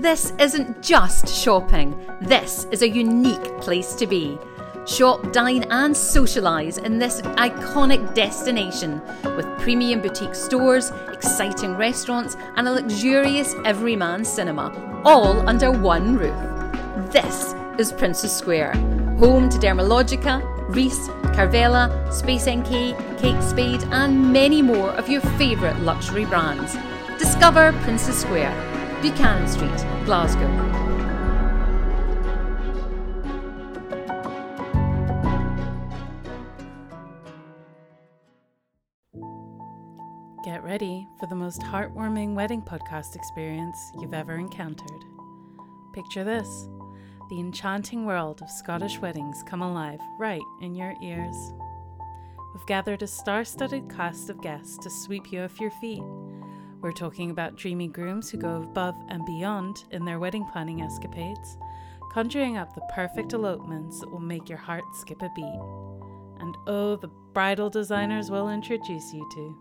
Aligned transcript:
This 0.00 0.32
isn't 0.38 0.80
just 0.80 1.28
shopping, 1.28 1.94
this 2.22 2.66
is 2.70 2.80
a 2.80 2.88
unique 2.88 3.60
place 3.60 3.94
to 3.96 4.06
be. 4.06 4.38
Shop, 4.86 5.30
dine, 5.30 5.64
and 5.64 5.94
socialise 5.94 6.82
in 6.82 6.98
this 6.98 7.20
iconic 7.20 8.14
destination 8.14 9.02
with 9.36 9.44
premium 9.58 10.00
boutique 10.00 10.34
stores, 10.34 10.90
exciting 11.12 11.76
restaurants, 11.76 12.38
and 12.56 12.66
a 12.66 12.72
luxurious 12.72 13.54
everyman 13.66 14.24
cinema, 14.24 14.72
all 15.04 15.46
under 15.46 15.70
one 15.70 16.16
roof. 16.16 17.12
This 17.12 17.54
is 17.76 17.92
Princes 17.92 18.34
Square, 18.34 18.72
home 19.18 19.50
to 19.50 19.58
Dermalogica, 19.58 20.40
Reiss, 20.74 21.08
Carvela, 21.36 22.10
Space 22.10 22.46
NK, 22.46 22.96
Kate 23.18 23.42
Spade, 23.42 23.84
and 23.90 24.32
many 24.32 24.62
more 24.62 24.92
of 24.92 25.10
your 25.10 25.20
favourite 25.36 25.78
luxury 25.80 26.24
brands. 26.24 26.74
Discover 27.18 27.74
Princes 27.82 28.18
Square, 28.18 28.69
Buchanan 29.02 29.48
Street, 29.48 30.04
Glasgow. 30.04 30.46
Get 40.44 40.62
ready 40.62 41.08
for 41.18 41.26
the 41.28 41.34
most 41.34 41.62
heartwarming 41.62 42.34
wedding 42.34 42.60
podcast 42.60 43.16
experience 43.16 43.78
you've 43.98 44.12
ever 44.12 44.34
encountered. 44.34 45.02
Picture 45.94 46.22
this 46.22 46.68
the 47.30 47.40
enchanting 47.40 48.04
world 48.04 48.42
of 48.42 48.50
Scottish 48.50 48.98
weddings 48.98 49.42
come 49.46 49.62
alive 49.62 50.00
right 50.18 50.42
in 50.60 50.74
your 50.74 50.94
ears. 51.02 51.54
We've 52.52 52.66
gathered 52.66 53.02
a 53.02 53.06
star 53.06 53.46
studded 53.46 53.88
cast 53.88 54.28
of 54.28 54.42
guests 54.42 54.76
to 54.78 54.90
sweep 54.90 55.32
you 55.32 55.40
off 55.40 55.58
your 55.58 55.70
feet. 55.70 56.02
We're 56.82 56.92
talking 56.92 57.30
about 57.30 57.56
dreamy 57.56 57.88
grooms 57.88 58.30
who 58.30 58.38
go 58.38 58.56
above 58.56 58.94
and 59.08 59.26
beyond 59.26 59.84
in 59.90 60.06
their 60.06 60.18
wedding 60.18 60.46
planning 60.46 60.80
escapades, 60.80 61.58
conjuring 62.10 62.56
up 62.56 62.74
the 62.74 62.80
perfect 62.94 63.34
elopements 63.34 64.00
that 64.00 64.10
will 64.10 64.18
make 64.18 64.48
your 64.48 64.56
heart 64.56 64.84
skip 64.94 65.20
a 65.20 65.28
beat. 65.36 65.60
And 66.40 66.56
oh, 66.66 66.96
the 66.96 67.10
bridal 67.34 67.68
designers 67.68 68.30
we'll 68.30 68.48
introduce 68.48 69.12
you 69.12 69.28
to. 69.34 69.60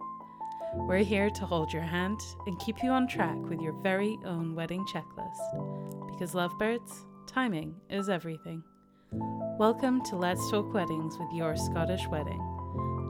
We're 0.88 0.99
here 0.99 1.29
to 1.29 1.45
hold 1.45 1.73
your 1.73 1.81
hand 1.81 2.21
and 2.45 2.57
keep 2.57 2.81
you 2.81 2.91
on 2.91 3.05
track 3.05 3.38
with 3.38 3.59
your 3.59 3.73
very 3.73 4.17
own 4.23 4.55
wedding 4.55 4.85
checklist. 4.85 6.07
Because, 6.09 6.33
lovebirds, 6.33 7.05
timing 7.27 7.75
is 7.89 8.07
everything. 8.07 8.63
Welcome 9.11 10.01
to 10.05 10.16
Let's 10.16 10.49
Talk 10.49 10.73
Weddings 10.73 11.17
with 11.17 11.33
your 11.33 11.57
Scottish 11.57 12.07
wedding. 12.07 12.39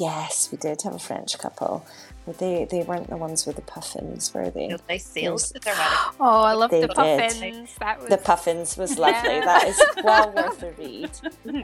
Yes, 0.00 0.48
we 0.50 0.56
did 0.56 0.80
have 0.82 0.94
a 0.94 0.98
French 0.98 1.38
couple. 1.38 1.84
But 2.26 2.38
they 2.38 2.66
they 2.70 2.82
weren't 2.82 3.08
the 3.08 3.16
ones 3.16 3.46
with 3.46 3.56
the 3.56 3.62
puffins, 3.62 4.32
were 4.32 4.50
they? 4.50 4.68
No, 4.68 4.76
they 4.88 4.98
sailed 4.98 5.40
to 5.40 5.58
their 5.58 5.74
wedding. 5.74 5.96
Oh, 6.20 6.42
I 6.42 6.52
love 6.52 6.70
They 6.70 6.82
the 6.82 6.88
puffins. 6.88 7.74
That 7.80 8.00
was 8.00 8.08
The 8.08 8.18
puffins 8.18 8.76
was 8.76 8.98
lovely. 8.98 9.36
Yeah. 9.36 9.44
That 9.44 9.68
is 9.68 9.82
well 10.04 10.30
worth 10.32 10.62
a 10.62 10.72
read. 10.72 11.10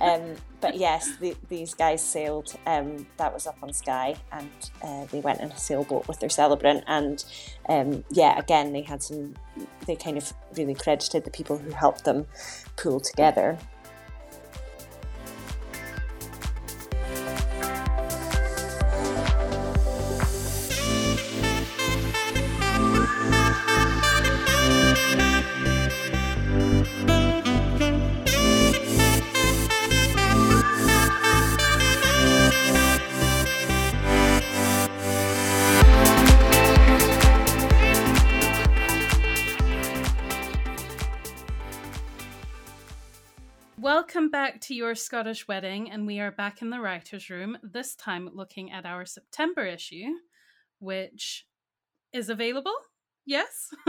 Um, 0.00 0.36
but 0.60 0.76
yes, 0.76 1.16
the, 1.18 1.36
these 1.48 1.74
guys 1.74 2.02
sailed. 2.02 2.54
Um, 2.66 3.06
that 3.18 3.32
was 3.32 3.46
up 3.46 3.58
on 3.62 3.72
Skye, 3.72 4.16
and 4.32 4.50
uh, 4.82 5.04
they 5.06 5.20
went 5.20 5.40
in 5.40 5.50
a 5.50 5.58
sailboat 5.58 6.08
with 6.08 6.20
their 6.20 6.30
celebrant. 6.30 6.84
And 6.86 7.22
um, 7.68 8.04
yeah, 8.10 8.38
again, 8.38 8.72
they 8.72 8.82
had 8.82 9.02
some. 9.02 9.34
They 9.86 9.96
kind 9.96 10.16
of 10.16 10.32
really 10.56 10.74
credited 10.74 11.24
the 11.24 11.30
people 11.30 11.58
who 11.58 11.70
helped 11.70 12.04
them 12.04 12.26
pull 12.76 13.00
together. 13.00 13.58
Welcome 44.06 44.30
back 44.30 44.60
to 44.60 44.74
your 44.74 44.94
Scottish 44.94 45.48
wedding, 45.48 45.90
and 45.90 46.06
we 46.06 46.20
are 46.20 46.30
back 46.30 46.62
in 46.62 46.70
the 46.70 46.78
writer's 46.78 47.28
room, 47.28 47.58
this 47.60 47.96
time 47.96 48.30
looking 48.32 48.70
at 48.70 48.86
our 48.86 49.04
September 49.04 49.66
issue, 49.66 50.04
which 50.78 51.44
is 52.12 52.28
available. 52.28 52.76
Yes. 53.24 53.68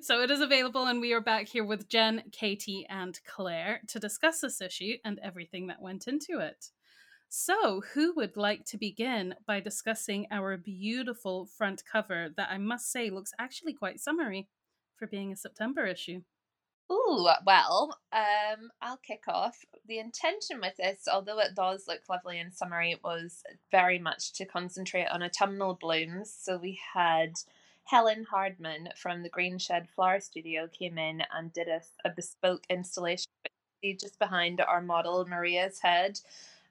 so 0.00 0.22
it 0.22 0.30
is 0.30 0.40
available, 0.40 0.86
and 0.86 1.02
we 1.02 1.12
are 1.12 1.20
back 1.20 1.48
here 1.48 1.62
with 1.62 1.86
Jen, 1.86 2.22
Katie, 2.32 2.86
and 2.88 3.20
Claire 3.26 3.82
to 3.88 3.98
discuss 3.98 4.40
this 4.40 4.62
issue 4.62 4.94
and 5.04 5.20
everything 5.22 5.66
that 5.66 5.82
went 5.82 6.08
into 6.08 6.38
it. 6.38 6.70
So, 7.28 7.82
who 7.92 8.14
would 8.16 8.38
like 8.38 8.64
to 8.68 8.78
begin 8.78 9.34
by 9.46 9.60
discussing 9.60 10.26
our 10.30 10.56
beautiful 10.56 11.44
front 11.44 11.82
cover 11.84 12.30
that 12.38 12.48
I 12.50 12.56
must 12.56 12.90
say 12.90 13.10
looks 13.10 13.34
actually 13.38 13.74
quite 13.74 14.00
summery 14.00 14.48
for 14.96 15.06
being 15.06 15.30
a 15.30 15.36
September 15.36 15.84
issue? 15.84 16.22
Ooh, 16.92 17.28
well, 17.46 17.96
um, 18.12 18.70
I'll 18.82 18.96
kick 18.96 19.22
off. 19.28 19.64
The 19.86 20.00
intention 20.00 20.60
with 20.60 20.76
this, 20.76 21.06
although 21.10 21.38
it 21.38 21.54
does 21.54 21.84
look 21.86 22.00
lovely 22.08 22.40
and 22.40 22.52
summery, 22.52 22.96
was 23.04 23.44
very 23.70 23.98
much 23.98 24.32
to 24.34 24.44
concentrate 24.44 25.06
on 25.06 25.22
autumnal 25.22 25.78
blooms. 25.80 26.34
So 26.36 26.56
we 26.56 26.80
had 26.94 27.34
Helen 27.84 28.26
Hardman 28.28 28.88
from 28.96 29.22
the 29.22 29.28
Green 29.28 29.58
Shed 29.58 29.88
Flower 29.94 30.18
Studio 30.20 30.68
came 30.68 30.98
in 30.98 31.22
and 31.32 31.52
did 31.52 31.68
a, 31.68 31.80
a 32.04 32.10
bespoke 32.10 32.64
installation 32.68 33.26
just 33.82 34.18
behind 34.18 34.60
our 34.60 34.82
model 34.82 35.24
Maria's 35.26 35.80
head. 35.80 36.18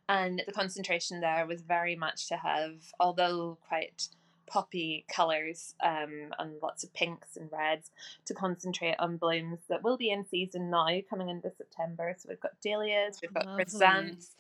And 0.10 0.42
the 0.46 0.52
concentration 0.52 1.22
there 1.22 1.46
was 1.46 1.62
very 1.62 1.96
much 1.96 2.28
to 2.28 2.38
have, 2.38 2.74
although 3.00 3.58
quite 3.68 4.10
poppy 4.50 5.06
colours 5.08 5.76
um, 5.84 6.34
and 6.40 6.62
lots 6.62 6.84
of 6.84 6.94
pinks 6.94 7.38
and 7.38 7.50
reds, 7.52 7.92
to 8.26 8.34
concentrate 8.34 8.96
on 9.00 9.18
blooms 9.18 9.60
that 9.70 9.84
will 9.84 9.98
be 9.98 10.10
in 10.10 10.26
season 10.26 10.70
now, 10.70 11.00
coming 11.10 11.30
into 11.30 11.52
September. 11.58 12.16
So 12.18 12.28
we've 12.30 12.40
got 12.40 12.60
dahlias, 12.62 13.20
we've 13.22 13.34
got 13.34 13.46
Lovely. 13.46 13.64
chrysanthemums, 13.64 14.32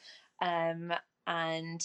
um, 0.42 0.94
and 1.28 1.82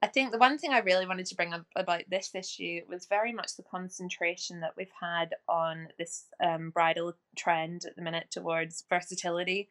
I 0.00 0.06
think 0.06 0.30
the 0.30 0.38
one 0.38 0.58
thing 0.58 0.72
I 0.72 0.78
really 0.78 1.06
wanted 1.06 1.26
to 1.26 1.34
bring 1.34 1.52
up 1.52 1.66
about 1.74 2.04
this 2.08 2.32
issue 2.34 2.82
was 2.88 3.06
very 3.06 3.32
much 3.32 3.56
the 3.56 3.64
concentration 3.64 4.60
that 4.60 4.74
we've 4.76 4.92
had 5.00 5.34
on 5.48 5.88
this 5.98 6.26
um, 6.40 6.70
bridal 6.70 7.14
trend 7.36 7.84
at 7.84 7.96
the 7.96 8.02
minute 8.02 8.30
towards 8.30 8.84
versatility. 8.88 9.68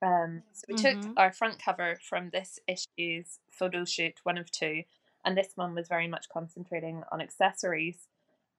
Um, 0.00 0.42
so 0.52 0.64
we 0.68 0.74
took 0.74 1.00
Mhm. 1.00 1.14
our 1.16 1.32
front 1.32 1.58
cover 1.58 1.98
from 2.08 2.30
this 2.30 2.60
issue's 2.68 3.40
photo 3.50 3.84
shoot, 3.84 4.20
one 4.22 4.38
of 4.38 4.50
two, 4.50 4.84
and 5.24 5.36
this 5.36 5.52
one 5.54 5.74
was 5.74 5.88
very 5.88 6.08
much 6.08 6.28
concentrating 6.28 7.02
on 7.12 7.20
accessories 7.20 7.98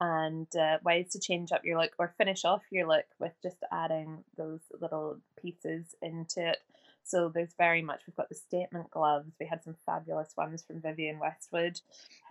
and 0.02 0.48
uh, 0.56 0.78
ways 0.84 1.12
to 1.12 1.20
change 1.20 1.52
up 1.52 1.64
your 1.64 1.80
look 1.80 1.92
or 1.98 2.14
finish 2.18 2.44
off 2.44 2.64
your 2.72 2.88
look 2.88 3.06
with 3.20 3.32
just 3.42 3.58
adding 3.72 4.24
those 4.38 4.60
little 4.82 5.20
pieces 5.42 5.96
into 6.02 6.50
it. 6.50 6.58
So 7.04 7.30
there's 7.30 7.54
very 7.58 7.84
much 7.84 8.02
we've 8.08 8.16
got 8.16 8.30
the 8.30 8.36
statement 8.36 8.90
gloves. 8.90 9.32
We 9.40 9.46
had 9.46 9.64
some 9.64 9.76
fabulous 9.86 10.34
ones 10.36 10.64
from 10.66 10.82
Vivienne 10.82 11.20
Westwood 11.20 11.80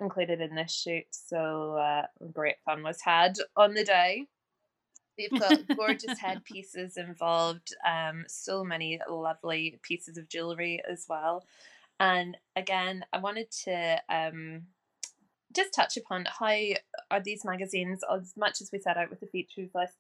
included 0.01 0.41
in 0.41 0.57
this 0.57 0.73
shoot. 0.75 1.07
So 1.11 1.77
uh, 1.77 2.07
great 2.33 2.57
fun 2.65 2.83
was 2.83 3.01
had 3.01 3.37
on 3.57 3.75
the 3.75 3.85
day. 3.85 4.27
We've 5.17 5.41
got 5.41 5.61
gorgeous 5.77 6.19
headpieces 6.19 6.97
involved, 6.97 7.73
um, 7.89 8.25
so 8.27 8.65
many 8.65 9.01
lovely 9.09 9.79
pieces 9.83 10.19
of 10.19 10.29
jewelry 10.29 10.83
as 10.91 11.07
well. 11.09 11.45
And 12.01 12.37
again, 12.57 13.05
I 13.13 13.19
wanted 13.19 13.51
to 13.65 13.99
um, 14.09 14.63
just 15.55 15.75
touch 15.75 15.97
upon 15.97 16.27
how 16.39 16.57
are 17.11 17.23
these 17.23 17.45
magazines, 17.45 18.01
as 18.13 18.35
much 18.37 18.61
as 18.61 18.71
we 18.73 18.81
set 18.81 18.97
out 18.97 19.11
with 19.11 19.21
the 19.21 19.27
features 19.27 19.71
list, 19.75 19.95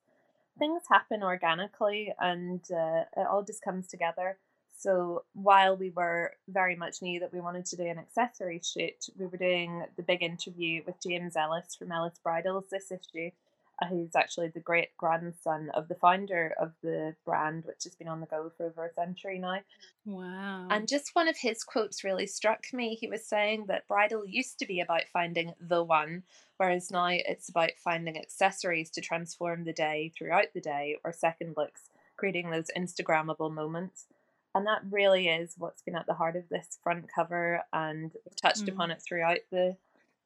things 0.58 0.82
happen 0.91 1.23
organically 1.23 2.12
and 2.20 2.61
uh, 2.70 3.05
it 3.17 3.26
all 3.31 3.43
just 3.43 3.62
comes 3.62 3.88
together. 3.88 4.38
So 4.76 5.25
while 5.35 5.76
we 5.76 5.91
were 5.91 6.32
very 6.49 6.76
much 6.76 7.00
knew 7.00 7.20
that 7.20 7.32
we 7.32 7.41
wanted 7.41 7.64
to 7.67 7.76
do 7.76 7.85
an 7.85 7.99
accessory 7.99 8.61
shoot, 8.62 9.06
we 9.17 9.26
were 9.26 9.38
doing 9.38 9.85
the 9.97 10.02
big 10.02 10.23
interview 10.23 10.82
with 10.85 11.00
James 11.00 11.37
Ellis 11.37 11.76
from 11.76 11.93
Ellis 11.93 12.19
Bridals 12.23 12.64
this 12.70 12.90
issue. 12.90 13.31
Who's 13.88 14.15
actually 14.15 14.49
the 14.49 14.61
great 14.61 14.97
grandson 14.97 15.71
of 15.75 15.88
the 15.88 15.94
founder 15.94 16.55
of 16.61 16.73
the 16.82 17.15
brand, 17.25 17.65
which 17.65 17.85
has 17.85 17.94
been 17.94 18.09
on 18.09 18.21
the 18.21 18.26
go 18.26 18.50
for 18.56 18.67
over 18.67 18.87
a 18.87 18.93
century 18.93 19.38
now. 19.38 19.61
Wow. 20.05 20.69
And 20.71 20.88
just 20.88 21.15
one 21.15 21.29
of 21.29 21.37
his 21.37 21.65
quotes 21.65 22.05
really 22.05 22.26
struck 22.26 22.65
me. 22.73 22.94
He 22.94 23.09
was 23.09 23.26
saying 23.26 23.67
that 23.69 23.88
bridal 23.88 24.25
used 24.26 24.59
to 24.61 24.67
be 24.67 24.81
about 24.81 25.03
finding 25.12 25.55
the 25.61 25.82
one, 25.82 26.23
whereas 26.56 26.91
now 26.91 27.09
it's 27.11 27.49
about 27.49 27.73
finding 27.82 28.17
accessories 28.17 28.91
to 28.91 29.00
transform 29.00 29.65
the 29.65 29.73
day 29.73 30.12
throughout 30.17 30.47
the 30.55 30.61
day 30.61 30.97
or 31.05 31.12
second 31.12 31.55
looks, 31.56 31.91
creating 32.17 32.50
those 32.50 32.71
Instagrammable 32.76 33.53
moments. 33.53 34.06
And 34.55 34.67
that 34.67 34.82
really 34.88 35.26
is 35.29 35.55
what's 35.59 35.82
been 35.82 35.97
at 35.97 36.06
the 36.06 36.15
heart 36.15 36.37
of 36.37 36.49
this 36.49 36.79
front 36.82 37.06
cover, 37.12 37.62
and 37.73 38.12
we've 38.12 38.41
touched 38.41 38.67
mm. 38.67 38.69
upon 38.69 38.93
it 38.93 39.03
throughout 39.03 39.41
the 39.50 39.76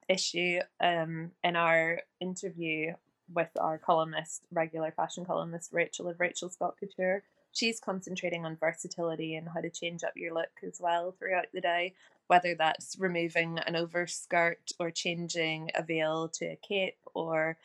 issue 0.07 0.59
um, 0.81 1.31
in 1.43 1.57
our 1.57 2.01
interview 2.21 2.93
with 3.33 3.51
our 3.61 3.79
columnist, 3.79 4.43
regular 4.51 4.91
fashion 4.91 5.25
columnist 5.25 5.73
Rachel 5.73 6.09
of 6.09 6.21
Rachel 6.21 6.49
Scott 6.49 6.77
Couture. 6.79 7.23
She's 7.53 7.81
concentrating 7.81 8.45
on 8.45 8.57
versatility 8.57 9.35
and 9.35 9.49
how 9.49 9.61
to 9.61 9.71
change 9.71 10.05
up 10.05 10.13
your 10.17 10.35
look 10.35 10.51
as 10.67 10.79
well 10.81 11.15
throughout 11.19 11.47
the 11.53 11.61
day, 11.61 11.95
whether 12.27 12.55
that's 12.55 12.97
removing 12.99 13.59
an 13.59 13.75
overskirt 13.75 14.73
or 14.79 14.91
changing 14.91 15.71
a 15.75 15.83
veil 15.83 16.29
to 16.35 16.47
a 16.47 16.59
cape 16.67 16.99
or 17.15 17.57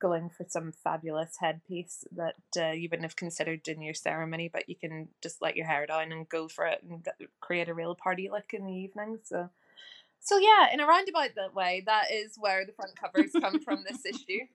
going 0.00 0.28
for 0.28 0.44
some 0.48 0.72
fabulous 0.72 1.36
headpiece 1.40 2.04
that 2.12 2.36
uh, 2.56 2.70
you 2.70 2.88
wouldn't 2.90 3.04
have 3.04 3.16
considered 3.16 3.66
in 3.68 3.82
your 3.82 3.94
ceremony, 3.94 4.48
but 4.52 4.68
you 4.68 4.76
can 4.76 5.08
just 5.22 5.42
let 5.42 5.56
your 5.56 5.66
hair 5.66 5.86
down 5.86 6.12
and 6.12 6.28
go 6.28 6.48
for 6.48 6.66
it 6.66 6.82
and 6.88 7.06
create 7.40 7.68
a 7.68 7.74
real 7.74 7.94
party 7.94 8.28
look 8.30 8.52
in 8.52 8.64
the 8.64 8.72
evening. 8.72 9.18
So, 9.24 9.50
so 10.20 10.38
yeah, 10.38 10.72
in 10.72 10.80
a 10.80 10.86
roundabout 10.86 11.34
that 11.36 11.54
way, 11.54 11.82
that 11.86 12.12
is 12.12 12.36
where 12.38 12.64
the 12.64 12.72
front 12.72 12.96
covers 12.96 13.32
come 13.40 13.60
from 13.60 13.84
this 13.88 14.04
issue. 14.06 14.46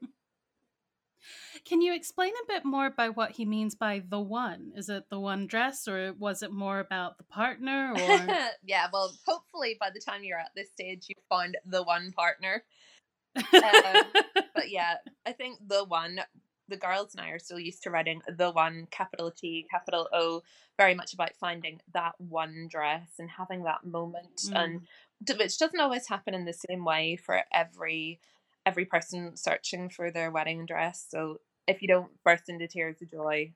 Can 1.66 1.81
you 1.81 1.94
explain 1.94 2.31
a 2.31 2.54
bit 2.54 2.66
more 2.66 2.90
by 2.90 3.10
what 3.10 3.31
he 3.31 3.46
means 3.46 3.75
by 3.75 4.04
the 4.08 4.20
one? 4.20 4.72
Is 4.75 4.90
it 4.90 5.10
the 5.10 5.20
one 5.20 5.48
dress 5.48 5.88
or 5.88 6.14
was 6.14 6.44
it 6.44 6.52
more 6.52 6.80
about 6.80 7.18
the 7.18 7.24
partner 7.24 7.94
or 7.94 8.28
Yeah, 8.64 8.88
well, 8.92 9.14
hopefully 9.25 9.78
by 9.80 9.90
the 9.94 10.00
time 10.00 10.24
you're 10.24 10.40
at 10.40 10.52
this 10.56 10.72
stage 10.72 11.06
you've 11.08 11.24
found 11.30 11.58
the 11.66 11.84
one 11.84 12.12
partner. 12.12 12.64
Um, 13.36 13.44
but 14.56 14.70
yeah, 14.70 14.96
I 15.25 15.31
think 15.31 15.60
the 15.68 15.84
one 15.84 16.20
the 16.70 16.78
girls 16.78 17.14
and 17.14 17.25
I 17.25 17.30
are 17.30 17.40
still 17.40 17.60
used 17.60 17.84
to 17.84 17.90
writing 17.90 18.22
the 18.28 18.50
one 18.52 18.88
capital 18.90 19.31
T 19.31 19.68
capital 19.70 20.08
O 20.14 20.44
very 20.78 20.96
much 20.96 21.14
about 21.14 21.36
finding 21.36 21.81
that 21.94 22.14
one 22.18 22.68
dress 22.70 23.10
and 23.20 23.30
having 23.30 23.64
that 23.64 23.86
moment 23.86 24.44
mm. 24.48 24.56
and 24.56 24.81
which 25.38 25.58
doesn't 25.58 25.80
always 25.80 26.08
happen 26.08 26.34
in 26.34 26.46
the 26.46 26.54
same 26.54 26.86
way 26.86 27.16
for 27.16 27.42
every 27.54 28.20
every 28.65 28.86
person 28.86 29.36
searching 29.36 29.89
for 29.89 30.12
their 30.12 30.31
wedding 30.31 30.65
dress. 30.65 31.06
So 31.10 31.39
if 31.68 31.81
you 31.81 31.88
don't 31.88 32.12
burst 32.24 32.50
into 32.50 32.68
tears 32.68 33.01
of 33.01 33.12
joy, 33.12 33.54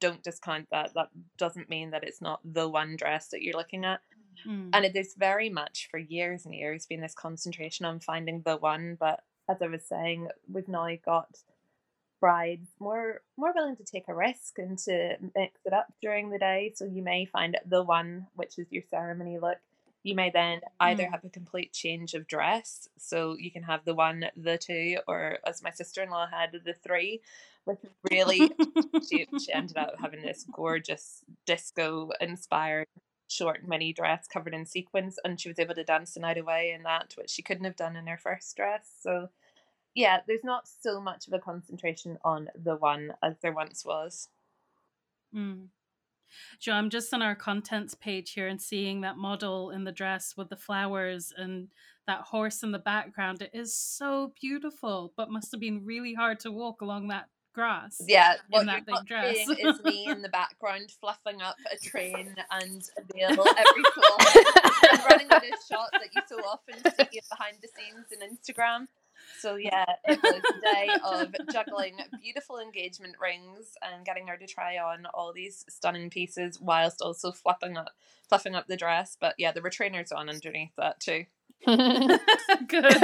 don't 0.00 0.22
discount 0.22 0.68
that. 0.70 0.92
That 0.94 1.08
doesn't 1.36 1.70
mean 1.70 1.90
that 1.90 2.04
it's 2.04 2.22
not 2.22 2.40
the 2.44 2.68
one 2.68 2.96
dress 2.96 3.28
that 3.28 3.42
you're 3.42 3.56
looking 3.56 3.84
at. 3.84 4.00
Mm. 4.46 4.70
And 4.72 4.84
it 4.84 4.96
is 4.96 5.14
very 5.16 5.48
much 5.48 5.88
for 5.90 5.98
years 5.98 6.44
and 6.44 6.54
years 6.54 6.86
been 6.86 7.00
this 7.00 7.14
concentration 7.14 7.86
on 7.86 8.00
finding 8.00 8.42
the 8.42 8.56
one. 8.56 8.96
But 8.98 9.20
as 9.48 9.62
I 9.62 9.66
was 9.66 9.86
saying, 9.86 10.28
we've 10.50 10.68
now 10.68 10.88
got 11.04 11.28
brides 12.18 12.70
more 12.80 13.20
more 13.36 13.52
willing 13.54 13.76
to 13.76 13.84
take 13.84 14.08
a 14.08 14.14
risk 14.14 14.58
and 14.58 14.78
to 14.78 15.16
mix 15.34 15.60
it 15.64 15.72
up 15.72 15.92
during 16.00 16.30
the 16.30 16.38
day. 16.38 16.72
So 16.74 16.84
you 16.84 17.02
may 17.02 17.26
find 17.26 17.58
the 17.66 17.82
one, 17.82 18.26
which 18.34 18.58
is 18.58 18.66
your 18.70 18.82
ceremony 18.90 19.38
look, 19.38 19.58
you 20.06 20.14
may 20.14 20.30
then 20.30 20.60
either 20.78 21.02
mm. 21.02 21.10
have 21.10 21.24
a 21.24 21.28
complete 21.28 21.72
change 21.72 22.14
of 22.14 22.28
dress. 22.28 22.88
So 22.96 23.34
you 23.36 23.50
can 23.50 23.64
have 23.64 23.84
the 23.84 23.92
one, 23.92 24.26
the 24.36 24.56
two, 24.56 24.98
or 25.08 25.38
as 25.44 25.64
my 25.64 25.72
sister 25.72 26.00
in 26.00 26.10
law 26.10 26.28
had, 26.30 26.52
the 26.52 26.74
three, 26.74 27.22
which 27.64 27.80
really, 28.08 28.52
she, 29.10 29.26
she 29.44 29.52
ended 29.52 29.76
up 29.76 29.96
having 30.00 30.22
this 30.22 30.46
gorgeous 30.52 31.24
disco 31.44 32.12
inspired 32.20 32.86
short 33.28 33.66
mini 33.66 33.92
dress 33.92 34.28
covered 34.32 34.54
in 34.54 34.64
sequins 34.64 35.18
and 35.24 35.40
she 35.40 35.48
was 35.48 35.58
able 35.58 35.74
to 35.74 35.82
dance 35.82 36.14
the 36.14 36.20
night 36.20 36.38
away 36.38 36.70
in 36.72 36.84
that 36.84 37.12
which 37.18 37.28
she 37.28 37.42
couldn't 37.42 37.64
have 37.64 37.74
done 37.74 37.96
in 37.96 38.06
her 38.06 38.16
first 38.16 38.54
dress 38.54 38.88
so 39.00 39.28
yeah 39.96 40.20
there's 40.28 40.44
not 40.44 40.68
so 40.80 41.00
much 41.00 41.26
of 41.26 41.32
a 41.32 41.40
concentration 41.40 42.18
on 42.24 42.48
the 42.54 42.76
one 42.76 43.12
as 43.24 43.34
there 43.42 43.52
once 43.52 43.84
was 43.84 44.28
mm. 45.34 45.66
Joe, 46.60 46.72
I'm 46.72 46.90
just 46.90 47.12
on 47.12 47.22
our 47.22 47.34
contents 47.34 47.94
page 47.94 48.32
here 48.32 48.48
and 48.48 48.60
seeing 48.60 49.00
that 49.02 49.16
model 49.16 49.70
in 49.70 49.84
the 49.84 49.92
dress 49.92 50.34
with 50.36 50.48
the 50.48 50.56
flowers 50.56 51.32
and 51.36 51.68
that 52.06 52.22
horse 52.22 52.62
in 52.62 52.72
the 52.72 52.78
background. 52.78 53.42
It 53.42 53.50
is 53.52 53.76
so 53.76 54.32
beautiful, 54.40 55.12
but 55.16 55.30
must 55.30 55.50
have 55.52 55.60
been 55.60 55.84
really 55.84 56.14
hard 56.14 56.40
to 56.40 56.52
walk 56.52 56.80
along 56.80 57.08
that 57.08 57.28
grass. 57.56 58.00
Yeah, 58.06 58.34
what 58.50 58.60
in 58.60 58.66
that 58.66 58.86
big 58.86 59.06
dress. 59.06 59.36
is 59.48 59.82
me 59.82 60.06
in 60.06 60.22
the 60.22 60.28
background 60.28 60.92
fluffing 61.00 61.40
up 61.40 61.56
a 61.72 61.76
train 61.76 62.34
and 62.50 62.82
a 62.98 63.12
veil 63.12 63.30
every 63.58 63.82
fall 63.94 65.08
running 65.08 65.26
with 65.28 65.42
a 65.42 65.74
shot 65.74 65.88
that 65.92 66.10
you 66.14 66.22
so 66.28 66.36
often 66.40 66.74
see 66.76 67.20
behind 67.30 67.56
the 67.62 67.68
scenes 67.74 68.12
in 68.12 68.20
Instagram. 68.20 68.86
So 69.40 69.56
yeah, 69.56 69.84
it 70.04 70.20
was 70.22 70.34
a 70.34 70.74
day 70.74 70.88
of 71.04 71.34
juggling 71.52 71.96
beautiful 72.22 72.58
engagement 72.58 73.16
rings 73.20 73.74
and 73.82 74.04
getting 74.04 74.26
her 74.28 74.36
to 74.36 74.46
try 74.46 74.78
on 74.78 75.06
all 75.14 75.32
these 75.32 75.64
stunning 75.68 76.10
pieces 76.10 76.60
whilst 76.60 77.02
also 77.02 77.32
fluffing 77.32 77.76
up 77.76 77.90
fluffing 78.28 78.54
up 78.54 78.66
the 78.66 78.76
dress. 78.76 79.16
But 79.18 79.34
yeah, 79.38 79.52
there 79.52 79.62
were 79.62 79.70
trainers 79.70 80.12
on 80.12 80.28
underneath 80.28 80.74
that 80.76 81.00
too. 81.00 81.26
Good. 81.66 82.18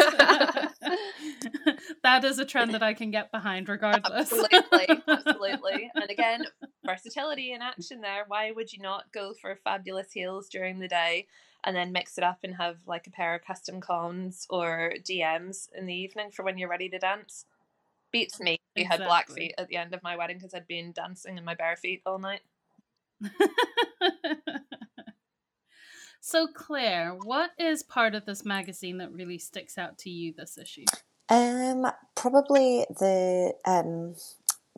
that 2.03 2.25
is 2.25 2.39
a 2.39 2.45
trend 2.45 2.75
that 2.75 2.83
I 2.83 2.95
can 2.95 3.11
get 3.11 3.31
behind 3.33 3.69
regardless. 3.69 4.33
Absolutely. 4.33 5.03
Absolutely. 5.09 5.91
And 5.95 6.11
again, 6.11 6.45
versatility 6.85 7.53
in 7.53 7.63
action 7.63 8.01
there. 8.01 8.25
Why 8.27 8.53
would 8.53 8.73
you 8.73 8.81
not 8.83 9.13
go 9.13 9.35
for 9.41 9.57
fabulous 9.57 10.13
heels 10.13 10.49
during 10.49 10.79
the 10.79 10.89
day 10.89 11.27
and 11.65 11.77
then 11.77 11.93
mix 11.93 12.19
it 12.19 12.25
up 12.25 12.39
and 12.43 12.57
have 12.57 12.79
like 12.87 13.07
a 13.07 13.11
pair 13.11 13.35
of 13.35 13.45
custom 13.45 13.81
cons 13.81 14.47
or 14.51 14.95
DMs 15.03 15.69
in 15.77 15.87
the 15.87 15.95
evening 15.95 16.31
for 16.31 16.45
when 16.45 16.59
you're 16.59 16.69
ready 16.69 16.89
to 16.89 16.99
dance? 16.99 17.47
Beats 18.11 18.41
me. 18.41 18.59
We 18.77 18.83
exactly. 18.83 19.05
had 19.05 19.09
black 19.09 19.31
feet 19.31 19.55
at 19.59 19.69
the 19.69 19.77
end 19.77 19.95
of 19.95 20.03
my 20.03 20.17
wedding 20.17 20.39
because 20.39 20.55
I'd 20.55 20.67
been 20.67 20.93
dancing 20.93 21.39
in 21.39 21.45
my 21.45 21.55
bare 21.55 21.77
feet 21.77 22.03
all 22.05 22.19
night. 22.19 22.41
So, 26.25 26.47
Claire, 26.47 27.17
what 27.25 27.51
is 27.59 27.83
part 27.83 28.15
of 28.15 28.27
this 28.27 28.45
magazine 28.45 28.99
that 28.99 29.13
really 29.13 29.39
sticks 29.39 29.77
out 29.77 29.99
to 29.99 30.09
you 30.09 30.33
this 30.33 30.57
issue? 30.57 30.85
Um, 31.33 31.91
probably 32.15 32.85
the 32.91 33.55
um, 33.65 34.17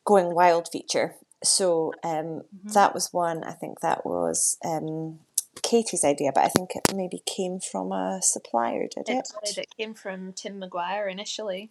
going 0.04 0.34
wild 0.34 0.68
feature. 0.70 1.16
So 1.42 1.92
um, 2.04 2.12
mm-hmm. 2.12 2.68
that 2.74 2.94
was 2.94 3.12
one. 3.12 3.42
I 3.42 3.52
think 3.52 3.80
that 3.80 4.06
was 4.06 4.56
um, 4.64 5.18
Katie's 5.62 6.04
idea, 6.04 6.30
but 6.32 6.44
I 6.44 6.48
think 6.48 6.76
it 6.76 6.94
maybe 6.94 7.22
came 7.26 7.58
from 7.58 7.90
a 7.90 8.20
supplier. 8.22 8.86
Did 8.86 9.08
it? 9.08 9.28
It, 9.42 9.58
it 9.58 9.76
came 9.76 9.94
from 9.94 10.32
Tim 10.32 10.60
McGuire 10.60 11.10
initially. 11.10 11.70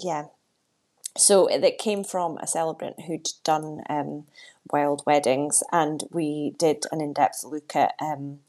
Yeah. 0.00 0.24
So 1.16 1.46
it 1.46 1.78
came 1.78 2.02
from 2.02 2.38
a 2.38 2.46
celebrant 2.48 3.02
who'd 3.02 3.28
done 3.44 3.82
um, 3.88 4.26
wild 4.72 5.04
weddings, 5.06 5.62
and 5.70 6.02
we 6.10 6.54
did 6.58 6.86
an 6.90 7.00
in-depth 7.00 7.44
look 7.44 7.76
at 7.76 7.94
um, 8.00 8.40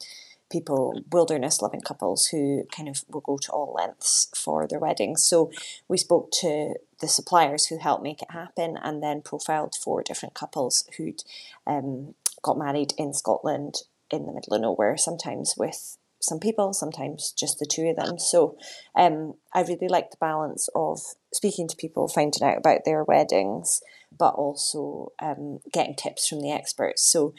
people, 0.55 1.03
wilderness 1.11 1.61
loving 1.61 1.81
couples 1.81 2.27
who 2.27 2.63
kind 2.75 2.87
of 2.87 3.03
will 3.09 3.19
go 3.21 3.37
to 3.37 3.51
all 3.51 3.75
lengths 3.77 4.29
for 4.33 4.65
their 4.67 4.79
weddings. 4.79 5.21
So 5.21 5.51
we 5.89 5.97
spoke 5.97 6.31
to 6.41 6.75
the 7.01 7.09
suppliers 7.09 7.65
who 7.65 7.77
helped 7.77 8.03
make 8.03 8.21
it 8.21 8.31
happen 8.31 8.77
and 8.81 9.03
then 9.03 9.21
profiled 9.21 9.75
four 9.75 10.01
different 10.01 10.33
couples 10.33 10.87
who'd 10.95 11.23
um, 11.67 12.15
got 12.41 12.57
married 12.57 12.93
in 12.97 13.13
Scotland 13.13 13.75
in 14.09 14.25
the 14.25 14.31
middle 14.31 14.53
of 14.53 14.61
nowhere, 14.61 14.95
sometimes 14.95 15.55
with 15.57 15.97
some 16.21 16.39
people, 16.39 16.71
sometimes 16.71 17.31
just 17.31 17.59
the 17.59 17.65
two 17.65 17.87
of 17.89 17.97
them. 17.97 18.17
So 18.17 18.57
um, 18.95 19.33
I 19.53 19.61
really 19.63 19.89
like 19.89 20.11
the 20.11 20.17
balance 20.21 20.69
of 20.73 21.01
speaking 21.33 21.67
to 21.67 21.75
people, 21.75 22.07
finding 22.07 22.43
out 22.43 22.57
about 22.59 22.85
their 22.85 23.03
weddings, 23.03 23.81
but 24.17 24.35
also 24.35 25.11
um, 25.21 25.59
getting 25.73 25.95
tips 25.95 26.29
from 26.29 26.39
the 26.39 26.51
experts. 26.51 27.01
So 27.01 27.33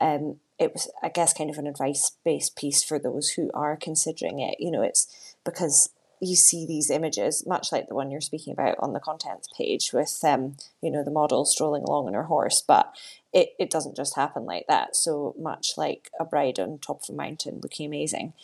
um, 0.00 0.38
it 0.62 0.72
was, 0.72 0.90
I 1.02 1.08
guess, 1.08 1.34
kind 1.34 1.50
of 1.50 1.58
an 1.58 1.66
advice 1.66 2.12
based 2.24 2.56
piece 2.56 2.82
for 2.82 2.98
those 2.98 3.30
who 3.30 3.50
are 3.52 3.76
considering 3.76 4.38
it. 4.38 4.56
You 4.60 4.70
know, 4.70 4.82
it's 4.82 5.34
because 5.44 5.90
you 6.20 6.36
see 6.36 6.64
these 6.64 6.88
images, 6.88 7.44
much 7.46 7.72
like 7.72 7.88
the 7.88 7.96
one 7.96 8.12
you're 8.12 8.20
speaking 8.20 8.52
about 8.52 8.76
on 8.78 8.92
the 8.92 9.00
contents 9.00 9.48
page, 9.58 9.92
with 9.92 10.20
um, 10.22 10.56
you 10.80 10.90
know, 10.90 11.02
the 11.02 11.10
model 11.10 11.44
strolling 11.44 11.82
along 11.82 12.06
on 12.06 12.14
her 12.14 12.24
horse, 12.24 12.62
but 12.66 12.94
it, 13.32 13.54
it 13.58 13.70
doesn't 13.70 13.96
just 13.96 14.14
happen 14.14 14.44
like 14.44 14.66
that. 14.68 14.94
So 14.94 15.34
much 15.36 15.72
like 15.76 16.10
a 16.20 16.24
bride 16.24 16.60
on 16.60 16.78
top 16.78 17.02
of 17.02 17.12
a 17.12 17.16
mountain 17.16 17.58
looking 17.60 17.86
amazing, 17.86 18.34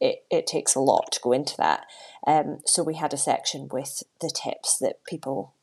it, 0.00 0.24
it 0.30 0.46
takes 0.46 0.76
a 0.76 0.80
lot 0.80 1.10
to 1.12 1.20
go 1.20 1.32
into 1.32 1.56
that. 1.56 1.86
Um, 2.24 2.60
so 2.66 2.84
we 2.84 2.94
had 2.94 3.12
a 3.12 3.16
section 3.16 3.68
with 3.72 4.04
the 4.20 4.30
tips 4.30 4.78
that 4.78 5.04
people 5.04 5.54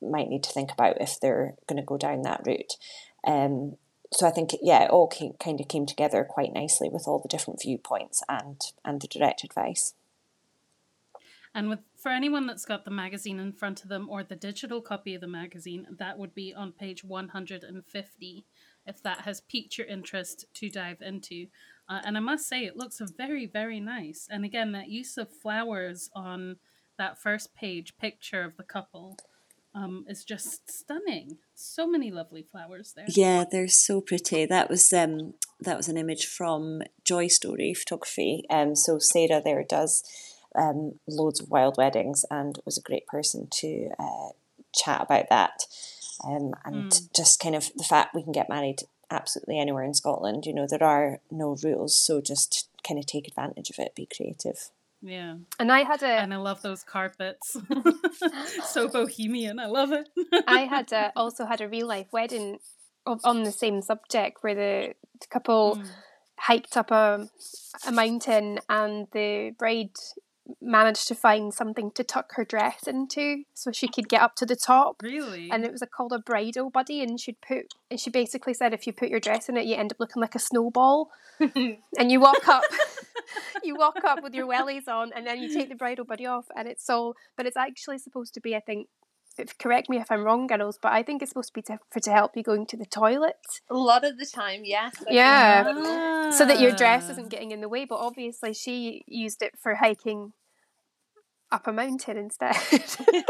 might 0.00 0.28
need 0.28 0.44
to 0.44 0.52
think 0.52 0.72
about 0.72 1.00
if 1.00 1.20
they're 1.20 1.56
going 1.66 1.80
to 1.80 1.86
go 1.86 1.98
down 1.98 2.22
that 2.22 2.42
route. 2.46 2.76
Um, 3.26 3.76
so 4.12 4.26
I 4.26 4.30
think 4.30 4.50
yeah, 4.62 4.84
it 4.84 4.90
all 4.90 5.08
came, 5.08 5.34
kind 5.34 5.60
of 5.60 5.68
came 5.68 5.86
together 5.86 6.24
quite 6.24 6.52
nicely 6.52 6.88
with 6.88 7.06
all 7.06 7.18
the 7.18 7.28
different 7.28 7.62
viewpoints 7.62 8.22
and 8.28 8.60
and 8.84 9.00
the 9.00 9.08
direct 9.08 9.44
advice. 9.44 9.94
And 11.54 11.70
with 11.70 11.80
for 11.96 12.10
anyone 12.10 12.46
that's 12.46 12.66
got 12.66 12.84
the 12.84 12.90
magazine 12.90 13.40
in 13.40 13.52
front 13.52 13.82
of 13.82 13.88
them 13.88 14.08
or 14.10 14.22
the 14.22 14.36
digital 14.36 14.82
copy 14.82 15.14
of 15.14 15.22
the 15.22 15.26
magazine, 15.26 15.86
that 15.98 16.18
would 16.18 16.34
be 16.34 16.54
on 16.54 16.72
page 16.72 17.02
150 17.02 18.44
if 18.86 19.02
that 19.02 19.22
has 19.22 19.40
piqued 19.40 19.78
your 19.78 19.86
interest 19.86 20.44
to 20.54 20.68
dive 20.68 21.00
into. 21.00 21.46
Uh, 21.88 22.00
and 22.04 22.16
I 22.16 22.20
must 22.20 22.46
say, 22.46 22.64
it 22.64 22.76
looks 22.76 23.00
very, 23.16 23.46
very 23.46 23.80
nice. 23.80 24.28
And 24.30 24.44
again, 24.44 24.72
that 24.72 24.88
use 24.88 25.16
of 25.16 25.32
flowers 25.32 26.10
on 26.14 26.56
that 26.98 27.18
first 27.18 27.54
page 27.54 27.96
picture 27.98 28.42
of 28.42 28.56
the 28.56 28.62
couple 28.62 29.18
um, 29.76 30.04
is 30.08 30.24
just 30.24 30.70
stunning. 30.70 31.36
So 31.54 31.86
many 31.86 32.10
lovely 32.10 32.42
flowers 32.42 32.94
there. 32.96 33.04
Yeah, 33.08 33.44
they're 33.50 33.68
so 33.68 34.00
pretty. 34.00 34.46
That 34.46 34.70
was 34.70 34.92
um, 34.92 35.34
that 35.60 35.76
was 35.76 35.88
an 35.88 35.98
image 35.98 36.26
from 36.26 36.82
Joy 37.04 37.28
Story 37.28 37.74
Photography. 37.74 38.44
Um, 38.48 38.74
so 38.74 38.98
Sarah 38.98 39.42
there 39.44 39.62
does 39.62 40.02
um, 40.54 40.98
loads 41.06 41.40
of 41.40 41.50
wild 41.50 41.76
weddings 41.76 42.24
and 42.30 42.58
was 42.64 42.78
a 42.78 42.82
great 42.82 43.06
person 43.06 43.48
to 43.50 43.90
uh, 43.98 44.28
chat 44.74 45.02
about 45.02 45.28
that. 45.28 45.66
Um, 46.24 46.54
and 46.64 46.90
mm. 46.90 47.14
just 47.14 47.38
kind 47.40 47.54
of 47.54 47.70
the 47.76 47.84
fact 47.84 48.14
we 48.14 48.22
can 48.22 48.32
get 48.32 48.48
married 48.48 48.80
absolutely 49.10 49.58
anywhere 49.58 49.84
in 49.84 49.92
Scotland. 49.92 50.46
You 50.46 50.54
know, 50.54 50.66
there 50.68 50.82
are 50.82 51.20
no 51.30 51.56
rules, 51.62 51.94
so 51.94 52.22
just 52.22 52.68
kind 52.86 52.98
of 52.98 53.04
take 53.04 53.28
advantage 53.28 53.68
of 53.68 53.78
it, 53.78 53.94
be 53.94 54.08
creative. 54.14 54.70
Yeah. 55.02 55.36
And 55.58 55.70
I 55.70 55.80
had 55.80 56.02
a. 56.02 56.06
And 56.06 56.34
I 56.34 56.38
love 56.38 56.62
those 56.62 56.82
carpets. 56.82 57.56
so 58.64 58.88
bohemian. 58.88 59.58
I 59.58 59.66
love 59.66 59.92
it. 59.92 60.08
I 60.46 60.60
had 60.60 60.92
a, 60.92 61.12
also 61.16 61.46
had 61.46 61.60
a 61.60 61.68
real 61.68 61.86
life 61.86 62.08
wedding 62.12 62.58
on 63.06 63.44
the 63.44 63.52
same 63.52 63.82
subject 63.82 64.38
where 64.40 64.54
the 64.54 64.94
couple 65.30 65.76
mm. 65.76 65.88
hiked 66.38 66.76
up 66.76 66.90
a, 66.90 67.28
a 67.86 67.92
mountain 67.92 68.58
and 68.68 69.06
the 69.12 69.52
bride 69.56 69.90
managed 70.60 71.06
to 71.08 71.14
find 71.14 71.54
something 71.54 71.90
to 71.92 72.04
tuck 72.04 72.32
her 72.34 72.44
dress 72.44 72.86
into 72.86 73.44
so 73.54 73.70
she 73.72 73.86
could 73.86 74.08
get 74.08 74.22
up 74.22 74.34
to 74.36 74.46
the 74.46 74.56
top. 74.56 75.02
Really? 75.02 75.48
And 75.50 75.64
it 75.64 75.72
was 75.72 75.82
a, 75.82 75.86
called 75.86 76.12
a 76.12 76.18
bridal 76.18 76.70
buddy 76.70 77.00
and 77.00 77.20
she'd 77.20 77.40
put 77.46 77.74
and 77.90 78.00
she 78.00 78.10
basically 78.10 78.54
said 78.54 78.74
if 78.74 78.86
you 78.86 78.92
put 78.92 79.08
your 79.08 79.20
dress 79.20 79.48
in 79.48 79.56
it 79.56 79.66
you 79.66 79.76
end 79.76 79.92
up 79.92 80.00
looking 80.00 80.20
like 80.20 80.34
a 80.34 80.40
snowball. 80.40 81.10
and 81.38 82.10
you 82.10 82.18
walk 82.18 82.48
up 82.48 82.64
you 83.64 83.76
walk 83.76 83.96
up 84.04 84.22
with 84.22 84.34
your 84.34 84.46
wellies 84.46 84.88
on 84.88 85.12
and 85.14 85.26
then 85.26 85.42
you 85.42 85.52
take 85.52 85.68
the 85.68 85.74
bridal 85.74 86.04
buddy 86.04 86.26
off 86.26 86.46
and 86.56 86.68
it's 86.68 86.84
so 86.84 87.14
but 87.36 87.46
it's 87.46 87.56
actually 87.56 87.98
supposed 87.98 88.34
to 88.34 88.40
be 88.40 88.54
I 88.54 88.60
think 88.60 88.88
if, 89.38 89.58
correct 89.58 89.88
me 89.88 89.98
if 89.98 90.10
I'm 90.10 90.24
wrong, 90.24 90.46
girls, 90.46 90.78
but 90.80 90.92
I 90.92 91.02
think 91.02 91.22
it's 91.22 91.30
supposed 91.30 91.48
to 91.48 91.54
be 91.54 91.62
to, 91.62 91.78
for 91.90 92.00
to 92.00 92.10
help 92.10 92.36
you 92.36 92.42
going 92.42 92.66
to 92.66 92.76
the 92.76 92.86
toilet. 92.86 93.36
A 93.70 93.74
lot 93.74 94.04
of 94.04 94.18
the 94.18 94.26
time, 94.26 94.62
yes. 94.64 94.94
Yeah, 95.08 95.64
ah. 95.66 96.30
so 96.30 96.46
that 96.46 96.60
your 96.60 96.72
dress 96.72 97.10
isn't 97.10 97.30
getting 97.30 97.50
in 97.50 97.60
the 97.60 97.68
way. 97.68 97.84
But 97.84 97.96
obviously, 97.96 98.54
she 98.54 99.04
used 99.06 99.42
it 99.42 99.52
for 99.60 99.74
hiking 99.74 100.32
up 101.50 101.66
a 101.66 101.72
mountain 101.72 102.16
instead. 102.16 102.56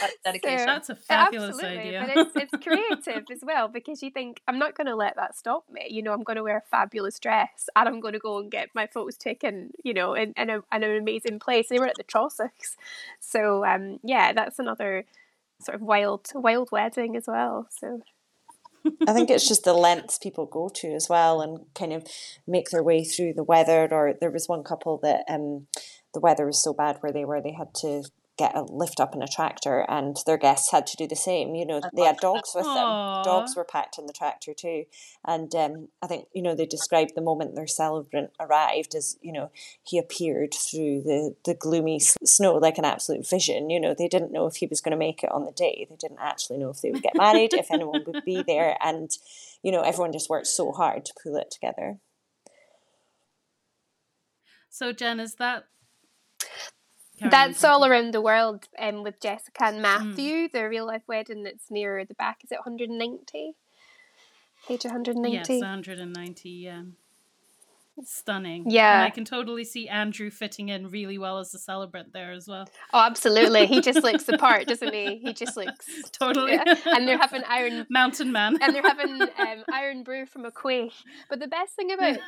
That's 0.00 0.14
dedication. 0.24 0.58
So, 0.58 0.66
That's 0.66 0.88
a 0.90 0.96
fabulous 0.96 1.54
absolutely, 1.54 1.96
idea. 1.96 2.12
but 2.14 2.26
it's, 2.26 2.52
it's 2.54 2.64
creative 2.64 3.24
as 3.30 3.40
well 3.42 3.68
because 3.68 4.02
you 4.02 4.10
think 4.10 4.40
I'm 4.46 4.58
not 4.58 4.76
going 4.76 4.86
to 4.86 4.96
let 4.96 5.16
that 5.16 5.36
stop 5.36 5.64
me. 5.70 5.86
You 5.90 6.02
know, 6.02 6.12
I'm 6.12 6.22
going 6.22 6.36
to 6.36 6.42
wear 6.42 6.58
a 6.58 6.68
fabulous 6.70 7.18
dress 7.18 7.68
and 7.74 7.88
I'm 7.88 8.00
going 8.00 8.14
to 8.14 8.18
go 8.18 8.38
and 8.38 8.50
get 8.50 8.70
my 8.74 8.86
photos 8.86 9.16
taken. 9.16 9.70
You 9.84 9.94
know, 9.94 10.14
in, 10.14 10.32
in, 10.36 10.50
a, 10.50 10.56
in 10.56 10.82
an 10.82 10.96
amazing 10.96 11.38
place. 11.38 11.68
They 11.68 11.78
were 11.78 11.86
at 11.86 11.96
the 11.96 12.04
Trossachs, 12.04 12.76
so 13.20 13.64
um, 13.64 13.98
yeah, 14.02 14.32
that's 14.32 14.58
another 14.58 15.04
sort 15.60 15.76
of 15.76 15.82
wild 15.82 16.28
wild 16.34 16.70
wedding 16.72 17.16
as 17.16 17.24
well. 17.26 17.68
So. 17.70 18.02
I 19.06 19.12
think 19.12 19.30
it's 19.30 19.46
just 19.46 19.62
the 19.62 19.74
lengths 19.74 20.18
people 20.18 20.44
go 20.44 20.68
to 20.68 20.88
as 20.88 21.08
well 21.08 21.40
and 21.40 21.60
kind 21.72 21.92
of 21.92 22.04
make 22.48 22.70
their 22.70 22.82
way 22.82 23.04
through 23.04 23.34
the 23.34 23.44
weather. 23.44 23.88
Or 23.88 24.12
there 24.20 24.32
was 24.32 24.48
one 24.48 24.64
couple 24.64 24.98
that 25.04 25.24
um, 25.28 25.68
the 26.14 26.18
weather 26.18 26.46
was 26.46 26.60
so 26.60 26.72
bad 26.72 26.96
where 26.98 27.12
they 27.12 27.24
were, 27.24 27.40
they 27.40 27.52
had 27.52 27.74
to 27.76 28.02
get 28.38 28.56
a 28.56 28.62
lift 28.62 28.98
up 28.98 29.14
in 29.14 29.22
a 29.22 29.28
tractor 29.28 29.84
and 29.88 30.16
their 30.24 30.38
guests 30.38 30.70
had 30.70 30.86
to 30.86 30.96
do 30.96 31.06
the 31.06 31.16
same 31.16 31.54
you 31.54 31.66
know 31.66 31.80
they 31.94 32.02
had 32.02 32.16
dogs 32.16 32.52
with 32.54 32.64
them. 32.64 33.22
Dogs 33.24 33.54
were 33.54 33.64
packed 33.64 33.98
in 33.98 34.06
the 34.06 34.12
tractor 34.12 34.54
too. 34.54 34.84
And 35.26 35.54
um, 35.54 35.88
i 36.02 36.06
think 36.06 36.26
you 36.32 36.42
know 36.42 36.54
they 36.54 36.66
described 36.66 37.12
the 37.14 37.20
moment 37.20 37.54
their 37.54 37.66
celebrant 37.66 38.30
arrived 38.40 38.94
as 38.94 39.18
you 39.20 39.32
know 39.32 39.50
he 39.82 39.98
appeared 39.98 40.54
through 40.54 41.02
the 41.02 41.34
the 41.44 41.54
gloomy 41.54 42.00
snow 42.00 42.54
like 42.54 42.78
an 42.78 42.84
absolute 42.84 43.28
vision. 43.28 43.68
You 43.68 43.80
know 43.80 43.94
they 43.94 44.08
didn't 44.08 44.32
know 44.32 44.46
if 44.46 44.56
he 44.56 44.66
was 44.66 44.80
going 44.80 44.92
to 44.92 44.96
make 44.96 45.22
it 45.22 45.30
on 45.30 45.44
the 45.44 45.52
day. 45.52 45.86
They 45.88 45.96
didn't 45.96 46.20
actually 46.20 46.58
know 46.58 46.70
if 46.70 46.80
they 46.80 46.90
would 46.90 47.02
get 47.02 47.16
married 47.16 47.52
if 47.52 47.70
anyone 47.70 48.02
would 48.06 48.24
be 48.24 48.42
there. 48.42 48.76
And 48.82 49.10
you 49.62 49.72
know 49.72 49.82
everyone 49.82 50.12
just 50.12 50.30
worked 50.30 50.46
so 50.46 50.72
hard 50.72 51.04
to 51.04 51.14
pull 51.22 51.36
it 51.36 51.50
together. 51.50 51.98
So 54.70 54.92
jen 54.92 55.20
is 55.20 55.34
that 55.34 55.66
that's 57.30 57.64
all 57.64 57.84
around 57.84 58.12
the 58.12 58.20
world 58.20 58.68
um, 58.78 59.02
with 59.02 59.20
Jessica 59.20 59.64
and 59.64 59.76
hmm. 59.76 59.82
Matthew, 59.82 60.48
mm. 60.48 60.52
the 60.52 60.68
real 60.68 60.86
life 60.86 61.02
wedding 61.06 61.42
that's 61.42 61.70
near 61.70 62.04
the 62.04 62.14
back. 62.14 62.38
Is 62.44 62.52
it 62.52 62.60
190? 62.64 63.54
Page 64.68 64.84
190? 64.84 65.54
Yes, 65.54 65.60
190, 65.60 66.48
yeah 66.48 66.82
stunning. 68.04 68.64
Yeah. 68.68 68.96
And 68.96 69.04
I 69.04 69.10
can 69.10 69.24
totally 69.24 69.64
see 69.64 69.88
Andrew 69.88 70.30
fitting 70.30 70.68
in 70.68 70.88
really 70.88 71.18
well 71.18 71.38
as 71.38 71.50
the 71.50 71.58
celebrant 71.58 72.12
there 72.12 72.32
as 72.32 72.48
well. 72.48 72.68
Oh, 72.92 73.00
absolutely. 73.00 73.66
He 73.66 73.80
just 73.80 74.02
looks 74.02 74.24
the 74.24 74.38
part, 74.38 74.66
doesn't 74.66 74.92
he? 74.92 75.16
He 75.18 75.32
just 75.34 75.56
looks 75.56 75.86
totally. 76.10 76.52
Yeah. 76.52 76.74
And 76.86 77.06
they're 77.06 77.18
having 77.18 77.42
iron 77.44 77.86
mountain 77.90 78.32
man. 78.32 78.58
and 78.60 78.74
they're 78.74 78.82
having 78.82 79.20
um, 79.38 79.64
Irn-Bru 79.72 80.26
from 80.26 80.44
a 80.44 80.50
quaich. 80.50 80.92
But 81.28 81.40
the 81.40 81.48
best 81.48 81.74
thing 81.74 81.92
about 81.92 82.18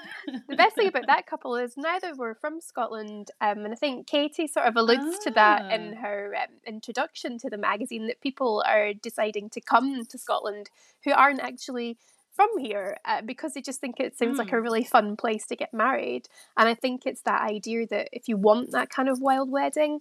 the 0.48 0.56
best 0.56 0.76
thing 0.76 0.88
about 0.88 1.06
that 1.06 1.26
couple 1.26 1.56
is 1.56 1.74
neither 1.76 2.14
were 2.14 2.34
from 2.34 2.60
Scotland. 2.60 3.30
Um, 3.40 3.64
and 3.64 3.72
I 3.72 3.76
think 3.76 4.06
Katie 4.06 4.46
sort 4.46 4.66
of 4.66 4.76
alludes 4.76 5.16
ah. 5.20 5.24
to 5.24 5.30
that 5.32 5.72
in 5.72 5.94
ah. 5.96 6.02
her 6.02 6.34
um, 6.36 6.54
introduction 6.66 7.38
to 7.38 7.50
the 7.50 7.58
magazine 7.58 8.06
that 8.06 8.20
people 8.20 8.62
are 8.66 8.92
deciding 8.92 9.50
to 9.50 9.60
come 9.60 10.04
to 10.06 10.18
Scotland 10.18 10.70
who 11.04 11.12
aren't 11.12 11.40
actually 11.40 11.98
from 12.34 12.48
here 12.58 12.96
uh, 13.04 13.22
because 13.22 13.54
they 13.54 13.62
just 13.62 13.80
think 13.80 14.00
it 14.00 14.18
seems 14.18 14.36
mm. 14.36 14.38
like 14.40 14.52
a 14.52 14.56
hmm. 14.56 14.62
really 14.62 14.84
fun 14.84 15.16
place 15.16 15.46
to 15.46 15.56
get 15.56 15.72
married. 15.72 16.28
And 16.56 16.68
I 16.68 16.74
think 16.74 17.06
it's 17.06 17.22
that 17.22 17.42
idea 17.42 17.86
that 17.88 18.08
if 18.12 18.28
you 18.28 18.36
want 18.36 18.72
that 18.72 18.90
kind 18.90 19.08
of 19.08 19.20
wild 19.20 19.50
wedding, 19.50 20.00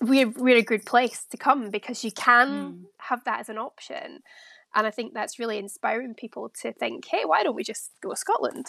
we're, 0.00 0.30
we're 0.30 0.56
a 0.56 0.62
good 0.62 0.86
place 0.86 1.24
to 1.30 1.36
come 1.36 1.70
because 1.70 2.02
you 2.02 2.12
can 2.12 2.48
mm. 2.48 2.82
have 2.98 3.24
that 3.24 3.40
as 3.40 3.48
an 3.48 3.58
option. 3.58 4.20
And 4.74 4.86
I 4.86 4.90
think 4.90 5.12
that's 5.12 5.38
really 5.38 5.58
inspiring 5.58 6.14
people 6.14 6.50
to 6.62 6.72
think, 6.72 7.04
hey, 7.06 7.24
why 7.26 7.42
don't 7.42 7.54
we 7.54 7.62
just 7.62 7.90
go 8.02 8.10
to 8.10 8.16
Scotland? 8.16 8.66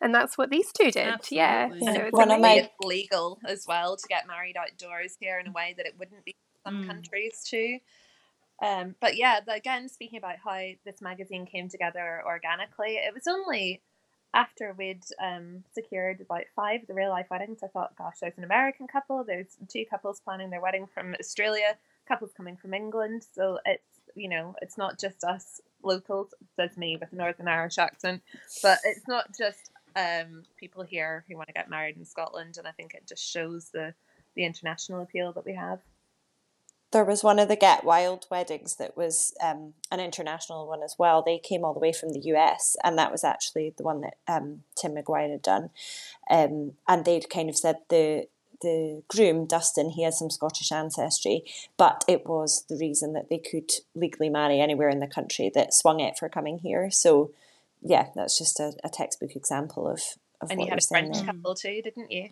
And 0.00 0.12
that's 0.12 0.36
what 0.36 0.50
these 0.50 0.72
two 0.72 0.90
did. 0.90 1.06
Absolutely. 1.06 1.36
Yeah. 1.36 1.68
So 1.68 2.00
it's 2.02 2.12
One 2.12 2.30
of 2.30 2.40
my... 2.40 2.68
legal 2.82 3.38
as 3.46 3.64
well 3.68 3.96
to 3.96 4.08
get 4.08 4.26
married 4.26 4.56
outdoors 4.56 5.16
here 5.20 5.38
in 5.38 5.46
a 5.46 5.52
way 5.52 5.74
that 5.76 5.86
it 5.86 5.94
wouldn't 5.96 6.24
be 6.24 6.32
in 6.32 6.72
some 6.72 6.82
mm. 6.82 6.86
countries 6.88 7.44
too. 7.48 7.78
Um, 8.62 8.94
but 9.00 9.16
yeah, 9.16 9.40
again, 9.48 9.88
speaking 9.88 10.18
about 10.18 10.36
how 10.44 10.60
this 10.84 11.02
magazine 11.02 11.46
came 11.46 11.68
together 11.68 12.22
organically, 12.24 12.96
it 12.96 13.12
was 13.12 13.26
only 13.26 13.82
after 14.34 14.74
we'd 14.76 15.04
um, 15.22 15.64
secured 15.72 16.20
about 16.20 16.44
five 16.56 16.82
of 16.82 16.88
the 16.88 16.94
real 16.94 17.10
life 17.10 17.26
weddings, 17.30 17.60
I 17.62 17.68
thought, 17.68 17.96
gosh, 17.96 18.16
there's 18.20 18.36
an 18.36 18.44
American 18.44 18.88
couple, 18.88 19.24
there's 19.24 19.56
two 19.68 19.84
couples 19.88 20.20
planning 20.20 20.50
their 20.50 20.60
wedding 20.60 20.86
from 20.92 21.14
Australia, 21.18 21.76
couples 22.06 22.32
coming 22.36 22.56
from 22.56 22.74
England. 22.74 23.24
So 23.32 23.60
it's, 23.64 24.00
you 24.14 24.28
know, 24.28 24.54
it's 24.60 24.76
not 24.76 24.98
just 24.98 25.22
us 25.24 25.60
locals, 25.82 26.34
says 26.56 26.76
me 26.76 26.96
with 27.00 27.12
a 27.12 27.16
Northern 27.16 27.48
Irish 27.48 27.78
accent, 27.78 28.22
but 28.62 28.78
it's 28.84 29.06
not 29.06 29.36
just 29.38 29.70
um, 29.94 30.42
people 30.56 30.82
here 30.82 31.24
who 31.28 31.36
want 31.36 31.48
to 31.48 31.54
get 31.54 31.70
married 31.70 31.96
in 31.96 32.04
Scotland. 32.04 32.56
And 32.58 32.66
I 32.66 32.72
think 32.72 32.94
it 32.94 33.06
just 33.08 33.24
shows 33.24 33.70
the, 33.70 33.94
the 34.34 34.44
international 34.44 35.02
appeal 35.02 35.32
that 35.32 35.44
we 35.44 35.54
have 35.54 35.80
there 36.94 37.04
was 37.04 37.24
one 37.24 37.40
of 37.40 37.48
the 37.48 37.56
Get 37.56 37.84
Wild 37.84 38.26
weddings 38.30 38.76
that 38.76 38.96
was 38.96 39.34
um, 39.42 39.74
an 39.90 39.98
international 39.98 40.66
one 40.66 40.82
as 40.82 40.94
well. 40.96 41.22
They 41.22 41.38
came 41.38 41.64
all 41.64 41.74
the 41.74 41.80
way 41.80 41.92
from 41.92 42.12
the 42.12 42.20
US, 42.20 42.76
and 42.84 42.96
that 42.96 43.10
was 43.10 43.24
actually 43.24 43.74
the 43.76 43.82
one 43.82 44.00
that 44.02 44.14
um, 44.28 44.62
Tim 44.80 44.94
McGuire 44.94 45.30
had 45.30 45.42
done. 45.42 45.70
Um, 46.30 46.74
and 46.86 47.04
they'd 47.04 47.28
kind 47.28 47.50
of 47.50 47.56
said 47.56 47.78
the 47.90 48.28
the 48.62 49.02
groom 49.08 49.46
Dustin 49.46 49.90
he 49.90 50.04
has 50.04 50.18
some 50.18 50.30
Scottish 50.30 50.70
ancestry, 50.70 51.42
but 51.76 52.04
it 52.08 52.26
was 52.26 52.64
the 52.68 52.76
reason 52.76 53.12
that 53.12 53.28
they 53.28 53.38
could 53.38 53.70
legally 53.94 54.30
marry 54.30 54.60
anywhere 54.60 54.88
in 54.88 55.00
the 55.00 55.06
country 55.08 55.50
that 55.54 55.74
swung 55.74 56.00
it 56.00 56.16
for 56.16 56.28
coming 56.28 56.58
here. 56.60 56.90
So, 56.90 57.32
yeah, 57.82 58.06
that's 58.14 58.38
just 58.38 58.60
a, 58.60 58.72
a 58.84 58.88
textbook 58.88 59.34
example 59.34 59.86
of. 59.88 60.00
of 60.40 60.50
and 60.50 60.60
you 60.60 60.68
had 60.68 60.78
a 60.78 60.86
French 60.88 61.26
couple 61.26 61.56
too, 61.56 61.82
didn't 61.82 62.12
you? 62.12 62.30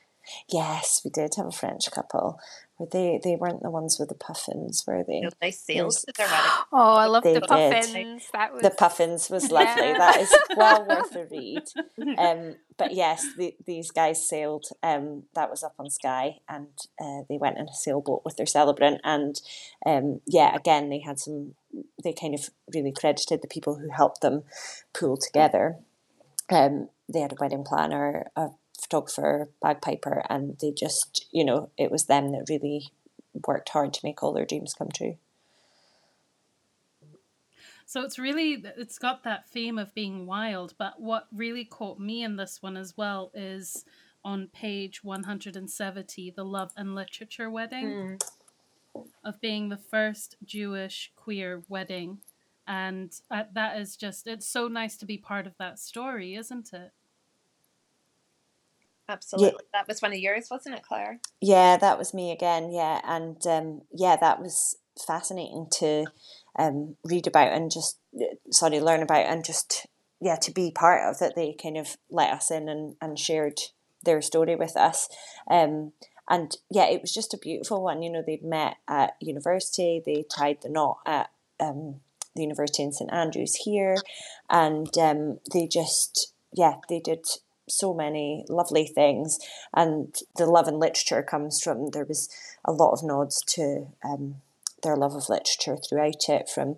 Yes, 0.50 1.00
we 1.04 1.10
did 1.10 1.34
have 1.36 1.46
a 1.46 1.52
French 1.52 1.90
couple. 1.90 2.38
Where 2.76 2.88
they 2.90 3.20
they 3.22 3.36
weren't 3.36 3.62
the 3.62 3.70
ones 3.70 3.98
with 3.98 4.08
the 4.08 4.14
puffins, 4.14 4.84
were 4.86 5.04
they? 5.06 5.20
No, 5.20 5.30
they 5.40 5.50
sailed 5.50 5.92
to 5.92 6.12
their 6.16 6.26
wedding. 6.26 6.50
Oh, 6.72 6.94
I 6.94 7.06
love 7.06 7.22
the 7.22 7.40
puffins. 7.40 8.28
That 8.32 8.52
was... 8.52 8.62
The 8.62 8.70
puffins 8.70 9.30
was 9.30 9.50
lovely. 9.50 9.88
Yeah. 9.88 9.98
That 9.98 10.20
is 10.20 10.34
well 10.56 10.86
worth 10.86 11.16
a 11.16 11.26
read. 11.26 11.64
Um, 12.18 12.56
but 12.76 12.94
yes, 12.94 13.26
the, 13.36 13.54
these 13.66 13.90
guys 13.90 14.26
sailed. 14.26 14.66
Um, 14.82 15.24
that 15.34 15.50
was 15.50 15.62
up 15.62 15.74
on 15.78 15.90
Skye, 15.90 16.38
and 16.48 16.68
uh, 17.00 17.22
they 17.28 17.38
went 17.38 17.58
in 17.58 17.68
a 17.68 17.74
sailboat 17.74 18.22
with 18.24 18.36
their 18.36 18.46
celebrant. 18.46 19.00
And 19.04 19.40
um, 19.86 20.20
yeah, 20.26 20.54
again, 20.54 20.88
they 20.88 21.00
had 21.00 21.18
some. 21.18 21.54
They 22.02 22.12
kind 22.12 22.34
of 22.34 22.50
really 22.74 22.92
credited 22.92 23.40
the 23.40 23.48
people 23.48 23.76
who 23.76 23.90
helped 23.90 24.20
them 24.20 24.44
pull 24.92 25.16
together. 25.16 25.78
Um, 26.50 26.88
they 27.12 27.20
had 27.20 27.32
a 27.32 27.36
wedding 27.40 27.64
planner, 27.64 28.30
a 28.36 28.50
photographer, 28.92 29.48
bagpiper, 29.62 30.22
and 30.28 30.58
they 30.60 30.70
just, 30.70 31.26
you 31.32 31.44
know, 31.44 31.70
it 31.78 31.90
was 31.90 32.06
them 32.06 32.32
that 32.32 32.48
really 32.48 32.90
worked 33.46 33.70
hard 33.70 33.94
to 33.94 34.00
make 34.04 34.22
all 34.22 34.32
their 34.32 34.44
dreams 34.44 34.74
come 34.74 34.90
true. 34.94 35.16
So 37.86 38.02
it's 38.02 38.18
really 38.18 38.64
it's 38.76 38.98
got 38.98 39.22
that 39.24 39.48
theme 39.48 39.78
of 39.78 39.94
being 39.94 40.26
wild, 40.26 40.74
but 40.78 41.00
what 41.00 41.26
really 41.32 41.64
caught 41.64 41.98
me 41.98 42.22
in 42.22 42.36
this 42.36 42.62
one 42.62 42.76
as 42.76 42.96
well 42.96 43.30
is 43.34 43.84
on 44.24 44.48
page 44.48 45.02
170, 45.02 46.30
the 46.30 46.44
love 46.44 46.72
and 46.76 46.94
literature 46.94 47.50
wedding 47.50 48.18
mm. 48.94 49.04
of 49.24 49.40
being 49.40 49.68
the 49.68 49.76
first 49.76 50.36
Jewish 50.44 51.12
queer 51.16 51.62
wedding. 51.68 52.18
And 52.66 53.12
uh, 53.30 53.44
that 53.54 53.78
is 53.78 53.96
just, 53.96 54.26
it's 54.26 54.46
so 54.46 54.68
nice 54.68 54.96
to 54.98 55.06
be 55.06 55.18
part 55.18 55.46
of 55.46 55.56
that 55.58 55.78
story, 55.78 56.34
isn't 56.34 56.72
it? 56.72 56.92
Absolutely. 59.08 59.50
Yeah. 59.52 59.80
That 59.80 59.88
was 59.88 60.00
one 60.00 60.12
of 60.12 60.18
yours, 60.18 60.48
wasn't 60.50 60.76
it, 60.76 60.82
Claire? 60.82 61.20
Yeah, 61.40 61.76
that 61.76 61.98
was 61.98 62.14
me 62.14 62.30
again. 62.30 62.70
Yeah. 62.70 63.00
And 63.04 63.44
um, 63.46 63.82
yeah, 63.92 64.16
that 64.16 64.40
was 64.40 64.76
fascinating 65.06 65.66
to 65.72 66.06
um, 66.58 66.96
read 67.04 67.26
about 67.26 67.52
and 67.52 67.70
just, 67.70 67.98
sorry, 68.50 68.80
learn 68.80 69.02
about 69.02 69.26
and 69.26 69.44
just, 69.44 69.86
yeah, 70.20 70.36
to 70.36 70.50
be 70.50 70.70
part 70.70 71.02
of 71.08 71.18
that. 71.18 71.34
They 71.34 71.54
kind 71.60 71.76
of 71.76 71.96
let 72.10 72.30
us 72.30 72.50
in 72.50 72.68
and, 72.68 72.96
and 73.00 73.18
shared 73.18 73.60
their 74.04 74.22
story 74.22 74.56
with 74.56 74.76
us. 74.76 75.08
Um, 75.50 75.92
and 76.28 76.56
yeah, 76.70 76.86
it 76.86 77.02
was 77.02 77.12
just 77.12 77.34
a 77.34 77.38
beautiful 77.38 77.82
one. 77.82 78.02
You 78.02 78.10
know, 78.10 78.22
they'd 78.24 78.44
met 78.44 78.76
at 78.88 79.16
university, 79.20 80.02
they 80.04 80.24
tied 80.34 80.62
the 80.62 80.68
knot 80.68 80.98
at 81.04 81.30
um, 81.60 81.96
the 82.34 82.42
University 82.42 82.82
in 82.82 82.92
St 82.92 83.12
Andrews 83.12 83.56
here, 83.56 83.96
and 84.48 84.96
um, 84.96 85.38
they 85.52 85.66
just, 85.66 86.32
yeah, 86.52 86.76
they 86.88 86.98
did 86.98 87.26
so 87.68 87.94
many 87.94 88.44
lovely 88.48 88.86
things. 88.86 89.38
And 89.74 90.14
the 90.36 90.46
love 90.46 90.68
and 90.68 90.78
literature 90.78 91.22
comes 91.22 91.60
from 91.60 91.90
there 91.90 92.04
was 92.04 92.28
a 92.64 92.72
lot 92.72 92.92
of 92.92 93.02
nods 93.02 93.42
to 93.48 93.86
um, 94.04 94.36
their 94.82 94.96
love 94.96 95.14
of 95.14 95.28
literature 95.28 95.76
throughout 95.76 96.28
it. 96.28 96.48
From 96.48 96.76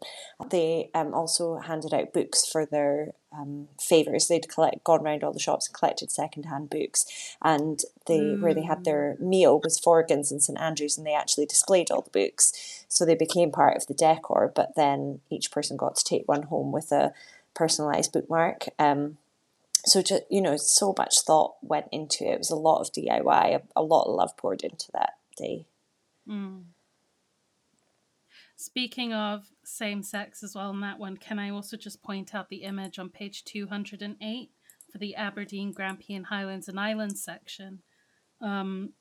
they 0.50 0.90
um, 0.94 1.14
also 1.14 1.58
handed 1.58 1.92
out 1.92 2.12
books 2.12 2.46
for 2.46 2.66
their 2.66 3.12
um, 3.32 3.68
favours. 3.80 4.28
They'd 4.28 4.48
collect 4.48 4.84
gone 4.84 5.00
around 5.00 5.24
all 5.24 5.32
the 5.32 5.38
shops 5.38 5.66
and 5.66 5.74
collected 5.74 6.10
secondhand 6.10 6.70
books, 6.70 7.36
and 7.42 7.80
they 8.06 8.18
mm. 8.18 8.40
where 8.40 8.54
they 8.54 8.62
had 8.64 8.84
their 8.84 9.16
meal 9.18 9.60
was 9.62 9.78
Forgans 9.78 10.30
and 10.30 10.42
St 10.42 10.58
Andrews, 10.60 10.96
and 10.96 11.06
they 11.06 11.14
actually 11.14 11.46
displayed 11.46 11.90
all 11.90 12.02
the 12.02 12.10
books. 12.10 12.84
So 12.88 13.04
they 13.04 13.16
became 13.16 13.50
part 13.50 13.76
of 13.76 13.86
the 13.86 13.94
decor. 13.94 14.52
But 14.54 14.76
then 14.76 15.20
each 15.30 15.50
person 15.50 15.76
got 15.76 15.96
to 15.96 16.04
take 16.04 16.28
one 16.28 16.44
home 16.44 16.72
with 16.72 16.92
a 16.92 17.12
personalised 17.54 18.12
bookmark. 18.12 18.66
Um, 18.78 19.16
so 19.84 20.02
just 20.02 20.22
you 20.30 20.40
know, 20.40 20.56
so 20.56 20.94
much 20.96 21.20
thought 21.20 21.54
went 21.62 21.86
into 21.92 22.24
it. 22.24 22.34
It 22.34 22.38
was 22.38 22.50
a 22.50 22.56
lot 22.56 22.80
of 22.80 22.92
DIY, 22.92 23.54
a, 23.54 23.62
a 23.76 23.82
lot 23.82 24.06
of 24.06 24.14
love 24.14 24.36
poured 24.36 24.62
into 24.62 24.90
that 24.92 25.14
day. 25.36 25.66
Mm. 26.28 26.64
Speaking 28.56 29.12
of 29.12 29.46
same 29.64 30.02
sex 30.02 30.42
as 30.42 30.54
well 30.54 30.70
in 30.70 30.80
that 30.80 30.98
one, 30.98 31.16
can 31.16 31.38
I 31.38 31.50
also 31.50 31.76
just 31.76 32.02
point 32.02 32.34
out 32.34 32.48
the 32.48 32.62
image 32.62 32.98
on 32.98 33.10
page 33.10 33.44
208 33.44 34.50
for 34.90 34.98
the 34.98 35.16
Aberdeen, 35.16 35.72
Grampian 35.72 36.24
Highlands 36.24 36.68
and 36.68 36.78
Islands 36.78 37.22
section 37.22 37.82
um, 38.40 38.92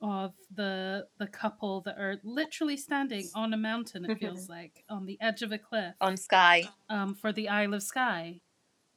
of 0.00 0.32
the 0.52 1.06
the 1.18 1.26
couple 1.26 1.82
that 1.82 1.98
are 1.98 2.16
literally 2.24 2.76
standing 2.76 3.28
on 3.34 3.52
a 3.52 3.56
mountain, 3.56 4.10
it 4.10 4.18
feels 4.18 4.48
like, 4.48 4.82
on 4.88 5.06
the 5.06 5.18
edge 5.20 5.42
of 5.42 5.52
a 5.52 5.58
cliff. 5.58 5.94
On 6.00 6.16
Skye 6.16 6.64
Um, 6.88 7.14
for 7.14 7.32
the 7.32 7.48
Isle 7.48 7.74
of 7.74 7.82
Skye 7.82 8.40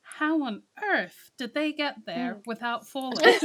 how 0.05 0.43
on 0.43 0.61
earth 0.83 1.31
did 1.37 1.53
they 1.53 1.71
get 1.73 1.95
there 2.05 2.35
mm. 2.35 2.41
without 2.45 2.87
falling? 2.91 3.41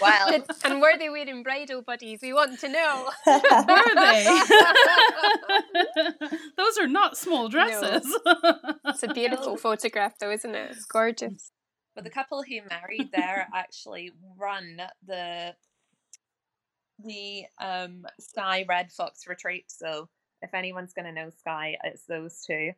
wow. 0.00 0.26
And, 0.32 0.44
and, 0.64 0.80
were 0.80 0.98
they 0.98 1.08
wearing 1.08 1.42
bridal 1.42 1.82
buddies? 1.82 2.20
We 2.22 2.32
want 2.32 2.60
to 2.60 2.68
know. 2.68 3.10
were 3.26 3.94
they? 3.94 4.24
Those 6.56 6.78
are 6.78 6.88
not 6.88 7.16
small 7.16 7.48
dresses. 7.48 8.04
No. 8.24 8.34
It's 8.86 9.02
a 9.02 9.08
beautiful 9.08 9.56
photograph, 9.56 10.18
though, 10.18 10.30
isn't 10.30 10.54
it? 10.54 10.72
It's 10.72 10.84
gorgeous. 10.84 11.50
But 11.94 12.04
the 12.04 12.10
couple 12.10 12.42
who 12.42 12.60
married 12.68 13.10
there 13.12 13.48
actually 13.54 14.10
run 14.38 14.82
the 15.06 15.54
the 17.02 17.44
um, 17.60 18.06
Skye 18.18 18.64
Red 18.68 18.90
Fox 18.90 19.26
retreat. 19.26 19.66
So 19.68 20.08
if 20.42 20.54
anyone's 20.54 20.92
going 20.94 21.06
to 21.06 21.12
know 21.12 21.30
Skye, 21.30 21.76
it's 21.84 22.04
those 22.06 22.42
two. 22.46 22.72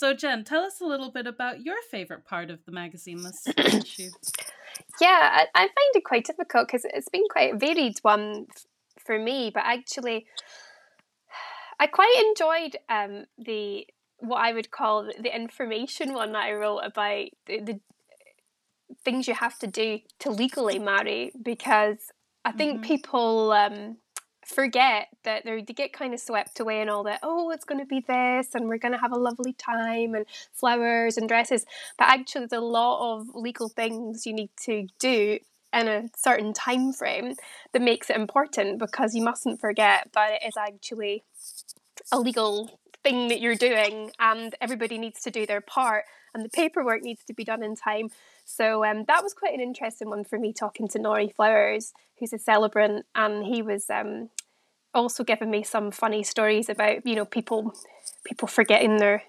So, 0.00 0.14
Jen, 0.14 0.44
tell 0.44 0.62
us 0.62 0.80
a 0.80 0.86
little 0.86 1.10
bit 1.10 1.26
about 1.26 1.60
your 1.60 1.76
favorite 1.90 2.24
part 2.24 2.48
of 2.48 2.64
the 2.64 2.72
magazine 2.72 3.22
this 3.22 3.46
issue. 3.58 4.08
Yeah, 4.98 5.28
I, 5.30 5.46
I, 5.54 5.60
find 5.60 5.94
it 5.94 6.04
quite 6.04 6.24
difficult 6.24 6.68
because 6.68 6.86
it's 6.86 7.10
been 7.10 7.24
quite 7.30 7.52
a 7.52 7.58
varied 7.58 7.98
one 8.00 8.46
f- 8.48 8.64
for 9.04 9.18
me. 9.18 9.50
But 9.52 9.64
actually, 9.66 10.24
I 11.78 11.86
quite 11.86 12.14
enjoyed 12.28 12.78
um, 12.88 13.26
the 13.36 13.86
what 14.20 14.38
I 14.38 14.54
would 14.54 14.70
call 14.70 15.04
the 15.04 15.36
information 15.36 16.14
one 16.14 16.32
that 16.32 16.44
I 16.44 16.54
wrote 16.54 16.78
about 16.78 17.26
the, 17.44 17.60
the 17.60 17.80
things 19.04 19.28
you 19.28 19.34
have 19.34 19.58
to 19.58 19.66
do 19.66 19.98
to 20.20 20.30
legally 20.30 20.78
marry 20.78 21.30
because 21.42 21.98
I 22.42 22.52
think 22.52 22.76
mm-hmm. 22.76 22.84
people 22.84 23.52
um, 23.52 23.98
forget 24.44 25.08
that 25.24 25.44
they 25.44 25.60
get 25.60 25.92
kind 25.92 26.14
of 26.14 26.20
swept 26.20 26.60
away 26.60 26.80
in 26.80 26.88
all 26.88 27.02
that 27.04 27.20
oh 27.22 27.50
it's 27.50 27.64
going 27.64 27.78
to 27.78 27.86
be 27.86 28.00
this 28.00 28.54
and 28.54 28.68
we're 28.68 28.78
going 28.78 28.92
to 28.92 28.98
have 28.98 29.12
a 29.12 29.18
lovely 29.18 29.52
time 29.52 30.14
and 30.14 30.26
flowers 30.52 31.16
and 31.16 31.28
dresses. 31.28 31.64
But 31.98 32.08
actually 32.08 32.46
there's 32.46 32.60
a 32.60 32.64
lot 32.64 33.14
of 33.14 33.28
legal 33.34 33.68
things 33.68 34.26
you 34.26 34.32
need 34.32 34.50
to 34.64 34.86
do 34.98 35.38
in 35.72 35.88
a 35.88 36.08
certain 36.16 36.52
time 36.52 36.92
frame 36.92 37.34
that 37.72 37.82
makes 37.82 38.10
it 38.10 38.16
important 38.16 38.78
because 38.78 39.14
you 39.14 39.22
mustn't 39.22 39.60
forget 39.60 40.08
that 40.14 40.32
it 40.32 40.46
is 40.46 40.56
actually 40.56 41.22
a 42.12 42.18
legal 42.18 42.79
thing 43.02 43.28
that 43.28 43.40
you're 43.40 43.54
doing 43.54 44.10
and 44.18 44.54
everybody 44.60 44.98
needs 44.98 45.20
to 45.22 45.30
do 45.30 45.46
their 45.46 45.60
part 45.60 46.04
and 46.34 46.44
the 46.44 46.48
paperwork 46.48 47.02
needs 47.02 47.24
to 47.24 47.32
be 47.32 47.44
done 47.44 47.62
in 47.62 47.74
time 47.74 48.10
so 48.50 48.84
um, 48.84 49.04
that 49.06 49.22
was 49.22 49.32
quite 49.32 49.54
an 49.54 49.60
interesting 49.60 50.10
one 50.10 50.24
for 50.24 50.36
me 50.36 50.52
talking 50.52 50.88
to 50.88 50.98
Nori 50.98 51.32
Flowers, 51.32 51.92
who's 52.18 52.32
a 52.32 52.38
celebrant, 52.38 53.06
and 53.14 53.46
he 53.46 53.62
was 53.62 53.88
um, 53.88 54.30
also 54.92 55.22
giving 55.22 55.52
me 55.52 55.62
some 55.62 55.92
funny 55.92 56.24
stories 56.24 56.68
about 56.68 57.06
you 57.06 57.14
know 57.14 57.24
people 57.24 57.72
people 58.24 58.48
forgetting 58.48 58.96
their 58.96 59.22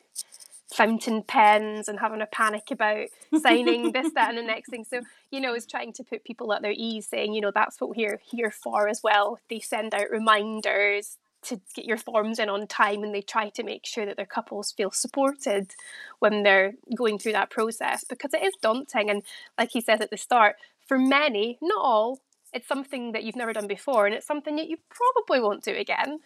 fountain 0.73 1.21
pens 1.21 1.87
and 1.87 1.99
having 1.99 2.21
a 2.21 2.25
panic 2.25 2.71
about 2.71 3.09
signing 3.41 3.91
this, 3.91 4.11
that, 4.13 4.29
and 4.29 4.37
the 4.37 4.41
next 4.41 4.69
thing. 4.69 4.85
So, 4.85 5.01
you 5.29 5.39
know, 5.39 5.53
is 5.53 5.67
trying 5.67 5.93
to 5.93 6.03
put 6.03 6.23
people 6.23 6.51
at 6.53 6.61
their 6.61 6.73
ease, 6.75 7.07
saying, 7.07 7.33
you 7.33 7.41
know, 7.41 7.51
that's 7.53 7.79
what 7.79 7.95
we're 7.95 8.21
here 8.23 8.49
for 8.49 8.87
as 8.87 9.01
well. 9.03 9.37
They 9.49 9.59
send 9.59 9.93
out 9.93 10.09
reminders 10.09 11.17
to 11.43 11.59
get 11.75 11.85
your 11.85 11.97
forms 11.97 12.39
in 12.39 12.49
on 12.49 12.67
time 12.67 13.03
and 13.03 13.13
they 13.13 13.21
try 13.21 13.49
to 13.49 13.63
make 13.63 13.85
sure 13.85 14.05
that 14.05 14.17
their 14.17 14.25
couples 14.25 14.71
feel 14.71 14.91
supported 14.91 15.71
when 16.19 16.43
they're 16.43 16.73
going 16.95 17.17
through 17.17 17.31
that 17.33 17.49
process 17.49 18.03
because 18.03 18.33
it 18.33 18.43
is 18.43 18.53
daunting. 18.61 19.09
And 19.09 19.23
like 19.57 19.71
he 19.71 19.81
says 19.81 20.01
at 20.01 20.11
the 20.11 20.17
start, 20.17 20.55
for 20.87 20.97
many, 20.97 21.57
not 21.61 21.81
all, 21.81 22.19
it's 22.53 22.67
something 22.67 23.13
that 23.13 23.23
you've 23.23 23.35
never 23.35 23.53
done 23.53 23.67
before 23.67 24.05
and 24.05 24.15
it's 24.15 24.27
something 24.27 24.55
that 24.57 24.67
you 24.67 24.77
probably 24.89 25.41
won't 25.41 25.63
do 25.63 25.71
again 25.71 26.19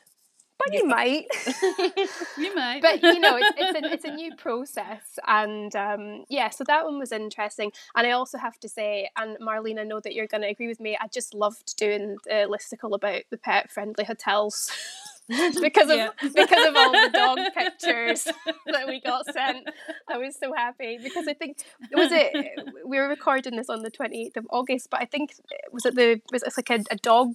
but 0.58 0.74
you 0.74 0.86
might 0.86 1.26
you 2.38 2.56
might 2.56 2.82
but 2.82 3.02
you 3.02 3.20
know 3.20 3.38
it's, 3.38 3.58
it's, 3.58 3.80
a, 3.86 3.94
it's 3.94 4.06
a 4.06 4.12
new 4.12 4.36
process 4.36 5.20
and 5.28 5.76
um, 5.76 6.26
yeah 6.30 6.50
so 6.50 6.64
that 6.66 6.86
one 6.86 7.00
was 7.00 7.12
interesting 7.12 7.72
and 7.96 8.08
i 8.08 8.12
also 8.12 8.38
have 8.38 8.60
to 8.60 8.70
say 8.70 9.10
and 9.18 9.38
marlene 9.40 9.80
i 9.80 9.84
know 9.84 10.00
that 10.00 10.14
you're 10.14 10.28
going 10.28 10.42
to 10.42 10.50
agree 10.50 10.68
with 10.68 10.80
me 10.80 10.98
i 11.00 11.08
just 11.08 11.34
loved 11.34 11.76
doing 11.78 12.18
the 12.26 12.48
listicle 12.50 12.96
about 12.96 13.24
the 13.30 13.38
pet 13.38 13.72
friendly 13.72 14.04
hotels 14.04 14.72
because 15.62 15.90
of 15.90 15.98
yeah. 15.98 16.10
because 16.22 16.68
of 16.68 16.76
all 16.76 16.92
the 16.92 17.10
dog 17.12 17.40
pictures 17.56 18.28
that 18.68 18.88
we 18.88 19.02
got 19.02 19.26
sent. 19.26 19.68
I 20.08 20.18
was 20.18 20.38
so 20.38 20.54
happy 20.54 21.00
because 21.02 21.28
I 21.28 21.34
think 21.34 21.58
was 21.92 22.12
it 22.12 22.32
we 22.86 23.00
were 23.00 23.08
recording 23.08 23.56
this 23.56 23.68
on 23.68 23.82
the 23.82 23.90
twenty 23.90 24.28
eighth 24.28 24.38
of 24.38 24.46
August, 24.52 24.90
but 24.92 25.02
I 25.02 25.06
think 25.06 25.34
was 25.72 25.84
it 25.86 25.96
the 25.96 26.22
was 26.32 26.44
it 26.44 26.54
like 26.56 26.70
a, 26.70 26.84
a 26.94 26.98
dog 26.98 27.34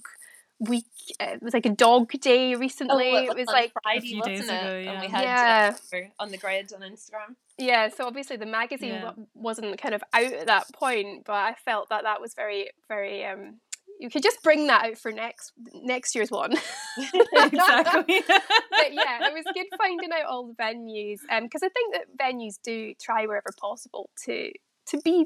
week 0.61 0.85
it 1.19 1.41
was 1.41 1.53
like 1.53 1.65
a 1.65 1.69
dog 1.69 2.11
day 2.21 2.55
recently. 2.55 3.11
Oh, 3.11 3.31
it 3.31 3.35
was 3.35 3.47
like 3.47 3.73
Friday, 3.83 4.15
wasn't 4.17 4.39
it? 4.39 4.43
Ago, 4.43 4.79
yeah. 4.79 4.91
And 4.91 5.01
we 5.01 5.07
had 5.07 5.23
yeah. 5.23 5.75
on 6.19 6.31
the 6.31 6.37
grid 6.37 6.71
on 6.73 6.81
Instagram. 6.81 7.35
Yeah, 7.57 7.89
so 7.89 8.05
obviously 8.05 8.37
the 8.37 8.45
magazine 8.45 8.93
yeah. 8.93 9.11
wasn't 9.33 9.79
kind 9.79 9.93
of 9.93 10.03
out 10.13 10.33
at 10.33 10.47
that 10.47 10.71
point, 10.73 11.25
but 11.25 11.33
I 11.33 11.55
felt 11.65 11.89
that 11.89 12.03
that 12.03 12.21
was 12.21 12.33
very, 12.33 12.69
very 12.87 13.25
um, 13.25 13.59
you 13.99 14.09
could 14.09 14.23
just 14.23 14.41
bring 14.41 14.67
that 14.67 14.85
out 14.85 14.97
for 14.97 15.11
next 15.11 15.53
next 15.73 16.15
year's 16.15 16.31
one. 16.31 16.53
exactly. 17.33 18.23
but 18.27 18.93
yeah, 18.93 19.27
it 19.27 19.33
was 19.33 19.45
good 19.53 19.67
finding 19.77 20.11
out 20.11 20.25
all 20.29 20.47
the 20.47 20.55
venues, 20.55 21.19
because 21.21 21.63
um, 21.63 21.65
I 21.65 21.69
think 21.69 21.93
that 21.93 22.17
venues 22.17 22.55
do 22.63 22.93
try 22.99 23.25
wherever 23.25 23.53
possible 23.59 24.09
to 24.25 24.51
to 24.87 25.01
be 25.01 25.25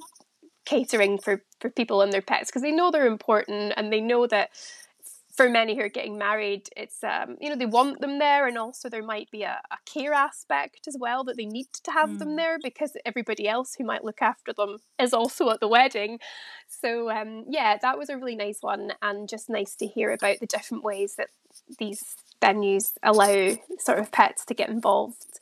catering 0.66 1.18
for 1.18 1.44
for 1.62 1.70
people 1.70 2.02
and 2.02 2.12
their 2.12 2.22
pets 2.22 2.50
because 2.50 2.64
they 2.64 2.72
know 2.72 2.92
they're 2.92 3.08
important 3.08 3.74
and 3.78 3.94
they 3.94 4.02
know 4.02 4.28
that 4.28 4.50
for 5.36 5.50
many 5.50 5.76
who 5.76 5.82
are 5.82 5.90
getting 5.90 6.18
married, 6.18 6.70
it's 6.78 7.04
um, 7.04 7.38
you 7.42 7.50
know 7.50 7.56
they 7.56 7.66
want 7.66 8.00
them 8.00 8.20
there, 8.20 8.48
and 8.48 8.58
also 8.58 8.90
there 8.90 9.04
might 9.04 9.30
be 9.32 9.44
a, 9.44 9.60
a 9.72 9.78
care 9.86 10.14
aspect 10.14 10.88
as 10.88 10.96
well 11.00 11.24
that 11.26 11.36
they 11.36 11.46
need 11.46 11.68
to 11.84 11.92
have 11.92 12.10
mm. 12.10 12.20
them 12.20 12.36
there 12.36 12.58
because 12.62 12.96
everybody 13.06 13.48
else 13.48 13.76
who 13.76 13.84
might 13.84 14.04
look 14.04 14.22
after 14.22 14.54
them 14.54 14.78
is 15.00 15.14
also 15.14 15.50
at 15.50 15.60
the 15.60 15.68
wedding. 15.68 16.20
So 16.68 17.10
um, 17.10 17.46
yeah, 17.50 17.78
that 17.82 17.98
was 17.98 18.10
a 18.10 18.18
really 18.18 18.36
nice 18.36 18.60
one, 18.62 18.94
and 19.02 19.28
just 19.28 19.50
nice 19.50 19.76
to 19.78 19.88
hear 19.88 20.12
about 20.12 20.40
the 20.40 20.48
different 20.48 20.84
ways 20.84 21.16
that 21.18 21.30
these 21.80 22.16
venues 22.42 22.94
allow 23.04 23.56
sort 23.80 24.00
of 24.00 24.12
pets 24.12 24.46
to 24.46 24.54
get 24.54 24.70
involved 24.70 25.40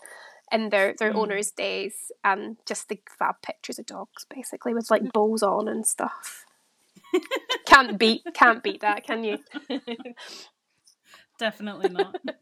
in 0.51 0.69
their 0.69 0.95
their 0.97 1.13
mm. 1.13 1.17
owners' 1.17 1.51
days, 1.51 2.11
and 2.23 2.57
just 2.65 2.89
the 2.89 2.99
fab 3.19 3.35
pictures 3.43 3.77
of 3.77 3.85
dogs 3.85 4.25
basically 4.33 4.73
with 4.73 4.89
like 4.89 5.13
bows 5.13 5.43
on 5.43 5.67
and 5.67 5.85
stuff 5.85 6.45
can't 7.65 7.97
beat 7.99 8.21
can't 8.33 8.63
beat 8.63 8.81
that, 8.81 9.05
can 9.05 9.23
you? 9.23 9.37
Definitely 11.39 11.89
not. 11.89 12.15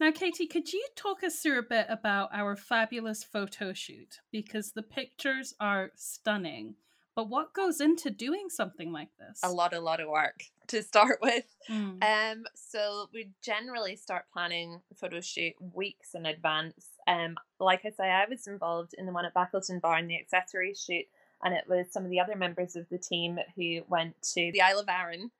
now, 0.00 0.10
Katie, 0.12 0.46
could 0.46 0.72
you 0.72 0.86
talk 0.94 1.24
us 1.24 1.40
through 1.40 1.58
a 1.58 1.62
bit 1.62 1.86
about 1.88 2.28
our 2.32 2.54
fabulous 2.54 3.24
photo 3.24 3.72
shoot? 3.72 4.20
Because 4.30 4.72
the 4.72 4.82
pictures 4.82 5.54
are 5.58 5.90
stunning. 5.96 6.74
But 7.16 7.30
what 7.30 7.52
goes 7.52 7.80
into 7.80 8.10
doing 8.10 8.48
something 8.48 8.92
like 8.92 9.08
this? 9.18 9.40
A 9.42 9.50
lot, 9.50 9.74
a 9.74 9.80
lot 9.80 9.98
of 9.98 10.08
work 10.08 10.44
to 10.68 10.84
start 10.84 11.18
with. 11.22 11.46
Mm. 11.68 12.02
Um, 12.04 12.44
so 12.54 13.08
we 13.12 13.30
generally 13.42 13.96
start 13.96 14.26
planning 14.32 14.80
the 14.88 14.94
photo 14.94 15.20
shoot 15.20 15.54
weeks 15.74 16.14
in 16.14 16.26
advance. 16.26 16.90
Um, 17.08 17.36
like 17.58 17.80
I 17.84 17.90
say, 17.90 18.04
I 18.04 18.26
was 18.30 18.46
involved 18.46 18.94
in 18.96 19.06
the 19.06 19.12
one 19.12 19.24
at 19.24 19.34
Backleton 19.34 19.80
Bar 19.80 19.98
in 19.98 20.06
the 20.06 20.16
accessories 20.16 20.80
shoot, 20.80 21.06
and 21.42 21.54
it 21.54 21.64
was 21.68 21.86
some 21.90 22.04
of 22.04 22.10
the 22.10 22.20
other 22.20 22.36
members 22.36 22.76
of 22.76 22.88
the 22.90 22.98
team 22.98 23.38
who 23.56 23.82
went 23.88 24.20
to 24.34 24.50
the 24.52 24.62
Isle 24.62 24.80
of 24.80 24.88
Arran 24.88 25.30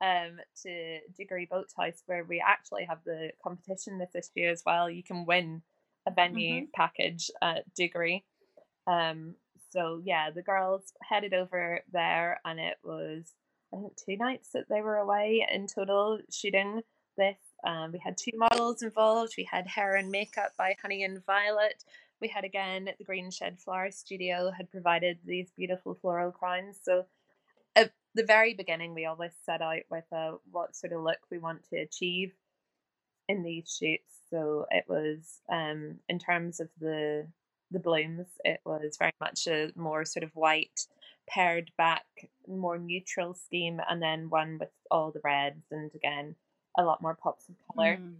um, 0.00 0.38
to 0.62 0.98
Dougarie 1.18 1.48
Boat 1.48 1.68
House, 1.76 2.02
where 2.06 2.24
we 2.24 2.42
actually 2.44 2.84
have 2.84 2.98
the 3.04 3.30
competition 3.42 3.98
this 3.98 4.14
issue 4.14 4.46
as 4.46 4.62
well. 4.64 4.90
You 4.90 5.02
can 5.02 5.24
win 5.24 5.62
a 6.06 6.10
venue 6.10 6.62
mm-hmm. 6.62 6.70
package 6.74 7.30
at 7.42 7.64
Dougarie. 7.74 8.22
Um, 8.86 9.34
so 9.70 10.00
yeah, 10.04 10.30
the 10.30 10.42
girls 10.42 10.92
headed 11.02 11.34
over 11.34 11.80
there, 11.92 12.40
and 12.44 12.58
it 12.58 12.76
was 12.82 13.32
I 13.72 13.78
think 13.78 13.92
two 13.96 14.16
nights 14.16 14.50
that 14.54 14.68
they 14.68 14.80
were 14.80 14.96
away 14.96 15.46
in 15.50 15.66
total 15.66 16.20
shooting 16.32 16.82
this. 17.16 17.36
Um, 17.66 17.92
we 17.92 17.98
had 17.98 18.16
two 18.16 18.36
models 18.36 18.82
involved. 18.82 19.34
We 19.36 19.48
had 19.50 19.66
hair 19.66 19.96
and 19.96 20.10
makeup 20.10 20.52
by 20.56 20.76
Honey 20.80 21.02
and 21.02 21.24
Violet 21.26 21.84
we 22.20 22.28
had 22.28 22.44
again 22.44 22.88
the 22.98 23.04
Green 23.04 23.30
Shed 23.30 23.58
Flower 23.60 23.90
Studio 23.90 24.50
had 24.56 24.70
provided 24.70 25.18
these 25.24 25.50
beautiful 25.56 25.94
floral 25.94 26.32
crowns. 26.32 26.78
So 26.82 27.06
at 27.76 27.92
the 28.14 28.24
very 28.24 28.54
beginning, 28.54 28.94
we 28.94 29.06
always 29.06 29.32
set 29.44 29.62
out 29.62 29.82
with 29.90 30.04
a 30.12 30.34
what 30.50 30.76
sort 30.76 30.92
of 30.92 31.02
look 31.02 31.18
we 31.30 31.38
want 31.38 31.68
to 31.70 31.76
achieve 31.76 32.32
in 33.28 33.42
these 33.42 33.76
shoots. 33.78 34.14
So 34.30 34.66
it 34.70 34.84
was 34.88 35.40
um, 35.50 35.98
in 36.08 36.18
terms 36.18 36.60
of 36.60 36.68
the 36.80 37.26
the 37.70 37.78
blooms, 37.78 38.26
it 38.44 38.60
was 38.64 38.96
very 38.98 39.12
much 39.20 39.46
a 39.46 39.70
more 39.76 40.04
sort 40.04 40.24
of 40.24 40.34
white 40.34 40.80
pared 41.28 41.70
back, 41.76 42.06
more 42.46 42.78
neutral 42.78 43.34
scheme, 43.34 43.80
and 43.88 44.02
then 44.02 44.30
one 44.30 44.56
with 44.58 44.70
all 44.90 45.10
the 45.10 45.20
reds 45.22 45.66
and 45.70 45.90
again 45.94 46.34
a 46.78 46.82
lot 46.82 47.02
more 47.02 47.14
pops 47.14 47.48
of 47.48 47.54
color. 47.74 47.98
Mm. 48.00 48.14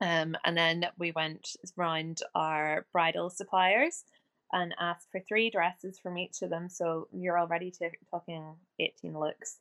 Um, 0.00 0.36
and 0.44 0.56
then 0.56 0.86
we 0.98 1.12
went 1.12 1.56
round 1.76 2.20
our 2.34 2.86
bridal 2.92 3.30
suppliers 3.30 4.04
and 4.52 4.74
asked 4.78 5.08
for 5.10 5.20
three 5.20 5.50
dresses 5.50 5.98
from 5.98 6.18
each 6.18 6.42
of 6.42 6.50
them. 6.50 6.68
So 6.68 7.08
you're 7.12 7.38
already 7.38 7.70
t- 7.70 7.88
talking 8.10 8.54
18 8.78 9.18
looks, 9.18 9.58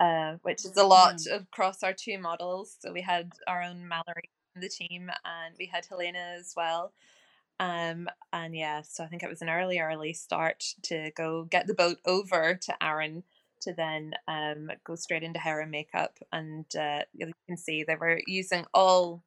uh, 0.00 0.34
which 0.42 0.64
is 0.64 0.76
a 0.76 0.84
lot 0.84 1.20
yeah. 1.26 1.36
across 1.36 1.82
our 1.82 1.92
two 1.92 2.18
models. 2.18 2.76
So 2.80 2.92
we 2.92 3.02
had 3.02 3.32
our 3.46 3.62
own 3.62 3.86
Mallory 3.88 4.30
in 4.54 4.60
the 4.60 4.68
team 4.68 5.10
and 5.24 5.54
we 5.58 5.66
had 5.66 5.86
Helena 5.86 6.36
as 6.38 6.52
well. 6.56 6.92
Um, 7.60 8.08
and 8.32 8.54
yeah, 8.54 8.82
so 8.82 9.02
I 9.02 9.08
think 9.08 9.22
it 9.22 9.30
was 9.30 9.42
an 9.42 9.48
early, 9.48 9.78
early 9.78 10.12
start 10.12 10.64
to 10.84 11.10
go 11.16 11.44
get 11.44 11.66
the 11.66 11.74
boat 11.74 11.98
over 12.04 12.54
to 12.54 12.84
Arran 12.84 13.24
to 13.62 13.72
then 13.72 14.14
um, 14.28 14.70
go 14.84 14.94
straight 14.94 15.24
into 15.24 15.40
hair 15.40 15.60
and 15.60 15.70
makeup. 15.70 16.18
And 16.32 16.66
uh, 16.76 17.00
you 17.12 17.32
can 17.46 17.56
see 17.56 17.82
they 17.82 17.96
were 17.96 18.20
using 18.26 18.64
all 18.72 19.24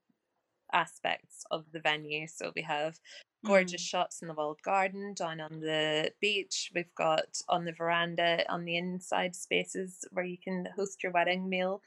aspects 0.74 1.46
of 1.52 1.66
the 1.72 1.80
venue. 1.80 2.28
So 2.28 2.52
we 2.56 2.62
have 2.64 3.00
gorgeous 3.46 3.82
mm. 3.84 3.88
shots 3.88 4.22
in 4.22 4.28
the 4.28 4.34
walled 4.34 4.62
garden, 4.64 5.14
down 5.14 5.40
on 5.40 5.60
the 5.60 6.12
beach. 6.22 6.72
We've 6.74 6.94
got 6.96 7.42
on 7.50 7.66
the 7.66 7.72
veranda, 7.72 8.44
on 8.52 8.66
the 8.66 8.78
inside 8.78 9.36
spaces 9.36 10.06
where 10.12 10.26
you 10.26 10.38
can 10.38 10.68
host 10.76 11.04
your 11.04 11.12
wedding 11.12 11.50
meal. 11.50 11.82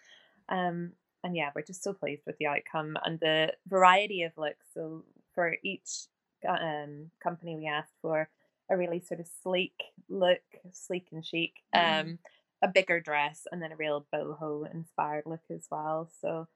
Um, 0.48 0.92
and 1.22 1.34
yeah, 1.34 1.50
we're 1.54 1.62
just 1.62 1.82
so 1.82 1.92
pleased 1.92 2.22
with 2.26 2.36
the 2.38 2.46
outcome 2.46 2.96
and 3.04 3.18
the 3.20 3.52
variety 3.66 4.22
of 4.22 4.36
looks. 4.36 4.66
So 4.74 5.04
for 5.34 5.56
each 5.62 6.06
um, 6.46 7.10
company, 7.22 7.56
we 7.56 7.66
asked 7.66 7.94
for 8.02 8.28
a 8.70 8.76
really 8.76 9.00
sort 9.00 9.20
of 9.20 9.26
sleek 9.42 9.74
look, 10.08 10.42
sleek 10.72 11.08
and 11.12 11.24
chic, 11.24 11.52
mm. 11.74 12.00
um, 12.00 12.18
a 12.62 12.68
bigger 12.68 13.00
dress, 13.00 13.46
and 13.50 13.62
then 13.62 13.72
a 13.72 13.76
real 13.76 14.06
boho 14.14 14.72
inspired 14.72 15.24
look 15.26 15.42
as 15.50 15.66
well. 15.70 16.10
So 16.20 16.48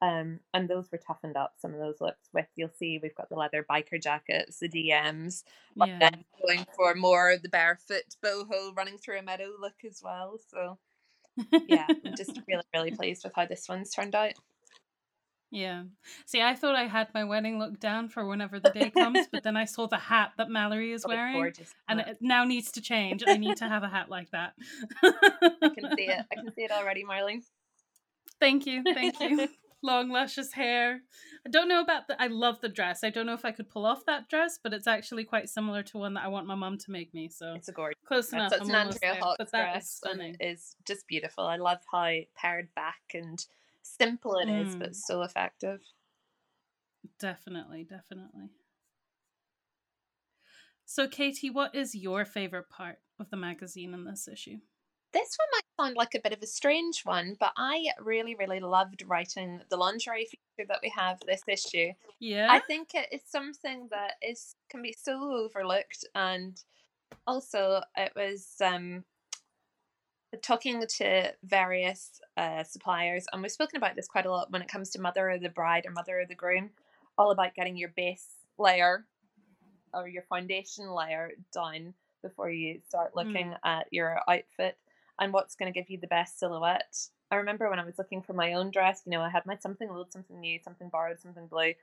um, 0.00 0.40
and 0.54 0.68
those 0.68 0.88
were 0.92 0.98
toughened 0.98 1.36
up. 1.36 1.54
Some 1.58 1.72
of 1.72 1.80
those 1.80 2.00
looks 2.00 2.28
with 2.32 2.46
you'll 2.54 2.70
see 2.78 3.00
we've 3.02 3.14
got 3.14 3.28
the 3.28 3.36
leather 3.36 3.66
biker 3.68 4.00
jackets, 4.00 4.58
the 4.60 4.68
DMs, 4.68 5.42
but 5.76 5.88
yeah. 5.88 5.98
then 5.98 6.24
going 6.46 6.66
for 6.76 6.94
more 6.94 7.36
the 7.42 7.48
barefoot 7.48 8.04
boho 8.24 8.76
running 8.76 8.98
through 8.98 9.18
a 9.18 9.22
meadow 9.22 9.50
look 9.60 9.84
as 9.84 10.00
well. 10.02 10.38
So 10.48 10.78
yeah, 11.66 11.86
I'm 11.88 12.16
just 12.16 12.40
really 12.48 12.62
really 12.72 12.90
pleased 12.92 13.24
with 13.24 13.32
how 13.34 13.46
this 13.46 13.68
one's 13.68 13.90
turned 13.90 14.14
out. 14.14 14.34
Yeah. 15.50 15.84
See, 16.26 16.42
I 16.42 16.54
thought 16.54 16.76
I 16.76 16.86
had 16.86 17.08
my 17.14 17.24
wedding 17.24 17.58
look 17.58 17.80
down 17.80 18.10
for 18.10 18.26
whenever 18.26 18.60
the 18.60 18.70
day 18.70 18.90
comes, 18.90 19.26
but 19.32 19.42
then 19.42 19.56
I 19.56 19.64
saw 19.64 19.86
the 19.86 19.96
hat 19.96 20.32
that 20.36 20.50
Mallory 20.50 20.92
is 20.92 21.04
oh, 21.06 21.08
wearing, 21.08 21.54
and 21.88 22.00
it 22.00 22.18
now 22.20 22.44
needs 22.44 22.70
to 22.72 22.82
change. 22.82 23.24
I 23.26 23.38
need 23.38 23.56
to 23.56 23.68
have 23.68 23.82
a 23.82 23.88
hat 23.88 24.10
like 24.10 24.30
that. 24.32 24.52
I 25.02 25.70
can 25.70 25.96
see 25.96 26.04
it. 26.04 26.24
I 26.30 26.34
can 26.34 26.52
see 26.54 26.64
it 26.64 26.70
already, 26.70 27.02
Marlene. 27.04 27.42
Thank 28.40 28.66
you. 28.66 28.82
Thank 28.84 29.18
you 29.20 29.48
long 29.82 30.08
luscious 30.10 30.52
hair. 30.52 31.00
I 31.46 31.50
don't 31.50 31.68
know 31.68 31.80
about 31.80 32.08
the 32.08 32.20
I 32.20 32.26
love 32.26 32.60
the 32.60 32.68
dress. 32.68 33.04
I 33.04 33.10
don't 33.10 33.26
know 33.26 33.34
if 33.34 33.44
I 33.44 33.52
could 33.52 33.70
pull 33.70 33.86
off 33.86 34.04
that 34.06 34.28
dress, 34.28 34.58
but 34.62 34.72
it's 34.72 34.86
actually 34.86 35.24
quite 35.24 35.48
similar 35.48 35.82
to 35.84 35.98
one 35.98 36.14
that 36.14 36.24
I 36.24 36.28
want 36.28 36.46
my 36.46 36.54
mom 36.54 36.78
to 36.78 36.90
make 36.90 37.14
me. 37.14 37.28
So 37.28 37.54
it's 37.54 37.68
a 37.68 37.72
gorgeous 37.72 37.98
close 38.06 38.32
enough. 38.32 38.52
It's, 38.52 38.62
it's 38.62 38.70
an 38.70 38.74
Andrea 38.74 39.14
Hawkes 39.20 39.50
dress 39.50 39.84
is 39.84 39.90
stunning. 39.90 40.36
is 40.40 40.76
just 40.86 41.06
beautiful. 41.06 41.44
I 41.44 41.56
love 41.56 41.78
how 41.90 42.10
pared 42.36 42.68
back 42.74 43.00
and 43.14 43.44
simple 43.82 44.36
it 44.36 44.48
mm. 44.48 44.66
is, 44.66 44.76
but 44.76 44.90
mm. 44.90 44.96
so 44.96 45.22
effective. 45.22 45.80
Definitely, 47.18 47.84
definitely. 47.84 48.50
So, 50.84 51.06
Katie, 51.06 51.50
what 51.50 51.74
is 51.74 51.94
your 51.94 52.24
favorite 52.24 52.70
part 52.70 52.96
of 53.20 53.30
the 53.30 53.36
magazine 53.36 53.92
in 53.92 54.04
this 54.04 54.26
issue? 54.26 54.58
This 55.12 55.36
one 55.38 55.48
might 55.52 55.84
sound 55.84 55.96
like 55.96 56.14
a 56.14 56.20
bit 56.20 56.34
of 56.36 56.42
a 56.42 56.46
strange 56.46 57.02
one, 57.04 57.36
but 57.40 57.52
I 57.56 57.86
really, 57.98 58.34
really 58.34 58.60
loved 58.60 59.04
writing 59.06 59.60
the 59.70 59.76
lingerie 59.76 60.26
feature 60.26 60.66
that 60.68 60.80
we 60.82 60.92
have 60.94 61.18
this 61.26 61.42
issue. 61.48 61.92
Yeah. 62.20 62.48
I 62.50 62.60
think 62.60 62.94
it 62.94 63.08
is 63.10 63.22
something 63.26 63.88
that 63.90 64.14
is 64.22 64.54
can 64.68 64.82
be 64.82 64.94
so 64.98 65.32
overlooked 65.32 66.04
and 66.14 66.62
also 67.26 67.82
it 67.96 68.12
was 68.14 68.54
um 68.62 69.04
talking 70.42 70.84
to 70.98 71.32
various 71.42 72.20
uh, 72.36 72.62
suppliers 72.62 73.24
and 73.32 73.40
we've 73.40 73.50
spoken 73.50 73.78
about 73.78 73.96
this 73.96 74.06
quite 74.06 74.26
a 74.26 74.30
lot 74.30 74.50
when 74.50 74.60
it 74.60 74.68
comes 74.68 74.90
to 74.90 75.00
mother 75.00 75.30
of 75.30 75.40
the 75.40 75.48
bride 75.48 75.86
or 75.86 75.92
mother 75.92 76.20
of 76.20 76.28
the 76.28 76.34
groom 76.34 76.68
all 77.16 77.30
about 77.30 77.54
getting 77.54 77.78
your 77.78 77.88
base 77.96 78.26
layer 78.58 79.06
or 79.94 80.06
your 80.06 80.22
foundation 80.24 80.90
layer 80.90 81.30
done 81.52 81.94
before 82.22 82.50
you 82.50 82.78
start 82.86 83.16
looking 83.16 83.50
mm. 83.52 83.58
at 83.64 83.86
your 83.90 84.20
outfit 84.28 84.76
and 85.18 85.32
what's 85.32 85.54
going 85.54 85.72
to 85.72 85.78
give 85.78 85.90
you 85.90 85.98
the 85.98 86.06
best 86.06 86.38
silhouette. 86.38 86.96
I 87.30 87.36
remember 87.36 87.68
when 87.68 87.78
I 87.78 87.84
was 87.84 87.98
looking 87.98 88.22
for 88.22 88.32
my 88.32 88.54
own 88.54 88.70
dress, 88.70 89.02
you 89.04 89.12
know, 89.12 89.20
I 89.20 89.30
had 89.30 89.44
my 89.46 89.56
something 89.56 89.90
old, 89.90 90.12
something 90.12 90.40
new, 90.40 90.58
something 90.62 90.88
borrowed, 90.88 91.20
something 91.20 91.46
blue, 91.46 91.74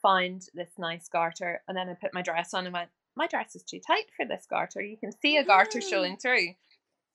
find 0.00 0.42
this 0.54 0.70
nice 0.78 1.08
garter, 1.08 1.62
and 1.66 1.76
then 1.76 1.88
I 1.88 1.94
put 1.94 2.14
my 2.14 2.22
dress 2.22 2.54
on 2.54 2.66
and 2.66 2.72
went, 2.72 2.90
my 3.16 3.26
dress 3.26 3.56
is 3.56 3.62
too 3.62 3.80
tight 3.84 4.06
for 4.16 4.26
this 4.26 4.46
garter. 4.48 4.82
You 4.82 4.96
can 4.96 5.10
see 5.10 5.38
a 5.38 5.44
garter 5.44 5.78
mm. 5.78 5.88
showing 5.88 6.16
through. 6.16 6.54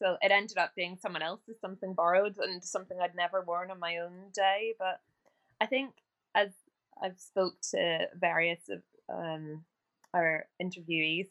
So 0.01 0.17
it 0.21 0.31
ended 0.31 0.57
up 0.57 0.71
being 0.75 0.97
someone 0.99 1.21
else's 1.21 1.61
something 1.61 1.93
borrowed 1.93 2.35
and 2.39 2.63
something 2.63 2.97
I'd 2.99 3.15
never 3.15 3.41
worn 3.41 3.69
on 3.69 3.79
my 3.79 3.97
own 3.97 4.31
day. 4.33 4.73
But 4.79 4.99
I 5.61 5.67
think 5.67 5.91
as 6.33 6.49
I've 7.01 7.19
spoke 7.19 7.53
to 7.71 8.07
various 8.19 8.61
of 8.69 8.81
um, 9.13 9.63
our 10.13 10.45
interviewees, 10.61 11.27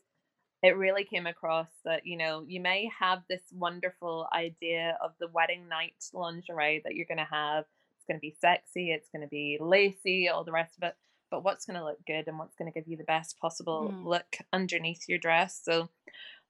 it 0.62 0.76
really 0.76 1.04
came 1.04 1.26
across 1.26 1.68
that 1.84 2.06
you 2.06 2.16
know 2.16 2.44
you 2.46 2.60
may 2.60 2.90
have 2.98 3.22
this 3.28 3.42
wonderful 3.52 4.26
idea 4.34 4.96
of 5.02 5.12
the 5.20 5.28
wedding 5.28 5.68
night 5.68 5.94
lingerie 6.12 6.82
that 6.84 6.94
you're 6.94 7.06
going 7.06 7.18
to 7.18 7.24
have 7.24 7.64
it's 7.96 8.06
going 8.06 8.16
to 8.16 8.20
be 8.20 8.34
sexy 8.40 8.90
it's 8.90 9.08
going 9.08 9.22
to 9.22 9.28
be 9.28 9.58
lacy 9.60 10.28
all 10.28 10.44
the 10.44 10.52
rest 10.52 10.76
of 10.76 10.82
it 10.82 10.96
but 11.30 11.44
what's 11.44 11.64
going 11.64 11.78
to 11.78 11.84
look 11.84 12.04
good 12.06 12.26
and 12.26 12.38
what's 12.38 12.56
going 12.56 12.70
to 12.70 12.78
give 12.78 12.88
you 12.88 12.96
the 12.96 13.04
best 13.04 13.38
possible 13.38 13.92
mm. 13.92 14.04
look 14.04 14.36
underneath 14.52 15.04
your 15.08 15.18
dress 15.18 15.60
so 15.64 15.88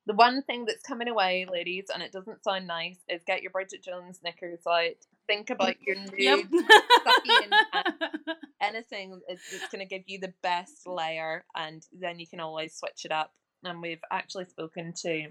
The 0.07 0.15
one 0.15 0.43
thing 0.43 0.65
that's 0.65 0.83
coming 0.83 1.09
away, 1.09 1.47
ladies, 1.51 1.87
and 1.93 2.03
it 2.03 2.11
doesn't 2.11 2.43
sound 2.43 2.67
nice, 2.67 2.99
is 3.09 3.23
get 3.27 3.43
your 3.43 3.51
Bridget 3.51 3.83
Jones 3.85 4.21
knickers 4.25 4.61
out. 4.67 4.97
Think 5.27 5.51
about 5.51 5.77
your 5.83 5.97
nude, 6.01 6.15
Yep. 6.19 6.41
anything 8.61 9.21
that's 9.29 9.69
going 9.71 9.81
to 9.81 9.85
give 9.85 10.05
you 10.07 10.19
the 10.19 10.33
best 10.43 10.87
layer, 10.87 11.45
and 11.55 11.87
then 11.93 12.19
you 12.19 12.27
can 12.27 12.41
always 12.41 12.75
switch 12.75 13.05
it 13.05 13.13
up. 13.13 13.33
And 13.65 13.83
we've 13.83 14.03
actually 14.11 14.47
spoken 14.47 14.93
to 15.03 15.29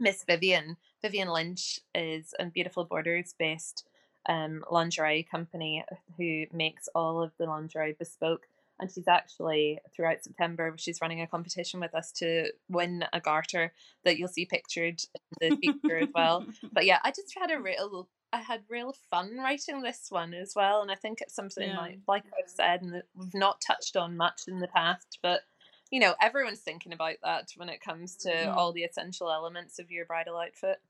Miss 0.00 0.24
Vivian. 0.24 0.76
Vivian 1.02 1.28
Lynch 1.28 1.80
is 1.94 2.34
a 2.38 2.46
Beautiful 2.46 2.84
Borders 2.84 3.34
based 3.38 3.84
um, 4.28 4.64
lingerie 4.70 5.26
company 5.30 5.84
who 6.16 6.46
makes 6.52 6.88
all 6.94 7.22
of 7.22 7.32
the 7.38 7.44
lingerie 7.46 7.94
bespoke. 7.98 8.46
And 8.80 8.90
she's 8.90 9.06
actually 9.06 9.78
throughout 9.94 10.24
September, 10.24 10.74
she's 10.76 11.00
running 11.00 11.20
a 11.20 11.26
competition 11.26 11.78
with 11.78 11.94
us 11.94 12.10
to 12.12 12.50
win 12.68 13.04
a 13.12 13.20
garter 13.20 13.72
that 14.04 14.18
you'll 14.18 14.28
see 14.28 14.46
pictured 14.46 15.02
in 15.40 15.50
the 15.50 15.56
feature 15.56 15.98
as 15.98 16.08
well. 16.14 16.46
But 16.72 16.86
yeah, 16.86 16.98
I 17.04 17.10
just 17.10 17.36
had 17.38 17.50
a 17.52 17.60
real, 17.60 18.08
I 18.32 18.38
had 18.38 18.62
real 18.68 18.94
fun 19.10 19.36
writing 19.38 19.82
this 19.82 20.06
one 20.08 20.32
as 20.34 20.54
well, 20.56 20.82
and 20.82 20.90
I 20.90 20.94
think 20.96 21.20
it's 21.20 21.34
something 21.34 21.68
Yeah. 21.68 21.78
like, 21.78 21.98
like 22.08 22.24
I've 22.36 22.50
said, 22.50 22.82
and 22.82 23.02
we've 23.14 23.34
not 23.34 23.60
touched 23.60 23.96
on 23.96 24.16
much 24.16 24.42
in 24.48 24.58
the 24.58 24.68
past, 24.68 25.18
but 25.22 25.42
you 25.92 26.00
know, 26.00 26.16
everyone's 26.20 26.60
thinking 26.62 26.92
about 26.94 27.18
that 27.22 27.52
when 27.56 27.70
it 27.70 27.82
comes 27.82 28.16
to 28.18 28.32
Mhm. 28.40 28.52
all 28.54 28.72
the 28.72 28.84
essential 28.84 29.30
elements 29.32 29.78
of 29.80 29.92
your 29.92 30.06
bridal 30.06 30.38
outfit. 30.38 30.82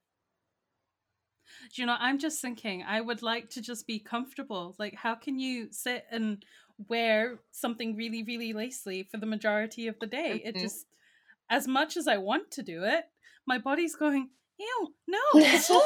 Do 1.73 1.81
you 1.83 1.87
know, 1.87 1.97
I'm 1.99 2.19
just 2.19 2.41
thinking 2.41 2.83
I 2.83 3.01
would 3.01 3.23
like 3.23 3.51
to 3.51 3.61
just 3.63 3.87
be 3.87 3.99
comfortable. 3.99 4.75
Like, 4.79 4.95
how 4.95 5.15
can 5.15 5.39
you 5.39 5.73
sit 5.73 6.05
and 6.11 6.45
wear 6.89 7.41
something 7.51 7.97
really, 7.97 8.23
really 8.23 8.53
lacy 8.53 9.03
for 9.05 9.17
the 9.17 9.27
majority 9.27 9.87
of 9.87 9.99
the 9.99 10.07
day? 10.07 10.43
It 10.45 10.53
Mhm. 10.55 10.59
just, 10.59 10.87
as 11.51 11.69
much 11.69 11.97
as 11.97 12.09
I 12.09 12.19
want 12.19 12.51
to 12.53 12.63
do 12.63 12.85
it, 12.85 13.07
my 13.47 13.59
body's 13.59 13.97
going, 13.97 14.31
ew, 14.63 14.89
no, 15.09 15.41
sore. 15.59 15.81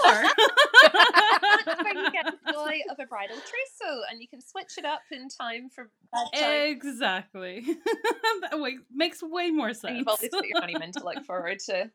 That's 1.65 1.83
where 1.83 1.95
you 1.95 2.11
get 2.11 2.27
the 2.27 2.53
joy 2.53 2.81
of 2.91 2.99
a 3.01 3.07
bridal 3.07 3.37
trousseau, 3.37 4.03
and 4.11 4.21
you 4.21 4.29
can 4.29 4.41
switch 4.41 4.79
it 4.79 4.85
up 4.85 5.01
in 5.11 5.29
time 5.29 5.69
for 5.75 5.91
exactly. 6.33 7.65
that 8.43 8.61
way, 8.61 8.79
makes 8.95 9.23
way 9.23 9.51
more 9.51 9.69
and 9.69 9.77
sense. 9.77 9.99
you've 9.99 10.09
always 10.09 10.31
got 10.31 10.47
your 10.47 10.61
honeymoon 10.61 10.93
to 10.93 11.05
look 11.05 11.25
forward 11.25 11.59
to. 11.67 11.91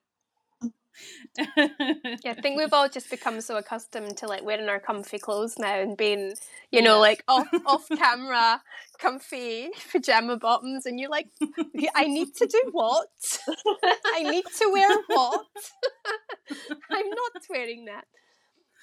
Yeah, 2.23 2.32
I 2.32 2.41
think 2.41 2.58
we've 2.58 2.73
all 2.73 2.89
just 2.89 3.10
become 3.10 3.41
so 3.41 3.58
accustomed 3.58 4.17
to 4.17 4.27
like 4.27 4.43
wearing 4.43 4.69
our 4.69 4.80
comfy 4.80 5.17
clothes 5.17 5.58
now 5.58 5.80
and 5.80 5.97
being, 5.97 6.34
you 6.71 6.82
know, 6.82 6.99
like 6.99 7.23
off 7.27 7.47
off 7.65 7.88
camera, 7.89 8.62
comfy 8.99 9.69
pajama 9.91 10.38
bottoms, 10.38 10.86
and 10.86 10.99
you're 10.99 11.10
like, 11.10 11.27
I 11.95 12.06
need 12.06 12.36
to 12.36 12.45
do 12.45 12.62
what? 12.71 13.08
I 14.13 14.23
need 14.23 14.45
to 14.60 14.69
wear 14.71 14.97
what? 15.08 15.45
I'm 16.91 17.10
not 17.10 17.41
wearing 17.49 17.86
that. 17.86 18.06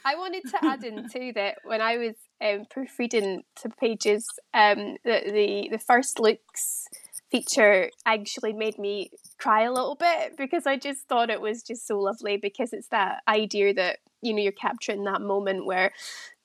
I 0.05 0.15
wanted 0.17 0.45
to 0.51 0.65
add 0.65 0.85
in 0.85 1.09
too 1.09 1.33
that 1.35 1.59
when 1.65 1.83
I 1.83 1.97
was 1.99 2.15
um, 2.41 2.65
proofreading 2.71 3.43
to 3.57 3.69
pages, 3.69 4.27
um, 4.55 4.97
the, 5.05 5.23
the 5.27 5.69
the 5.73 5.79
first 5.79 6.19
looks 6.19 6.87
feature 7.31 7.91
actually 8.07 8.53
made 8.55 8.79
me 8.79 9.11
cry 9.39 9.63
a 9.63 9.73
little 9.73 9.95
bit 9.95 10.37
because 10.37 10.67
I 10.67 10.77
just 10.77 11.07
thought 11.07 11.31
it 11.31 11.41
was 11.41 11.63
just 11.63 11.87
so 11.87 11.99
lovely 11.99 12.37
because 12.37 12.73
it's 12.73 12.89
that 12.89 13.23
idea 13.29 13.73
that 13.75 13.99
you 14.21 14.33
know 14.35 14.43
you're 14.43 14.53
capturing 14.53 15.05
that 15.05 15.21
moment 15.21 15.65
where 15.65 15.93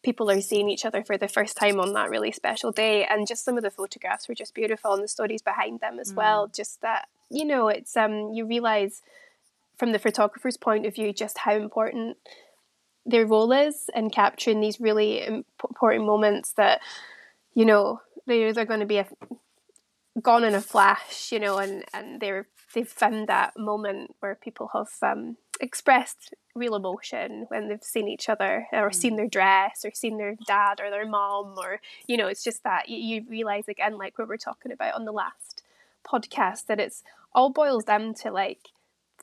people 0.03 0.29
are 0.29 0.41
seeing 0.41 0.69
each 0.69 0.86
other 0.86 1.03
for 1.03 1.17
the 1.17 1.27
first 1.27 1.58
time 1.58 1.79
on 1.79 1.93
that 1.93 2.10
really 2.10 2.32
special 2.32 2.71
day. 2.71 3.06
And 3.06 3.25
just 3.25 3.45
some 3.45 3.58
of 3.58 3.63
the 3.63 3.71
photographs 3.71 4.27
were 4.27 4.36
just 4.36 4.53
beautiful 4.53 4.93
and 4.93 5.03
the 5.03 5.08
stories 5.08 5.41
behind 5.41 5.79
them 5.79 5.97
as 5.97 6.13
well. 6.13 6.47
Just 6.47 6.82
that 6.82 7.08
you 7.29 7.45
know 7.45 7.67
it's 7.67 7.97
um 7.97 8.32
you 8.34 8.45
realize 8.45 9.01
from 9.77 9.91
the 9.91 9.99
photographer's 9.99 10.58
point 10.58 10.86
of 10.86 10.93
view 10.93 11.12
just 11.12 11.39
how 11.39 11.53
important 11.53 12.17
their 13.06 13.25
role 13.25 13.51
is 13.51 13.89
in 13.95 14.10
capturing 14.10 14.62
these 14.62 14.79
really 14.79 15.25
important 15.25 16.06
moments 16.06 16.53
that 16.53 16.79
you 17.53 17.65
know 17.65 18.01
they're 18.25 18.49
either 18.49 18.65
going 18.65 18.79
to 18.79 18.86
be 18.86 18.97
a, 18.97 19.08
gone 20.21 20.43
in 20.43 20.54
a 20.54 20.62
flash 20.62 21.32
you 21.32 21.39
know 21.39 21.58
and 21.58 21.84
and 21.93 22.19
they're 22.19 22.47
they've 22.73 22.88
found 22.88 23.28
that 23.28 23.58
moment 23.58 24.15
where 24.19 24.36
people 24.36 24.69
have 24.73 24.89
um, 25.02 25.38
expressed 25.60 26.34
real 26.56 26.76
emotion 26.76 27.45
when 27.49 27.67
they've 27.67 27.84
seen 27.84 28.08
each 28.08 28.30
other 28.30 28.67
or 28.71 28.91
seen 28.91 29.15
their 29.15 29.28
dress 29.28 29.84
or 29.86 29.91
seen 29.93 30.17
their 30.17 30.36
dad 30.45 30.80
or 30.80 30.89
their 30.89 31.08
mom 31.08 31.56
or 31.58 31.80
you 32.08 32.17
know 32.17 32.28
it's 32.28 32.43
just 32.43 32.63
that 32.63 32.89
you, 32.89 32.97
you 32.97 33.26
realize 33.30 33.67
again 33.67 33.97
like 33.97 34.17
what 34.17 34.28
we 34.28 34.34
we're 34.34 34.38
talking 34.38 34.71
about 34.71 34.93
on 34.93 35.06
the 35.06 35.12
last 35.12 35.63
podcast 36.08 36.67
that 36.67 36.80
it's 36.80 37.04
all 37.34 37.49
boils 37.49 37.86
down 37.86 38.13
to 38.13 38.32
like 38.32 38.69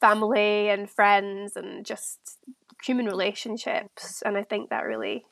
family 0.00 0.68
and 0.68 0.90
friends 0.90 1.56
and 1.56 1.84
just 1.84 2.38
human 2.82 3.06
relationships. 3.06 4.22
And 4.24 4.36
i 4.36 4.42
think 4.42 4.70
that 4.70 4.84
really 4.84 5.24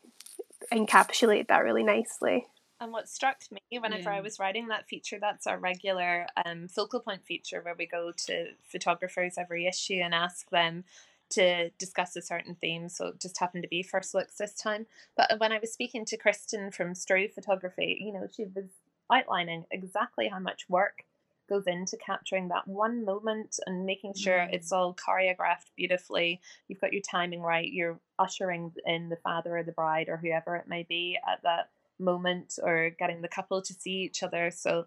encapsulate 0.73 1.49
that 1.49 1.65
really 1.65 1.83
nicely 1.83 2.47
And 2.81 2.93
what 2.93 3.09
struck 3.09 3.39
me 3.51 3.79
whenever 3.79 4.11
I 4.11 4.21
was 4.21 4.39
writing 4.39 4.69
that 4.69 4.87
feature, 4.87 5.19
that's 5.21 5.47
our 5.47 5.59
regular 5.59 6.27
um, 6.45 6.69
focal 6.69 7.01
point 7.01 7.25
feature 7.25 7.61
where 7.61 7.75
we 7.77 7.87
go 7.87 8.13
to 8.27 8.51
photographers 8.63 9.35
every 9.37 9.67
issue 9.67 10.01
and 10.03 10.15
ask 10.15 10.49
them 10.51 10.85
to 11.31 11.71
discuss 11.71 12.15
a 12.17 12.23
certain 12.23 12.55
theme. 12.55 12.89
So 12.89 13.09
it 13.09 13.21
just 13.21 13.39
happened 13.39 13.65
to 13.65 13.69
be 13.69 13.83
first 13.83 14.15
looks 14.15 14.37
this 14.37 14.55
time. 14.55 14.87
But 15.17 15.39
when 15.39 15.53
I 15.53 15.59
was 15.59 15.73
speaking 15.73 16.05
to 16.07 16.17
Kristen 16.17 16.71
from 16.71 16.95
Stroh 16.95 17.33
Photography, 17.33 17.99
you 18.01 18.13
know, 18.13 18.29
she 18.35 18.45
was 18.55 18.67
outlining 19.13 19.65
exactly 19.71 20.29
how 20.29 20.39
much 20.39 20.69
work 20.69 21.05
goes 21.49 21.67
into 21.67 21.97
capturing 21.97 22.49
that 22.49 22.69
one 22.69 23.05
moment 23.05 23.59
and 23.67 23.87
making 23.87 24.15
sure 24.15 24.39
Mm. 24.39 24.53
it's 24.53 24.71
all 24.71 24.95
choreographed 24.95 25.71
beautifully. 25.77 26.41
You've 26.69 26.81
got 26.81 26.93
your 26.93 27.03
timing 27.03 27.41
right. 27.41 27.71
You're 27.71 27.99
ushering 28.19 28.73
in 28.85 29.09
the 29.09 29.17
father 29.17 29.57
or 29.57 29.63
the 29.63 29.73
bride 29.73 30.09
or 30.09 30.19
whoever 30.19 30.57
it 30.57 30.69
may 30.69 30.83
be 30.83 31.19
at 31.27 31.43
that 31.43 31.71
moment 31.99 32.59
or 32.63 32.91
getting 32.99 33.23
the 33.23 33.29
couple 33.29 33.63
to 33.63 33.75
see 33.75 34.03
each 34.03 34.23
other. 34.23 34.51
So, 34.51 34.87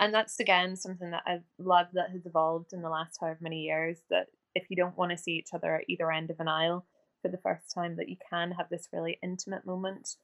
and 0.00 0.12
that's 0.14 0.40
again 0.40 0.76
something 0.76 1.10
that 1.10 1.24
I've 1.26 1.44
loved 1.58 1.90
that 1.94 2.10
has 2.10 2.26
evolved 2.26 2.72
in 2.72 2.82
the 2.82 2.90
last 2.90 3.18
however 3.20 3.38
many 3.40 3.62
years. 3.62 3.98
That 4.10 4.28
if 4.54 4.64
you 4.70 4.76
don't 4.76 4.96
want 4.96 5.12
to 5.12 5.18
see 5.18 5.32
each 5.32 5.54
other 5.54 5.76
at 5.76 5.84
either 5.88 6.10
end 6.10 6.30
of 6.30 6.40
an 6.40 6.48
aisle 6.48 6.84
for 7.22 7.28
the 7.28 7.38
first 7.38 7.72
time, 7.72 7.96
that 7.96 8.08
you 8.08 8.16
can 8.30 8.52
have 8.52 8.68
this 8.68 8.88
really 8.92 9.18
intimate 9.22 9.66
moment 9.66 10.16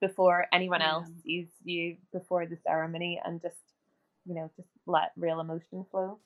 before 0.00 0.46
anyone 0.52 0.80
Yeah. 0.80 0.90
else 0.90 1.08
sees 1.24 1.48
you 1.64 1.96
before 2.12 2.46
the 2.46 2.58
ceremony 2.66 3.20
and 3.24 3.40
just, 3.40 3.56
you 4.26 4.34
know, 4.34 4.50
just 4.56 4.68
let 4.86 5.12
real 5.16 5.40
emotion 5.40 5.86
flow. 5.90 6.18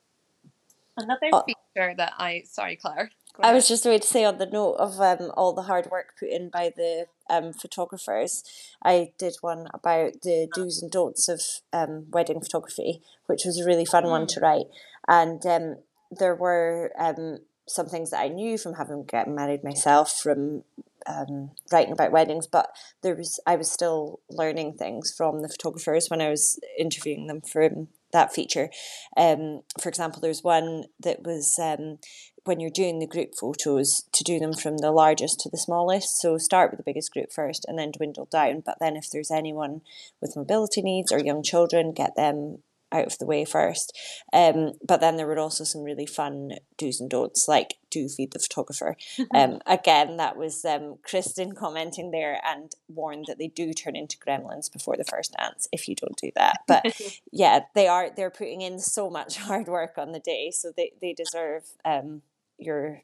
Another 0.97 1.31
Oh. 1.33 1.45
feature 1.45 1.95
that 1.97 2.15
I, 2.19 2.43
sorry, 2.47 2.77
Claire. 2.77 3.11
Go 3.37 3.49
I 3.49 3.53
was 3.53 3.69
just 3.69 3.85
going 3.85 4.01
to 4.01 4.07
say 4.07 4.25
on 4.25 4.39
the 4.39 4.47
note 4.47 4.75
of 4.75 5.01
um, 5.01 5.31
all 5.37 5.53
the 5.53 5.63
hard 5.63 5.89
work 5.91 6.15
put 6.19 6.29
in 6.29 6.49
by 6.49 6.73
the 6.75 7.07
um, 7.29 7.53
photographers, 7.53 8.45
I 8.83 9.13
did 9.19 9.37
one 9.41 9.69
about 9.73 10.23
the 10.23 10.49
do's 10.55 10.83
and 10.83 10.91
don'ts 10.91 11.29
of 11.29 11.43
um, 11.73 12.07
wedding 12.11 12.41
photography, 12.41 13.03
which 13.27 13.45
was 13.45 13.59
a 13.59 13.65
really 13.65 13.85
fun 13.85 14.05
one 14.05 14.27
to 14.29 14.41
write. 14.41 14.67
And 15.09 15.45
um, 15.47 15.77
there 16.11 16.35
were 16.35 16.93
um, 16.99 17.39
some 17.69 17.87
things 17.87 18.11
that 18.11 18.21
I 18.21 18.29
knew 18.29 18.59
from 18.59 18.75
having 18.75 19.05
gotten 19.05 19.35
married 19.35 19.65
myself, 19.65 20.19
from 20.21 20.63
um, 21.07 21.51
writing 21.73 21.93
about 21.93 22.13
weddings, 22.13 22.47
but 22.47 22.71
there 23.03 23.15
was 23.15 23.41
I 23.47 23.57
was 23.57 23.71
still 23.71 24.21
learning 24.31 24.75
things 24.75 25.15
from 25.17 25.43
the 25.43 25.49
photographers 25.49 26.09
when 26.09 26.21
I 26.21 26.31
was 26.31 26.59
interviewing 26.79 27.27
them 27.27 27.41
for 27.41 27.69
that 28.13 28.33
feature. 28.33 28.71
Um, 29.17 29.63
for 29.81 29.89
example, 29.89 30.21
there's 30.21 30.43
one 30.43 30.85
that 31.01 31.23
was 31.23 31.59
um, 31.61 31.99
when 32.47 32.61
you're 32.61 32.71
doing 32.71 32.99
the 32.99 33.07
group 33.07 33.35
photos 33.35 34.05
to 34.13 34.25
do 34.25 34.39
them 34.39 34.53
from 34.53 34.79
the 34.79 34.93
largest 34.93 35.41
to 35.41 35.51
the 35.51 35.59
smallest. 35.59 36.21
So 36.21 36.39
start 36.39 36.71
with 36.71 36.79
the 36.79 36.85
biggest 36.85 37.13
group 37.13 37.33
first 37.33 37.65
and 37.67 37.79
then 37.79 37.91
dwindle 37.91 38.29
down. 38.31 38.63
But 38.65 38.79
then 38.81 38.97
if 38.97 39.11
there's 39.11 39.31
anyone 39.31 39.83
with 40.21 40.37
mobility 40.37 40.83
needs 40.83 41.13
or 41.13 41.19
young 41.19 41.43
children, 41.43 41.93
get 41.93 42.17
them 42.17 42.59
out 42.93 43.07
of 43.07 43.19
the 43.19 43.27
way 43.27 43.45
first. 43.45 43.97
Um, 44.33 44.73
but 44.87 45.01
then 45.01 45.17
there 45.17 45.27
were 45.27 45.39
also 45.39 45.65
some 45.65 45.83
really 45.83 46.07
fun 46.07 46.53
do's 46.79 47.01
and 47.01 47.11
don'ts, 47.11 47.49
like 47.49 47.75
do 47.91 48.09
feed 48.09 48.33
the 48.33 48.39
photographer. 48.39 48.97
Um, 49.35 49.61
again, 49.67 50.17
that 50.17 50.37
was 50.37 50.65
um, 50.65 50.97
Kristen 51.03 51.53
commenting 51.55 52.11
there 52.11 52.41
and 52.47 52.73
warned 52.89 53.27
that 53.27 53.39
they 53.39 53.49
do 53.49 53.73
turn 53.75 53.97
into 53.97 54.17
gremlins 54.19 54.73
before 54.73 54.97
the 54.97 55.05
first 55.05 55.35
dance 55.37 55.69
if 55.73 55.89
you 55.89 55.95
don't 55.95 56.17
do 56.17 56.31
that. 56.37 56.61
But 56.67 57.01
yeah, 57.33 57.61
they 57.75 57.87
are 57.87 58.11
they're 58.15 58.31
putting 58.31 58.63
in 58.63 58.79
so 58.79 59.11
much 59.11 59.37
hard 59.49 59.67
work 59.67 59.99
on 59.99 60.13
the 60.13 60.21
day, 60.21 60.51
so 60.53 60.73
they 60.75 60.93
they 61.03 61.13
deserve 61.13 61.65
um, 61.85 62.23
your 62.59 63.01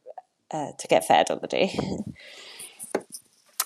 uh, 0.51 0.73
to 0.79 0.89
get 0.89 1.07
fed 1.07 1.31
on 1.31 1.39
the 1.41 1.49
day. 1.49 1.77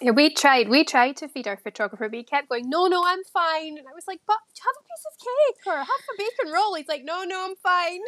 Yeah, 0.02 0.10
we 0.10 0.28
tried. 0.28 0.68
We 0.68 0.84
tried 0.84 1.16
to 1.16 1.28
feed 1.28 1.48
our 1.48 1.56
photographer, 1.56 2.08
but 2.10 2.16
he 2.16 2.22
kept 2.22 2.50
going, 2.50 2.68
"No, 2.68 2.86
no, 2.86 3.02
I'm 3.04 3.24
fine." 3.32 3.78
And 3.78 3.88
I 3.88 3.94
was 3.94 4.04
like, 4.06 4.20
"But 4.26 4.36
have 4.62 4.74
a 4.78 4.84
piece 4.84 5.06
of 5.10 5.18
cake 5.18 5.66
or 5.66 5.78
have 5.78 5.86
a 5.86 6.18
bacon 6.18 6.52
roll." 6.52 6.74
He's 6.74 6.86
like, 6.86 7.02
"No, 7.02 7.24
no, 7.24 7.46
I'm 7.46 7.56
fine." 7.56 8.00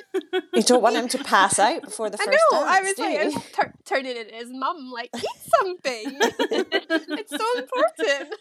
you 0.53 0.63
don't 0.63 0.83
want 0.83 0.97
him 0.97 1.09
to 1.09 1.25
pass 1.25 1.59
out 1.69 1.83
before 1.83 2.11
the 2.11 2.19
first. 2.19 2.29
I 2.29 2.33
know. 2.33 2.67
dance. 2.67 2.71
I 2.71 2.81
was 2.83 2.99
like, 2.99 3.19
I 3.19 3.25
was 3.25 3.35
tur- 3.53 3.75
turning 3.87 4.17
it 4.19 4.35
his 4.35 4.51
mum, 4.51 4.91
like, 4.93 5.09
"Eat 5.17 5.25
something. 5.59 6.19
it's 7.19 7.31
so 7.31 7.59
important." 7.59 8.35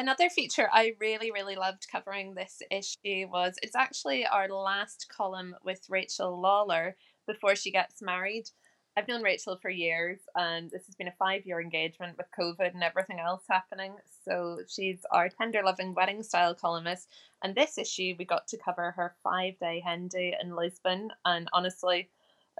Another 0.00 0.30
feature 0.30 0.66
I 0.72 0.94
really, 0.98 1.30
really 1.30 1.56
loved 1.56 1.86
covering 1.92 2.32
this 2.32 2.62
issue 2.70 3.28
was 3.30 3.56
it's 3.62 3.76
actually 3.76 4.24
our 4.24 4.48
last 4.48 5.12
column 5.14 5.54
with 5.62 5.90
Rachel 5.90 6.40
Lawler 6.40 6.96
before 7.26 7.54
she 7.54 7.70
gets 7.70 8.00
married. 8.00 8.48
I've 8.96 9.08
known 9.08 9.22
Rachel 9.22 9.58
for 9.60 9.68
years, 9.68 10.20
and 10.34 10.70
this 10.70 10.86
has 10.86 10.94
been 10.94 11.08
a 11.08 11.14
five 11.18 11.44
year 11.44 11.60
engagement 11.60 12.16
with 12.16 12.28
COVID 12.30 12.72
and 12.72 12.82
everything 12.82 13.20
else 13.20 13.42
happening. 13.46 13.92
So 14.24 14.60
she's 14.66 15.04
our 15.10 15.28
tender 15.28 15.60
loving 15.62 15.92
wedding 15.92 16.22
style 16.22 16.54
columnist. 16.54 17.06
And 17.44 17.54
this 17.54 17.76
issue, 17.76 18.14
we 18.18 18.24
got 18.24 18.48
to 18.48 18.56
cover 18.56 18.92
her 18.92 19.16
five 19.22 19.58
day 19.58 19.82
hen 19.84 20.08
do 20.08 20.32
in 20.42 20.56
Lisbon. 20.56 21.10
And 21.26 21.46
honestly, 21.52 22.08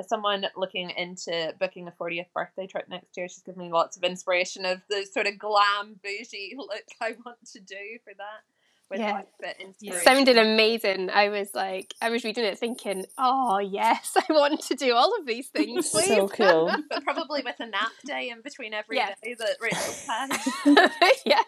as 0.01 0.09
someone 0.09 0.45
looking 0.57 0.91
into 0.91 1.55
booking 1.61 1.87
a 1.87 1.93
40th 1.93 2.27
birthday 2.35 2.67
trip 2.67 2.89
next 2.89 3.17
year, 3.17 3.29
she's 3.29 3.43
given 3.43 3.61
me 3.63 3.71
lots 3.71 3.97
of 3.97 4.03
inspiration 4.03 4.65
of 4.65 4.81
the 4.91 5.05
sort 5.13 5.29
of 5.29 5.39
glam 5.39 6.01
bougie 6.03 6.55
look 6.57 6.83
I 7.01 7.15
want 7.25 7.39
to 7.53 7.61
do 7.61 7.99
for 8.03 8.13
that 8.17 8.41
with 8.91 8.99
Yeah. 8.99 9.19
outfit 9.19 10.03
Sounded 10.03 10.37
amazing. 10.37 11.11
I 11.11 11.29
was 11.29 11.55
like, 11.55 11.95
I 12.03 12.11
was 12.11 12.25
reading 12.25 12.45
it 12.45 12.59
thinking, 12.59 13.05
oh 13.19 13.59
yes, 13.59 14.15
I 14.29 14.33
want 14.33 14.63
to 14.63 14.75
do 14.75 14.95
all 14.97 15.15
of 15.21 15.27
these 15.27 15.47
things, 15.57 15.91
please. 15.91 16.07
so 16.09 16.27
cool. 16.27 16.73
but 16.89 17.05
probably 17.05 17.43
with 17.45 17.61
a 17.61 17.67
nap 17.67 17.93
day 18.05 18.31
in 18.31 18.41
between 18.43 18.75
every 18.75 18.97
day 18.97 19.15
Yeah. 19.23 19.35
that 19.39 19.57
Rachel's 19.61 20.07
had. 20.07 20.91
yeah. 21.25 21.43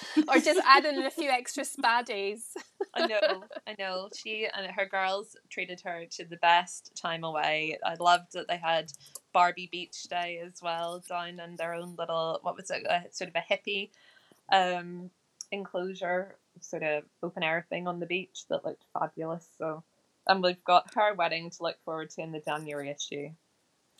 Or 0.28 0.38
just 0.38 0.60
add 0.66 0.84
in 0.84 1.02
a 1.02 1.10
few 1.10 1.30
extra 1.30 1.64
spa 1.64 2.02
days. 2.02 2.56
I 2.94 3.06
know, 3.06 3.44
I 3.66 3.74
know. 3.78 4.08
She 4.16 4.46
and 4.46 4.70
her 4.70 4.86
girls 4.86 5.36
treated 5.50 5.80
her 5.84 6.04
to 6.12 6.24
the 6.24 6.36
best 6.36 6.94
time 6.94 7.24
away. 7.24 7.78
I 7.84 7.94
loved 7.94 8.32
that 8.32 8.48
they 8.48 8.56
had 8.56 8.92
Barbie 9.32 9.68
Beach 9.70 10.04
Day 10.04 10.40
as 10.44 10.60
well 10.62 11.02
down 11.08 11.40
in 11.40 11.56
their 11.56 11.74
own 11.74 11.94
little 11.98 12.38
what 12.42 12.56
was 12.56 12.70
it, 12.70 12.84
a, 12.88 13.04
sort 13.10 13.30
of 13.30 13.36
a 13.36 13.52
hippie 13.52 13.90
um, 14.50 15.10
enclosure, 15.50 16.36
sort 16.60 16.82
of 16.82 17.04
open 17.22 17.42
air 17.42 17.66
thing 17.68 17.86
on 17.86 18.00
the 18.00 18.06
beach 18.06 18.44
that 18.48 18.64
looked 18.64 18.84
fabulous. 18.92 19.46
So, 19.58 19.82
and 20.26 20.42
we've 20.42 20.62
got 20.64 20.94
her 20.94 21.14
wedding 21.14 21.50
to 21.50 21.62
look 21.62 21.76
forward 21.84 22.10
to 22.10 22.22
in 22.22 22.32
the 22.32 22.40
January 22.40 22.90
issue. 22.90 23.30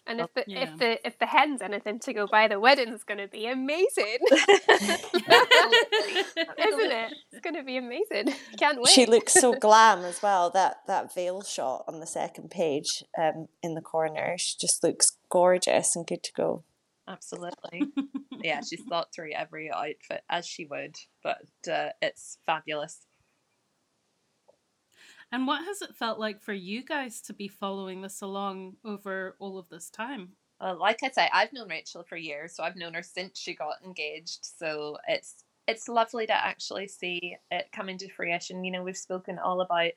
And 0.07 0.21
if 0.21 0.33
the 0.35 0.45
Yeah. 0.47 0.62
if 0.65 0.79
the 0.79 1.07
if 1.07 1.19
the 1.19 1.27
hen's 1.27 1.62
anything 1.62 1.99
to 2.01 2.12
go 2.12 2.27
by, 2.27 2.49
the 2.49 2.59
wedding's 2.59 3.05
gonna 3.05 3.29
be 3.29 3.47
amazing. 3.47 4.19
Isn't 4.31 4.51
it? 6.93 7.12
It's 7.31 7.41
gonna 7.43 7.62
be 7.62 7.77
amazing. 7.77 8.35
Can't 8.59 8.79
wait. 8.79 8.88
She 8.88 9.07
looks 9.07 9.33
so 9.35 9.55
glam 9.61 10.05
as 10.05 10.23
well. 10.23 10.51
That 10.51 10.79
that 10.87 11.15
veil 11.15 11.43
shot 11.43 11.85
on 11.88 12.01
the 12.01 12.07
second 12.07 12.51
page, 12.51 13.05
um, 13.19 13.49
in 13.62 13.75
the 13.75 13.81
corner, 13.81 14.37
she 14.38 14.57
just 14.61 14.83
looks 14.83 15.12
gorgeous 15.29 15.95
and 15.97 16.07
good 16.07 16.23
to 16.25 16.33
go. 16.33 16.65
Absolutely. 17.09 17.83
yeah, 18.43 18.61
she's 18.69 18.83
thought 18.88 19.12
through 19.12 19.33
every 19.33 19.71
outfit 19.73 20.23
as 20.31 20.47
she 20.47 20.65
would, 20.67 20.97
but 21.23 21.43
uh, 21.71 21.88
it's 22.01 22.38
fabulous. 22.47 23.01
And 25.33 25.47
what 25.47 25.64
has 25.64 25.81
it 25.81 25.97
felt 25.97 26.18
like 26.18 26.42
for 26.42 26.53
you 26.53 26.85
guys 26.85 27.23
to 27.23 27.33
be 27.33 27.49
following 27.49 28.03
this 28.03 28.21
along 28.21 28.77
over 28.85 29.35
all 29.38 29.59
of 29.59 29.71
this 29.71 29.88
time? 29.88 30.33
Uh, 30.61 30.77
like 30.79 31.03
I 31.03 31.11
say, 31.11 31.29
I've 31.33 31.55
known 31.55 31.71
Rachel 31.71 32.05
for 32.07 32.16
years, 32.16 32.55
so 32.55 32.62
I've 32.62 32.77
known 32.77 32.92
her 32.92 33.03
since 33.03 33.38
she 33.38 33.55
got 33.55 33.83
engaged. 33.83 34.45
So 34.45 34.99
it's 35.09 35.45
it's 35.66 35.88
lovely 35.88 36.27
to 36.27 36.35
actually 36.35 36.87
see 36.87 37.37
it 37.51 37.68
come 37.73 37.88
into 37.88 38.09
fruition. 38.09 38.62
You 38.62 38.73
know, 38.73 38.83
we've 38.83 38.97
spoken 38.97 39.38
all 39.38 39.62
about 39.62 39.92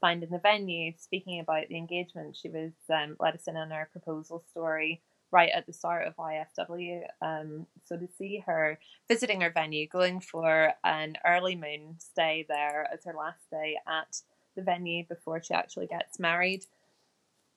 finding 0.00 0.30
the 0.30 0.38
venue, 0.38 0.92
speaking 0.96 1.40
about 1.40 1.68
the 1.68 1.76
engagement. 1.76 2.36
She 2.36 2.48
was 2.48 2.72
um, 2.88 3.16
let 3.18 3.34
us 3.34 3.48
in 3.48 3.56
on 3.56 3.72
our 3.72 3.88
proposal 3.90 4.44
story 4.50 5.02
right 5.32 5.50
at 5.52 5.66
the 5.66 5.72
start 5.72 6.06
of 6.06 6.14
IFW. 6.16 7.00
Um, 7.20 7.66
so 7.84 7.96
to 7.96 8.06
see 8.16 8.42
her 8.46 8.78
visiting 9.08 9.40
her 9.40 9.50
venue, 9.50 9.88
going 9.88 10.20
for 10.20 10.72
an 10.84 11.16
early 11.26 11.56
moon 11.56 11.96
stay 11.98 12.46
there 12.48 12.88
as 12.92 13.04
her 13.04 13.14
last 13.14 13.50
day 13.50 13.76
at 13.88 14.20
the 14.56 14.62
venue 14.62 15.04
before 15.06 15.40
she 15.42 15.54
actually 15.54 15.86
gets 15.86 16.18
married 16.18 16.64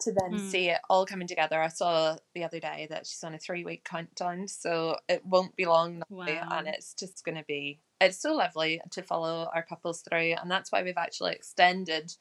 to 0.02 0.14
then 0.14 0.36
Mm. 0.36 0.40
see 0.40 0.70
it 0.70 0.80
all 0.90 1.06
coming 1.06 1.28
together. 1.28 1.62
I 1.62 1.68
saw 1.68 2.16
the 2.34 2.44
other 2.46 2.60
day 2.60 2.88
that 2.90 3.06
she's 3.06 3.24
on 3.24 3.34
a 3.34 3.40
three 3.40 3.66
week 3.66 3.84
countdown, 3.84 4.48
so 4.48 4.98
it 5.10 5.26
won't 5.26 5.56
be 5.58 5.66
long 5.66 6.04
Wow. 6.10 6.48
and 6.52 6.68
it's 6.68 6.94
just 6.94 7.26
going 7.26 7.38
to 7.38 7.44
be. 7.44 7.80
It's 8.00 8.18
so 8.18 8.34
lovely 8.34 8.82
to 8.92 9.02
follow 9.02 9.50
our 9.54 9.64
couples 9.64 10.02
through, 10.02 10.36
and 10.42 10.50
that's 10.50 10.72
why 10.72 10.84
we've 10.84 10.96
actually 10.98 11.34
extended 11.34 12.14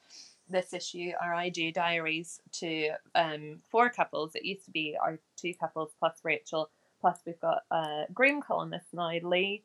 this 0.49 0.73
issue, 0.73 1.11
our 1.21 1.33
IG 1.41 1.73
diaries, 1.73 2.41
to 2.53 2.89
um 3.15 3.61
four 3.69 3.89
couples. 3.89 4.35
It 4.35 4.43
used 4.43 4.65
to 4.65 4.71
be 4.71 4.97
our 5.01 5.19
two 5.37 5.53
couples 5.53 5.93
plus 5.99 6.19
Rachel, 6.23 6.69
plus 6.99 7.21
we've 7.25 7.39
got 7.39 7.63
a 7.71 8.07
groom 8.13 8.41
columnist 8.41 8.87
now, 8.93 9.11
Lee, 9.23 9.63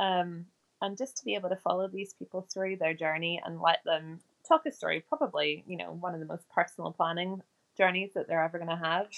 um, 0.00 0.46
and 0.80 0.96
just 0.98 1.16
to 1.18 1.24
be 1.24 1.36
able 1.36 1.50
to 1.50 1.56
follow 1.56 1.86
these 1.86 2.12
people 2.14 2.42
through 2.42 2.76
their 2.78 2.94
journey 2.94 3.40
and 3.44 3.60
let 3.60 3.84
them 3.84 4.18
talk 4.46 4.66
us 4.66 4.78
through 4.78 5.00
probably 5.02 5.64
you 5.66 5.76
know 5.76 5.92
one 5.92 6.14
of 6.14 6.20
the 6.20 6.26
most 6.26 6.48
personal 6.48 6.92
planning 6.92 7.42
journeys 7.76 8.12
that 8.14 8.28
they're 8.28 8.42
ever 8.44 8.58
going 8.58 8.70
to 8.70 8.76
have 8.76 9.08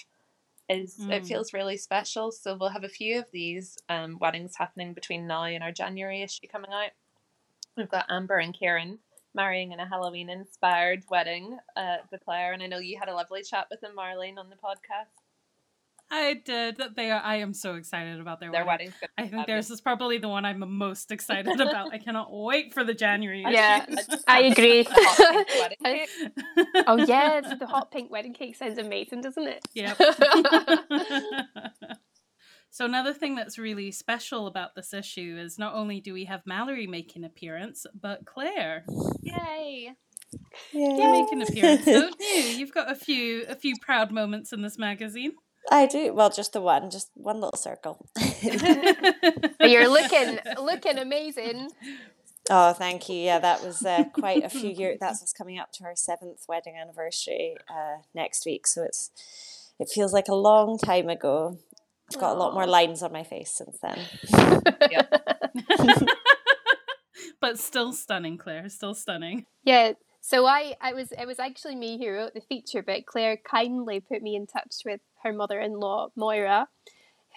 is 0.68 0.98
it 1.10 1.22
Mm. 1.22 1.26
feels 1.28 1.52
really 1.52 1.76
special. 1.76 2.32
So 2.32 2.56
we'll 2.56 2.70
have 2.70 2.84
a 2.84 2.88
few 2.88 3.18
of 3.18 3.26
these 3.32 3.76
um, 3.90 4.18
weddings 4.18 4.56
happening 4.56 4.94
between 4.94 5.26
now 5.26 5.44
and 5.44 5.62
our 5.62 5.72
january 5.72 6.22
issue 6.22 6.46
coming 6.50 6.72
out. 6.72 6.90
We've 7.76 7.90
got 7.90 8.06
amber 8.08 8.38
and 8.38 8.58
Karen 8.58 9.00
marrying 9.34 9.72
in 9.72 9.80
a 9.80 9.88
halloween 9.88 10.30
inspired 10.30 11.02
wedding 11.10 11.58
uh, 11.76 11.96
the 12.10 12.18
claire. 12.18 12.52
And 12.52 12.62
i 12.62 12.66
know 12.66 12.78
you 12.78 12.98
had 12.98 13.08
a 13.08 13.14
lovely 13.14 13.42
chat 13.42 13.66
with 13.70 13.80
them 13.80 13.92
marlene 13.98 14.38
on 14.38 14.48
the 14.48 14.56
podcast 14.56 15.23
I 16.10 16.34
did. 16.44 16.80
They 16.96 17.10
are. 17.10 17.20
I 17.22 17.36
am 17.36 17.54
so 17.54 17.74
excited 17.74 18.20
about 18.20 18.38
their, 18.38 18.52
their 18.52 18.64
wedding. 18.64 18.88
wedding's 18.88 19.12
I 19.18 19.22
think 19.22 19.32
fabulous. 19.32 19.46
theirs 19.46 19.70
is 19.70 19.80
probably 19.80 20.18
the 20.18 20.28
one 20.28 20.44
I'm 20.44 20.62
most 20.76 21.10
excited 21.10 21.58
about. 21.60 21.92
I 21.92 21.98
cannot 21.98 22.28
wait 22.30 22.72
for 22.72 22.84
the 22.84 22.94
January. 22.94 23.44
Yeah, 23.48 23.84
issue. 23.88 24.16
I 24.28 24.40
agree. 24.52 24.80
A 24.80 24.84
hot 24.90 25.46
pink 25.46 25.48
wedding 25.58 25.78
I- 25.84 26.06
cake. 26.06 26.08
oh 26.86 26.96
yes, 26.98 27.58
the 27.58 27.66
hot 27.66 27.90
pink 27.90 28.10
wedding 28.10 28.34
cake 28.34 28.54
sounds 28.56 28.78
amazing, 28.78 29.22
doesn't 29.22 29.46
it? 29.48 29.66
Yep. 29.74 29.98
so 32.70 32.84
another 32.84 33.12
thing 33.14 33.34
that's 33.34 33.58
really 33.58 33.90
special 33.90 34.46
about 34.46 34.74
this 34.76 34.92
issue 34.94 35.36
is 35.40 35.58
not 35.58 35.74
only 35.74 36.00
do 36.00 36.12
we 36.12 36.26
have 36.26 36.42
Mallory 36.46 36.86
make 36.86 37.16
an 37.16 37.24
appearance, 37.24 37.86
but 38.00 38.24
Claire, 38.26 38.84
yay 39.22 39.94
you 40.72 41.10
make 41.12 41.32
an 41.32 41.42
appearance, 41.42 41.84
don't 41.84 42.14
you? 42.20 42.26
You've 42.58 42.72
got 42.74 42.90
a 42.90 42.94
few 42.94 43.44
a 43.48 43.54
few 43.54 43.74
proud 43.80 44.10
moments 44.12 44.52
in 44.52 44.62
this 44.62 44.78
magazine. 44.78 45.32
I 45.70 45.86
do. 45.86 46.12
Well, 46.12 46.30
just 46.30 46.52
the 46.52 46.60
one, 46.60 46.90
just 46.90 47.10
one 47.14 47.40
little 47.40 47.58
circle. 47.58 48.06
But 49.58 49.70
you're 49.70 49.88
looking 49.88 50.38
looking 50.60 50.98
amazing. 50.98 51.70
Oh, 52.50 52.74
thank 52.74 53.08
you. 53.08 53.16
Yeah, 53.16 53.38
that 53.38 53.64
was 53.64 53.84
uh, 53.84 54.04
quite 54.12 54.44
a 54.44 54.50
few 54.50 54.70
years. 54.70 54.98
That's 55.00 55.22
us 55.22 55.32
coming 55.32 55.58
up 55.58 55.72
to 55.74 55.84
our 55.84 55.96
seventh 55.96 56.44
wedding 56.46 56.76
anniversary 56.76 57.56
uh, 57.70 58.02
next 58.14 58.44
week. 58.44 58.66
So 58.66 58.82
it's 58.82 59.10
it 59.78 59.88
feels 59.88 60.12
like 60.12 60.28
a 60.28 60.34
long 60.34 60.78
time 60.78 61.08
ago. 61.08 61.58
I've 62.12 62.20
got 62.20 62.36
a 62.36 62.38
lot 62.38 62.52
more 62.52 62.66
lines 62.66 63.02
on 63.02 63.12
my 63.12 63.24
face 63.24 63.50
since 63.50 63.78
then. 63.80 63.98
but 67.40 67.58
still 67.58 67.92
stunning, 67.94 68.36
Claire. 68.36 68.68
Still 68.68 68.94
stunning. 68.94 69.46
Yeah. 69.64 69.92
So 70.20 70.46
I, 70.46 70.74
I 70.80 70.92
was 70.92 71.12
it 71.12 71.26
was 71.26 71.38
actually 71.38 71.76
me 71.76 71.98
who 71.98 72.10
wrote 72.10 72.34
the 72.34 72.40
feature, 72.40 72.82
but 72.82 73.06
Claire 73.06 73.38
kindly 73.38 74.00
put 74.00 74.22
me 74.22 74.36
in 74.36 74.46
touch 74.46 74.76
with 74.84 75.00
her 75.24 75.32
mother-in-law 75.32 76.08
Moira, 76.16 76.68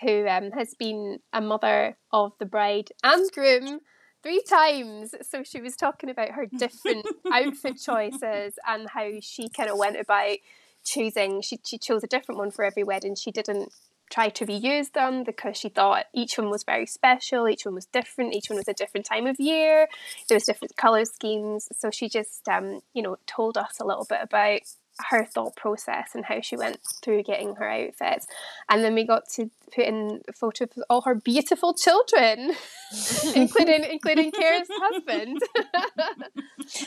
who 0.01 0.27
um, 0.27 0.51
has 0.51 0.75
been 0.75 1.19
a 1.33 1.41
mother 1.41 1.97
of 2.11 2.33
the 2.39 2.45
bride 2.45 2.89
and 3.03 3.31
groom 3.31 3.79
three 4.21 4.43
times. 4.47 5.15
So 5.21 5.43
she 5.43 5.61
was 5.61 5.75
talking 5.75 6.09
about 6.09 6.31
her 6.31 6.45
different 6.45 7.05
outfit 7.33 7.79
choices 7.83 8.53
and 8.67 8.89
how 8.89 9.09
she 9.21 9.49
kind 9.49 9.69
of 9.69 9.77
went 9.77 9.99
about 9.99 10.37
choosing. 10.83 11.41
She 11.41 11.59
she 11.65 11.77
chose 11.77 12.03
a 12.03 12.07
different 12.07 12.37
one 12.37 12.51
for 12.51 12.63
every 12.63 12.83
wedding. 12.83 13.15
She 13.15 13.31
didn't 13.31 13.73
try 14.09 14.29
to 14.29 14.45
reuse 14.45 14.93
them 14.93 15.25
because 15.25 15.57
she 15.57 15.67
thought 15.67 16.05
each 16.13 16.37
one 16.37 16.49
was 16.49 16.63
very 16.63 16.85
special. 16.85 17.49
Each 17.49 17.65
one 17.65 17.75
was 17.75 17.87
different. 17.87 18.33
Each 18.33 18.49
one 18.49 18.57
was 18.57 18.67
a 18.67 18.73
different 18.73 19.05
time 19.05 19.27
of 19.27 19.39
year 19.39 19.87
there 20.27 20.35
was 20.35 20.45
different 20.45 20.75
color 20.75 21.05
schemes 21.05 21.67
so 21.77 21.89
she 21.91 22.09
just 22.09 22.47
um, 22.47 22.81
you 22.93 23.01
know 23.01 23.17
told 23.25 23.57
us 23.57 23.79
a 23.79 23.85
little 23.85 24.05
bit 24.05 24.19
about 24.21 24.61
her 25.09 25.25
thought 25.25 25.55
process 25.55 26.09
and 26.15 26.25
how 26.25 26.41
she 26.41 26.55
went 26.57 26.79
through 27.03 27.23
getting 27.23 27.55
her 27.55 27.69
outfits 27.69 28.25
and 28.69 28.83
then 28.83 28.93
we 28.95 29.03
got 29.05 29.27
to 29.29 29.49
put 29.73 29.85
in 29.85 30.21
a 30.27 30.33
photo 30.33 30.63
of 30.65 30.71
all 30.89 31.01
her 31.01 31.13
beautiful 31.15 31.73
children 31.73 32.53
including 33.35 33.83
including 33.83 34.31
Kira's 34.31 34.67
husband 34.71 35.39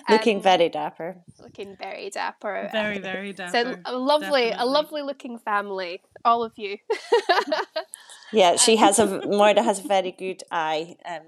Looking 0.08 0.36
Um, 0.38 0.42
very 0.42 0.68
dapper. 0.68 1.16
looking 1.40 1.76
very 1.76 2.10
dapper 2.10 2.68
Very, 2.72 2.98
very 2.98 3.32
dapper. 3.32 3.52
so 3.52 3.76
a 3.84 3.96
lovely 3.96 4.50
a 4.50 4.64
lovely 4.66 5.02
looking 5.02 5.38
family 5.38 6.02
all 6.24 6.42
of 6.42 6.52
you 6.56 6.78
Yeah, 8.32 8.56
she 8.56 8.76
has 8.76 8.98
a 8.98 9.26
Moira 9.26 9.62
has 9.62 9.84
a 9.84 9.88
very 9.88 10.12
good 10.12 10.42
eye 10.52 10.96
um, 11.04 11.22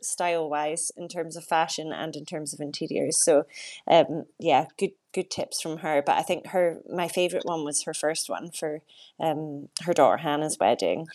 style 0.00 0.48
wise 0.48 0.90
in 0.96 1.06
terms 1.08 1.36
of 1.36 1.44
fashion 1.44 1.92
and 1.92 2.16
in 2.16 2.24
terms 2.24 2.54
of 2.54 2.60
interiors. 2.60 3.22
So, 3.22 3.44
um, 3.86 4.24
yeah, 4.38 4.66
good 4.78 4.92
good 5.12 5.30
tips 5.30 5.60
from 5.60 5.78
her. 5.78 6.02
But 6.04 6.16
I 6.18 6.22
think 6.22 6.48
her 6.48 6.78
my 6.92 7.08
favourite 7.08 7.44
one 7.44 7.64
was 7.64 7.84
her 7.84 7.94
first 7.94 8.28
one 8.28 8.50
for 8.50 8.82
um, 9.18 9.68
her 9.82 9.92
daughter 9.92 10.18
Hannah's 10.18 10.58
wedding. 10.58 11.06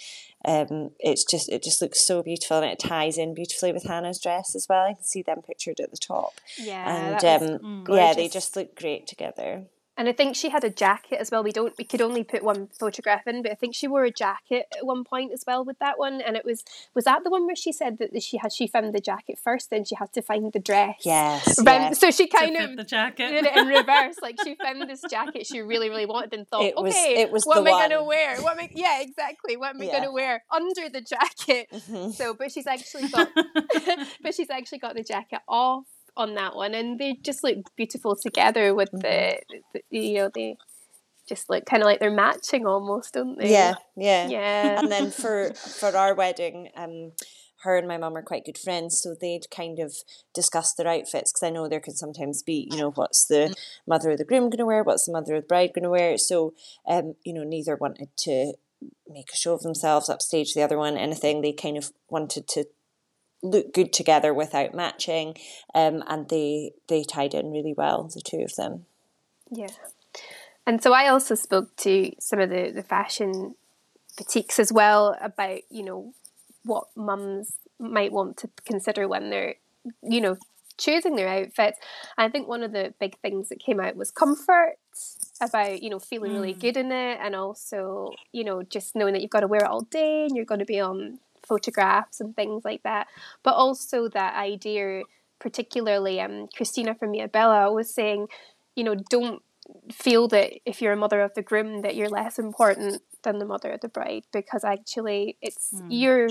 Um, 0.46 0.92
it's 1.00 1.24
just 1.24 1.50
it 1.50 1.64
just 1.64 1.82
looks 1.82 2.02
so 2.02 2.22
beautiful 2.24 2.58
and 2.58 2.72
it 2.72 2.80
ties 2.80 3.18
in 3.18 3.34
beautifully 3.34 3.72
with 3.72 3.84
Hannah's 3.84 4.20
dress 4.20 4.56
as 4.56 4.68
well. 4.68 4.86
I 4.86 4.94
can 4.94 5.04
see 5.04 5.22
them 5.22 5.42
pictured 5.42 5.80
at 5.80 5.92
the 5.92 5.98
top. 5.98 6.34
Yeah, 6.58 7.18
and 7.20 7.62
um, 7.62 7.86
yeah, 7.90 8.14
they 8.14 8.28
just 8.28 8.56
look 8.56 8.76
great 8.76 9.08
together. 9.08 9.66
And 9.96 10.10
I 10.10 10.12
think 10.12 10.36
she 10.36 10.50
had 10.50 10.64
a 10.64 10.70
jacket 10.72 11.20
as 11.20 11.30
well. 11.30 11.44
We 11.44 11.52
don't 11.52 11.74
we 11.78 11.84
could 11.84 12.02
only 12.02 12.24
put 12.24 12.44
one 12.44 12.68
photograph 12.80 13.28
in, 13.28 13.44
but 13.44 13.52
I 13.52 13.56
think 13.56 13.76
she 13.76 13.88
wore 13.88 14.04
a 14.06 14.12
jacket 14.12 14.66
at 14.76 14.86
one 14.86 15.04
point 15.04 15.32
as 15.32 15.44
well 15.46 15.64
with 15.64 15.78
that 15.80 16.00
one. 16.00 16.20
And 16.20 16.36
it 16.36 16.44
was 16.46 16.64
was 16.96 17.06
that 17.06 17.24
the 17.24 17.30
one 17.30 17.46
where 17.46 17.56
she 17.56 17.72
said 17.72 18.00
that 18.00 18.24
she 18.24 18.38
had 18.38 18.52
she 18.52 18.66
found 18.68 18.94
the 18.94 19.00
jacket 19.00 19.38
first, 19.38 19.70
then 19.70 19.86
she 19.86 19.96
had 19.96 20.12
to 20.14 20.22
find 20.22 20.52
the 20.52 20.60
dress. 20.60 21.02
Yes. 21.06 21.60
yes. 21.64 22.00
So 22.00 22.10
she 22.10 22.28
kind 22.28 22.56
of 22.58 22.76
the 22.76 22.84
jacket. 22.84 23.30
did 23.30 23.46
it 23.46 23.56
in 23.56 23.68
reverse. 23.80 24.16
like 24.22 24.38
she 24.44 24.56
found 24.56 24.82
this 24.90 25.02
jacket 25.10 25.46
she 25.46 25.62
really 25.62 25.90
really 25.90 26.06
wanted 26.08 26.34
and 26.34 26.48
thought, 26.50 26.64
it 26.64 26.76
was, 26.76 26.94
okay, 26.96 27.22
it 27.22 27.32
was 27.32 27.44
what 27.46 27.58
am 27.58 27.66
one. 27.66 27.74
I 27.74 27.88
gonna 27.90 28.04
wear? 28.04 28.42
What 28.42 28.54
am 28.54 28.60
I, 28.62 28.70
yeah, 28.74 29.00
exactly. 29.02 29.58
What 29.58 29.76
am 29.76 29.82
I 29.82 29.86
Yeah. 29.86 30.00
gonna 30.00 30.12
wear 30.12 30.44
under 30.52 30.90
the 30.90 31.02
jacket? 31.02 31.68
Mm-hmm. 31.72 32.12
So, 32.12 32.34
but 32.34 32.52
she's 32.52 32.66
actually 32.68 33.08
got, 33.10 33.30
but 34.24 34.34
she's 34.34 34.50
actually 34.50 34.80
got 34.80 34.96
the 34.96 35.04
jacket 35.04 35.42
off 35.48 35.86
on 36.16 36.36
that 36.36 36.56
one, 36.56 36.74
and 36.74 37.00
they 37.00 37.18
just 37.22 37.44
look 37.44 37.58
beautiful 37.76 38.16
together 38.16 38.74
with 38.74 38.92
the, 38.92 39.40
the 39.74 39.82
you 39.90 40.16
know, 40.16 40.30
they 40.34 40.58
just 41.28 41.50
look 41.50 41.66
kind 41.66 41.82
of 41.82 41.88
like 41.88 42.00
they're 42.00 42.12
matching 42.12 42.66
almost, 42.66 43.14
don't 43.14 43.38
they? 43.38 43.52
Yeah, 43.52 43.76
yeah. 43.96 44.28
yeah. 44.28 44.80
and 44.80 44.92
then 44.92 45.12
for 45.12 45.54
for 45.54 45.96
our 45.96 46.14
wedding, 46.14 46.70
um, 46.76 47.12
her 47.64 47.78
and 47.78 47.88
my 47.88 47.98
mum 47.98 48.16
are 48.16 48.22
quite 48.22 48.46
good 48.46 48.58
friends, 48.58 49.02
so 49.02 49.16
they'd 49.20 49.50
kind 49.50 49.80
of 49.80 49.96
discuss 50.34 50.74
their 50.74 50.88
outfits 50.88 51.32
because 51.32 51.48
I 51.48 51.50
know 51.50 51.68
there 51.68 51.80
can 51.80 51.96
sometimes 51.96 52.44
be, 52.44 52.68
you 52.70 52.78
know, 52.78 52.92
what's 52.92 53.26
the 53.26 53.56
mother 53.88 54.12
of 54.12 54.18
the 54.18 54.26
groom 54.26 54.50
going 54.50 54.58
to 54.58 54.66
wear, 54.66 54.84
what's 54.84 55.06
the 55.06 55.14
mother 55.14 55.36
of 55.36 55.44
the 55.44 55.48
bride 55.48 55.72
going 55.74 55.84
to 55.84 55.90
wear. 55.90 56.18
So, 56.18 56.54
um, 56.88 57.16
you 57.24 57.34
know, 57.34 57.44
neither 57.44 57.76
wanted 57.76 58.10
to 58.18 58.54
make 59.08 59.32
a 59.32 59.38
show 59.38 59.54
of 59.54 59.62
themselves, 59.62 60.10
upstage 60.10 60.54
the 60.54 60.62
other 60.62 60.78
one, 60.78 60.98
anything. 60.98 61.42
They 61.42 61.54
kind 61.54 61.78
of 61.78 61.92
wanted 62.10 62.48
to 62.50 62.66
look 63.44 63.74
good 63.74 63.94
together 63.94 64.34
without 64.34 64.74
matching, 64.74 65.36
um, 65.76 66.04
and 66.08 66.30
they 66.30 66.74
they 66.88 67.04
tied 67.04 67.34
in 67.34 67.52
really 67.52 67.74
well, 67.78 68.10
the 68.14 68.22
two 68.22 68.40
of 68.40 68.56
them. 68.56 68.86
Yeah. 69.52 69.70
And 70.66 70.82
so 70.82 70.94
I 70.94 71.10
also 71.10 71.36
spoke 71.36 71.76
to 71.78 72.12
some 72.20 72.40
of 72.40 72.50
the, 72.50 72.72
the 72.74 72.84
fashion 72.84 73.56
boutiques 74.18 74.60
as 74.60 74.72
well 74.72 75.18
about, 75.22 75.60
you 75.70 75.84
know, 75.84 76.14
what 76.64 76.86
mums 76.96 77.54
might 77.80 78.14
want 78.14 78.38
to 78.38 78.50
consider 78.66 79.08
when 79.08 79.30
they're, 79.30 79.56
you 80.02 80.22
know, 80.22 80.38
choosing 80.78 81.16
their 81.16 81.28
outfits. 81.28 81.78
I 82.18 82.30
think 82.30 82.48
one 82.48 82.64
of 82.64 82.72
the 82.72 82.94
big 83.00 83.18
things 83.20 83.50
that 83.50 83.60
came 83.60 83.80
out 83.80 83.98
was 83.98 84.10
comfort 84.10 84.78
about, 85.42 85.84
you 85.84 85.90
know, 85.90 86.00
feeling 86.00 86.34
really 86.34 86.54
good 86.54 86.78
in 86.78 86.92
it 86.92 87.20
and 87.22 87.36
also, 87.36 88.12
you 88.32 88.46
know, 88.46 88.64
just 88.64 88.96
knowing 88.96 89.14
that 89.14 89.22
you've 89.22 89.32
got 89.32 89.42
to 89.42 89.48
wear 89.48 89.66
it 89.66 89.70
all 89.70 89.82
day 89.82 90.24
and 90.26 90.36
you're 90.36 90.46
going 90.46 90.60
to 90.60 90.66
be 90.66 90.80
on 90.80 91.20
photographs 91.46 92.20
and 92.20 92.36
things 92.36 92.64
like 92.66 92.84
that. 92.84 93.08
But 93.44 93.56
also 93.56 94.08
that 94.10 94.36
idea, 94.36 95.04
particularly 95.40 96.20
um, 96.22 96.48
Christina 96.56 96.96
from 96.96 97.12
Mia 97.12 97.28
Bella 97.28 97.72
was 97.72 97.94
saying, 97.94 98.28
you 98.76 98.84
know, 98.84 98.96
don't 99.10 99.42
feel 99.92 100.28
that 100.28 100.54
if 100.66 100.82
you're 100.82 100.94
a 100.94 100.98
mother 100.98 101.22
of 101.22 101.34
the 101.36 101.42
groom 101.42 101.82
that 101.82 101.96
you're 101.96 102.10
less 102.10 102.38
important 102.38 103.02
than 103.24 103.40
the 103.40 103.46
mother 103.46 103.72
of 103.72 103.82
the 103.82 103.88
bride 103.88 104.24
because 104.34 104.64
actually 104.64 105.38
it's 105.42 105.74
your 105.88 106.28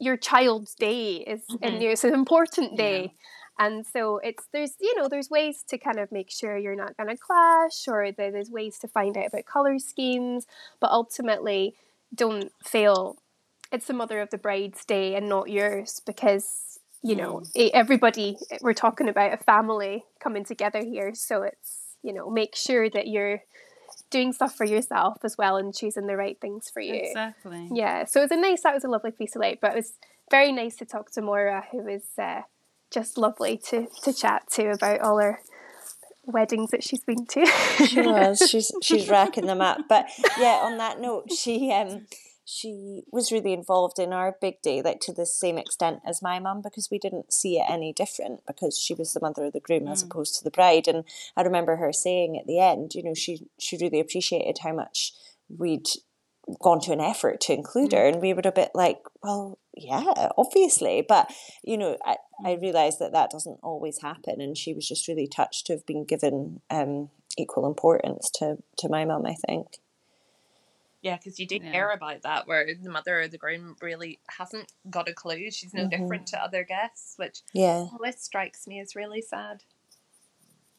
your 0.00 0.16
child's 0.16 0.74
day 0.74 1.16
is 1.16 1.42
and 1.62 1.82
it's 1.82 2.04
an 2.04 2.14
important 2.14 2.76
day. 2.76 3.12
And 3.60 3.84
so 3.84 4.18
it's 4.18 4.44
there's 4.52 4.74
you 4.80 4.96
know 4.96 5.08
there's 5.08 5.30
ways 5.30 5.64
to 5.68 5.78
kind 5.78 5.98
of 5.98 6.12
make 6.12 6.30
sure 6.30 6.56
you're 6.56 6.76
not 6.76 6.96
going 6.96 7.08
to 7.08 7.16
clash 7.16 7.88
or 7.88 8.12
there's 8.12 8.50
ways 8.50 8.78
to 8.80 8.88
find 8.88 9.16
out 9.16 9.26
about 9.26 9.46
color 9.46 9.78
schemes 9.80 10.46
but 10.78 10.90
ultimately 10.92 11.74
don't 12.14 12.52
feel 12.64 13.16
it's 13.72 13.86
the 13.86 13.92
mother 13.94 14.20
of 14.20 14.30
the 14.30 14.38
bride's 14.38 14.84
day 14.84 15.14
and 15.14 15.28
not 15.28 15.48
yours 15.50 16.00
because 16.06 16.78
you 17.02 17.14
know 17.14 17.42
e- 17.54 17.70
everybody 17.74 18.36
we're 18.60 18.72
talking 18.74 19.08
about 19.08 19.32
a 19.32 19.36
family 19.44 20.04
coming 20.20 20.44
together 20.44 20.82
here 20.84 21.14
so 21.14 21.42
it's 21.42 21.96
you 22.02 22.12
know 22.12 22.28
make 22.30 22.56
sure 22.56 22.88
that 22.90 23.06
you're 23.06 23.42
doing 24.10 24.32
stuff 24.32 24.54
for 24.54 24.64
yourself 24.64 25.18
as 25.24 25.36
well 25.36 25.56
and 25.56 25.74
choosing 25.74 26.06
the 26.06 26.16
right 26.16 26.40
things 26.40 26.70
for 26.70 26.80
you 26.80 26.94
Exactly. 26.94 27.68
yeah 27.72 28.04
so 28.04 28.20
it 28.20 28.24
was 28.24 28.30
a 28.32 28.40
nice 28.40 28.62
that 28.62 28.74
was 28.74 28.84
a 28.84 28.88
lovely 28.88 29.10
piece 29.10 29.36
of 29.36 29.40
light 29.42 29.58
but 29.60 29.72
it 29.72 29.76
was 29.76 29.92
very 30.30 30.52
nice 30.52 30.76
to 30.76 30.84
talk 30.84 31.10
to 31.12 31.22
Maura 31.22 31.64
who 31.70 31.78
was 31.82 32.02
uh, 32.18 32.42
just 32.90 33.16
lovely 33.18 33.56
to 33.68 33.86
to 34.02 34.12
chat 34.12 34.48
to 34.52 34.70
about 34.70 35.00
all 35.00 35.18
her 35.18 35.40
weddings 36.26 36.70
that 36.70 36.82
she's 36.84 37.04
been 37.04 37.24
to 37.26 37.46
She 37.86 38.00
was. 38.02 38.38
She's 38.50 38.70
she's 38.82 39.08
racking 39.08 39.46
them 39.46 39.60
up. 39.62 39.78
But 39.88 40.06
yeah, 40.38 40.60
on 40.62 40.76
that 40.78 41.00
note, 41.00 41.32
she 41.32 41.72
um 41.72 42.06
she 42.50 43.02
was 43.12 43.30
really 43.30 43.52
involved 43.52 43.98
in 43.98 44.10
our 44.10 44.34
big 44.40 44.62
day, 44.62 44.80
like 44.80 45.00
to 45.00 45.12
the 45.12 45.26
same 45.26 45.58
extent 45.58 46.00
as 46.06 46.22
my 46.22 46.38
mum, 46.38 46.62
because 46.62 46.88
we 46.90 46.98
didn't 46.98 47.30
see 47.30 47.58
it 47.58 47.66
any 47.68 47.92
different 47.92 48.40
because 48.46 48.78
she 48.78 48.94
was 48.94 49.12
the 49.12 49.20
mother 49.20 49.44
of 49.44 49.52
the 49.52 49.60
groom 49.60 49.86
as 49.86 50.02
mm. 50.02 50.06
opposed 50.06 50.34
to 50.38 50.44
the 50.44 50.50
bride. 50.50 50.88
And 50.88 51.04
I 51.36 51.42
remember 51.42 51.76
her 51.76 51.92
saying 51.92 52.38
at 52.38 52.46
the 52.46 52.58
end, 52.58 52.94
you 52.94 53.02
know, 53.02 53.12
she 53.12 53.46
she 53.58 53.76
really 53.76 54.00
appreciated 54.00 54.60
how 54.62 54.72
much 54.72 55.12
we'd 55.58 55.88
gone 56.62 56.80
to 56.80 56.92
an 56.92 57.02
effort 57.02 57.42
to 57.42 57.52
include 57.52 57.90
mm. 57.90 57.98
her 57.98 58.06
and 58.06 58.22
we 58.22 58.32
were 58.32 58.40
a 58.42 58.52
bit 58.52 58.70
like 58.74 59.00
well 59.22 59.58
yeah 59.76 60.30
obviously. 60.38 61.04
But 61.06 61.30
you 61.62 61.76
know 61.76 61.98
i, 62.02 62.16
I 62.42 62.56
mm. 62.56 62.62
realized 62.62 62.98
that 63.00 63.12
that 63.12 63.30
doesn't 63.30 63.60
always 63.62 64.00
happen 64.00 64.40
and 64.40 64.56
she 64.56 64.72
was 64.72 64.88
just 64.88 65.06
really 65.06 65.26
touched 65.26 65.66
to 65.66 65.74
have 65.74 65.84
been 65.84 66.06
given 66.06 66.62
um, 66.70 67.10
equal 67.36 67.66
importance 67.66 68.30
to 68.36 68.56
to 68.78 68.88
my 68.88 69.04
mum 69.04 69.26
i 69.26 69.34
think 69.34 69.78
Yeah, 71.00 71.16
because 71.16 71.38
you 71.38 71.46
do 71.46 71.60
Yeah. 71.62 71.72
hear 71.72 71.90
about 71.90 72.22
that, 72.22 72.48
where 72.48 72.66
the 72.74 72.90
mother 72.90 73.20
of 73.20 73.30
the 73.30 73.38
groom 73.38 73.76
really 73.80 74.18
hasn't 74.28 74.72
got 74.90 75.08
a 75.08 75.12
clue. 75.14 75.50
She's 75.50 75.72
no 75.74 75.88
different 75.88 76.26
to 76.28 76.42
other 76.42 76.64
guests, 76.64 77.14
which 77.16 77.42
yeah 77.52 77.86
always 77.92 78.20
strikes 78.20 78.66
me 78.66 78.80
as 78.80 78.96
really 78.96 79.22
sad. 79.22 79.62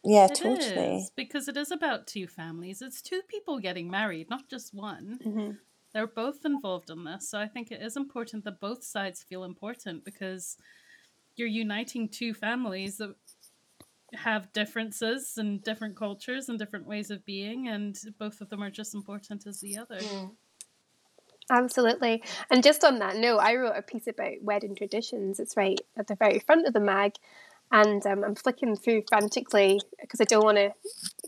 yeah 0.03 0.26
It 0.26 0.36
totally 0.36 0.97
is, 0.97 1.11
because 1.15 1.47
it 1.47 1.55
is 1.57 1.72
about 1.72 2.05
two 2.07 2.28
families. 2.28 2.82
It's 2.82 3.01
two 3.01 3.22
people 3.30 3.59
getting 3.59 3.89
married, 3.89 4.30
not 4.30 4.49
just 4.49 4.74
one. 4.74 5.20
Mm-hmm. 5.24 5.51
They're 5.93 6.07
both 6.07 6.45
involved 6.45 6.89
in 6.89 7.03
this. 7.05 7.30
So 7.30 7.39
I 7.39 7.47
think 7.47 7.72
it 7.72 7.82
is 7.82 7.95
important 7.97 8.43
that 8.43 8.59
both 8.59 8.84
sides 8.84 9.24
feel 9.24 9.43
important 9.43 10.05
because 10.05 10.57
you're 11.36 11.47
uniting 11.47 12.09
two 12.09 12.34
families 12.34 12.97
that 12.97 13.15
have 14.14 14.51
differences 14.53 15.34
and 15.38 15.64
different 15.64 15.95
cultures 15.95 16.49
and 16.49 16.57
different 16.57 16.88
ways 16.88 17.12
of 17.12 17.26
being, 17.26 17.68
and 17.68 17.97
both 18.18 18.41
of 18.41 18.49
them 18.49 18.64
are 18.64 18.72
just 18.72 18.93
important 18.93 19.45
as 19.47 19.60
the 19.60 19.78
other. 19.78 19.99
Absolutely. 21.51 22.24
And 22.51 22.64
just 22.64 22.84
on 22.84 22.99
that 22.99 23.16
note, 23.16 23.39
I 23.39 23.55
wrote 23.55 23.76
a 23.76 23.82
piece 23.82 24.07
about 24.07 24.34
wedding 24.41 24.76
traditions. 24.76 25.39
It's 25.39 25.57
right 25.57 25.80
at 25.97 26.07
the 26.07 26.16
very 26.16 26.39
front 26.39 26.68
of 26.68 26.74
the 26.74 26.80
mag. 26.80 27.14
And 27.72 28.05
um, 28.05 28.24
I'm 28.24 28.36
flicking 28.36 28.76
through 28.76 29.03
frantically 29.07 29.80
because 30.01 30.22
I 30.22 30.24
don't 30.24 30.43
want 30.43 30.57
to 30.57 30.74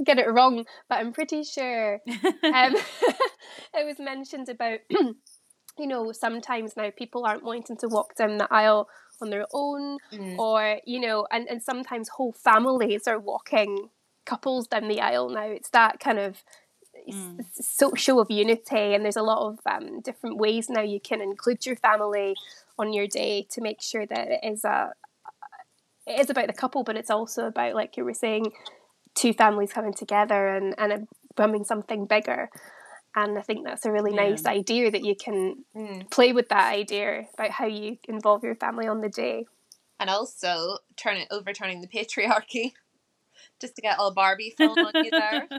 get 0.03 0.17
it 0.17 0.31
wrong, 0.31 0.65
but 0.89 0.97
I'm 0.97 1.13
pretty 1.13 1.43
sure 1.43 2.01
um, 2.07 2.75
it 3.73 3.85
was 3.85 3.99
mentioned 3.99 4.49
about, 4.49 4.79
you 4.89 5.87
know, 5.87 6.11
sometimes 6.11 6.75
now 6.75 6.89
people 6.95 7.25
aren't 7.25 7.43
wanting 7.43 7.77
to 7.77 7.87
walk 7.87 8.15
down 8.15 8.37
the 8.37 8.51
aisle 8.51 8.87
on 9.21 9.29
their 9.29 9.45
own, 9.53 9.97
or, 10.39 10.79
you 10.85 10.99
know, 10.99 11.27
and, 11.31 11.47
and 11.49 11.61
sometimes 11.61 12.09
whole 12.09 12.33
families 12.33 13.07
are 13.07 13.19
walking 13.19 13.89
couples 14.25 14.67
down 14.67 14.87
the 14.87 15.01
aisle 15.01 15.29
now. 15.29 15.45
It's 15.45 15.69
that 15.71 15.99
kind 15.99 16.19
of 16.19 16.43
so 17.53 17.93
show 17.95 18.19
of 18.19 18.29
unity 18.29 18.93
and 18.93 19.03
there's 19.03 19.15
a 19.17 19.23
lot 19.23 19.47
of 19.47 19.59
um, 19.65 20.01
different 20.01 20.37
ways 20.37 20.69
now 20.69 20.81
you 20.81 20.99
can 20.99 21.21
include 21.21 21.65
your 21.65 21.75
family 21.75 22.35
on 22.77 22.93
your 22.93 23.07
day 23.07 23.47
to 23.49 23.61
make 23.61 23.81
sure 23.81 24.05
that 24.05 24.27
it 24.27 24.39
is 24.43 24.63
a 24.63 24.91
it 26.05 26.19
is 26.19 26.29
about 26.29 26.47
the 26.47 26.53
couple 26.53 26.83
but 26.83 26.95
it's 26.95 27.09
also 27.09 27.47
about 27.47 27.75
like 27.75 27.97
you 27.97 28.05
were 28.05 28.13
saying 28.13 28.51
two 29.15 29.33
families 29.33 29.73
coming 29.73 29.93
together 29.93 30.47
and 30.49 30.75
and 30.77 31.07
becoming 31.35 31.63
something 31.63 32.05
bigger 32.05 32.49
and 33.15 33.37
I 33.37 33.41
think 33.41 33.65
that's 33.65 33.85
a 33.85 33.91
really 33.91 34.13
Yeah. 34.13 34.29
nice 34.29 34.45
idea 34.45 34.91
that 34.91 35.03
you 35.03 35.15
can 35.15 35.65
play 36.09 36.33
with 36.33 36.49
that 36.49 36.71
idea 36.73 37.27
about 37.33 37.51
how 37.51 37.65
you 37.65 37.97
involve 38.07 38.43
your 38.43 38.55
family 38.55 38.87
on 38.87 39.01
the 39.01 39.09
day. 39.09 39.45
And 39.99 40.09
also 40.09 40.77
turning 40.95 41.27
overturning 41.29 41.81
the 41.81 41.87
patriarchy. 41.87 42.73
Just 43.59 43.75
to 43.75 43.81
get 43.81 43.99
all 43.99 44.11
Barbie 44.13 44.53
film 44.57 44.77
on 44.79 44.93
you 45.03 45.11
there. 45.11 45.47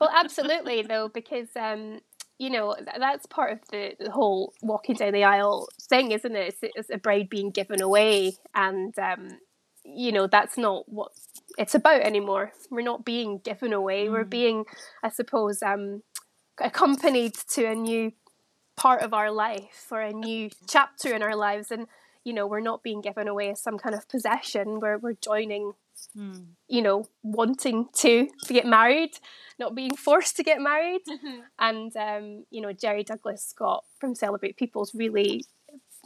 Well, 0.00 0.10
absolutely, 0.14 0.80
though, 0.82 1.08
because 1.08 1.48
um, 1.56 2.00
you 2.38 2.48
know 2.48 2.74
that's 2.98 3.26
part 3.26 3.52
of 3.52 3.58
the, 3.70 3.94
the 4.00 4.10
whole 4.10 4.54
walking 4.62 4.94
down 4.96 5.12
the 5.12 5.24
aisle 5.24 5.68
thing, 5.90 6.12
isn't 6.12 6.34
it? 6.34 6.48
It's, 6.48 6.58
it's 6.74 6.90
a 6.90 6.96
bride 6.96 7.28
being 7.28 7.50
given 7.50 7.82
away, 7.82 8.36
and 8.54 8.98
um, 8.98 9.28
you 9.84 10.10
know 10.12 10.26
that's 10.26 10.56
not 10.56 10.88
what 10.88 11.12
it's 11.58 11.74
about 11.74 12.00
anymore. 12.00 12.52
We're 12.70 12.80
not 12.80 13.04
being 13.04 13.38
given 13.44 13.74
away. 13.74 14.08
We're 14.08 14.24
being, 14.24 14.64
I 15.02 15.10
suppose, 15.10 15.62
um, 15.62 16.02
accompanied 16.60 17.34
to 17.52 17.64
a 17.64 17.74
new 17.74 18.12
part 18.76 19.02
of 19.02 19.12
our 19.12 19.30
life 19.30 19.86
or 19.90 20.00
a 20.00 20.12
new 20.12 20.50
chapter 20.66 21.14
in 21.14 21.22
our 21.22 21.36
lives, 21.36 21.70
and 21.70 21.86
you 22.24 22.32
know 22.32 22.46
we're 22.46 22.60
not 22.60 22.82
being 22.82 23.00
given 23.00 23.28
away 23.28 23.50
as 23.50 23.60
some 23.60 23.78
kind 23.78 23.94
of 23.94 24.08
possession. 24.08 24.80
We're 24.80 24.98
we're 24.98 25.14
joining 25.14 25.74
mm. 26.16 26.44
you 26.68 26.82
know, 26.82 27.06
wanting 27.22 27.88
to 27.94 28.28
to 28.44 28.52
get 28.52 28.66
married, 28.66 29.12
not 29.58 29.74
being 29.74 29.94
forced 29.96 30.36
to 30.36 30.42
get 30.42 30.60
married. 30.60 31.02
Mm-hmm. 31.08 31.40
And 31.58 31.96
um, 31.96 32.44
you 32.50 32.60
know, 32.60 32.72
Jerry 32.72 33.04
Douglas 33.04 33.44
Scott 33.44 33.84
from 33.98 34.14
Celebrate 34.14 34.56
People's 34.56 34.94
really 34.94 35.44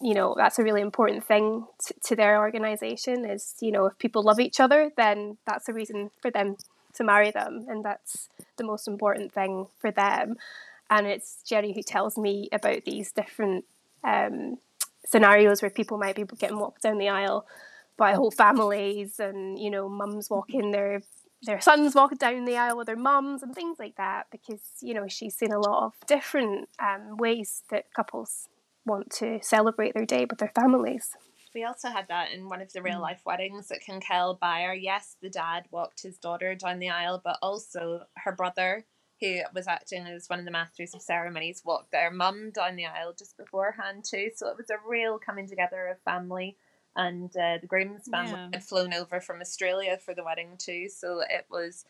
you 0.02 0.12
know 0.12 0.34
that's 0.36 0.58
a 0.58 0.62
really 0.64 0.80
important 0.80 1.24
thing 1.24 1.64
to, 1.86 1.94
to 2.02 2.16
their 2.16 2.38
organization 2.38 3.24
is 3.24 3.54
you 3.60 3.70
know 3.70 3.86
if 3.86 3.96
people 3.98 4.24
love 4.24 4.40
each 4.40 4.58
other 4.58 4.90
then 4.96 5.38
that's 5.46 5.68
a 5.68 5.72
reason 5.72 6.10
for 6.20 6.32
them 6.32 6.56
to 6.94 7.04
marry 7.04 7.30
them 7.30 7.66
and 7.68 7.84
that's 7.84 8.28
the 8.56 8.64
most 8.64 8.88
important 8.88 9.32
thing 9.32 9.66
for 9.78 9.90
them. 9.90 10.36
And 10.90 11.06
it's 11.06 11.42
Jerry 11.42 11.72
who 11.72 11.82
tells 11.82 12.16
me 12.18 12.48
about 12.52 12.84
these 12.84 13.12
different 13.12 13.64
um, 14.04 14.58
scenarios 15.06 15.62
where 15.62 15.70
people 15.70 15.98
might 15.98 16.16
be 16.16 16.24
getting 16.24 16.58
walked 16.58 16.82
down 16.82 16.98
the 16.98 17.08
aisle 17.08 17.46
by 17.96 18.14
whole 18.14 18.30
families 18.30 19.20
and 19.20 19.58
you 19.58 19.70
know 19.70 19.88
mums 19.88 20.28
walking 20.28 20.70
their 20.72 21.02
their 21.42 21.60
sons 21.60 21.94
walking 21.94 22.18
down 22.18 22.44
the 22.44 22.56
aisle 22.56 22.76
with 22.76 22.86
their 22.86 22.96
mums 22.96 23.42
and 23.42 23.54
things 23.54 23.78
like 23.78 23.96
that 23.96 24.26
because 24.30 24.60
you 24.80 24.94
know 24.94 25.06
she's 25.06 25.34
seen 25.34 25.52
a 25.52 25.58
lot 25.58 25.84
of 25.84 25.92
different 26.06 26.68
um, 26.80 27.16
ways 27.16 27.62
that 27.70 27.92
couples 27.94 28.48
want 28.86 29.10
to 29.10 29.38
celebrate 29.42 29.94
their 29.94 30.06
day 30.06 30.26
with 30.28 30.38
their 30.38 30.52
families 30.54 31.16
we 31.54 31.64
also 31.64 31.88
had 31.88 32.08
that 32.08 32.32
in 32.32 32.48
one 32.48 32.60
of 32.60 32.72
the 32.72 32.82
real 32.82 32.98
mm. 32.98 33.02
life 33.02 33.22
weddings 33.24 33.70
at 33.70 33.82
Kinkell 33.82 34.38
Byre. 34.38 34.74
Yes, 34.74 35.16
the 35.22 35.30
dad 35.30 35.64
walked 35.70 36.02
his 36.02 36.18
daughter 36.18 36.54
down 36.54 36.78
the 36.78 36.90
aisle, 36.90 37.20
but 37.22 37.38
also 37.40 38.02
her 38.16 38.32
brother 38.32 38.84
who 39.20 39.40
was 39.54 39.68
acting 39.68 40.06
as 40.06 40.28
one 40.28 40.40
of 40.40 40.44
the 40.44 40.50
masters 40.50 40.94
of 40.94 41.00
ceremonies, 41.00 41.62
walked 41.64 41.92
their 41.92 42.10
mum 42.10 42.50
down 42.50 42.76
the 42.76 42.86
aisle 42.86 43.14
just 43.16 43.36
beforehand 43.36 44.04
too. 44.04 44.30
So 44.34 44.48
it 44.48 44.56
was 44.56 44.70
a 44.70 44.88
real 44.88 45.18
coming 45.18 45.48
together 45.48 45.86
of 45.86 46.00
family. 46.00 46.56
And 46.96 47.30
uh, 47.36 47.58
the 47.60 47.66
groom's 47.66 48.08
family 48.08 48.32
yeah. 48.32 48.48
had 48.52 48.64
flown 48.64 48.92
over 48.92 49.20
from 49.20 49.40
Australia 49.40 49.98
for 49.98 50.14
the 50.14 50.24
wedding 50.24 50.56
too. 50.58 50.88
So 50.88 51.20
it 51.20 51.46
was, 51.50 51.84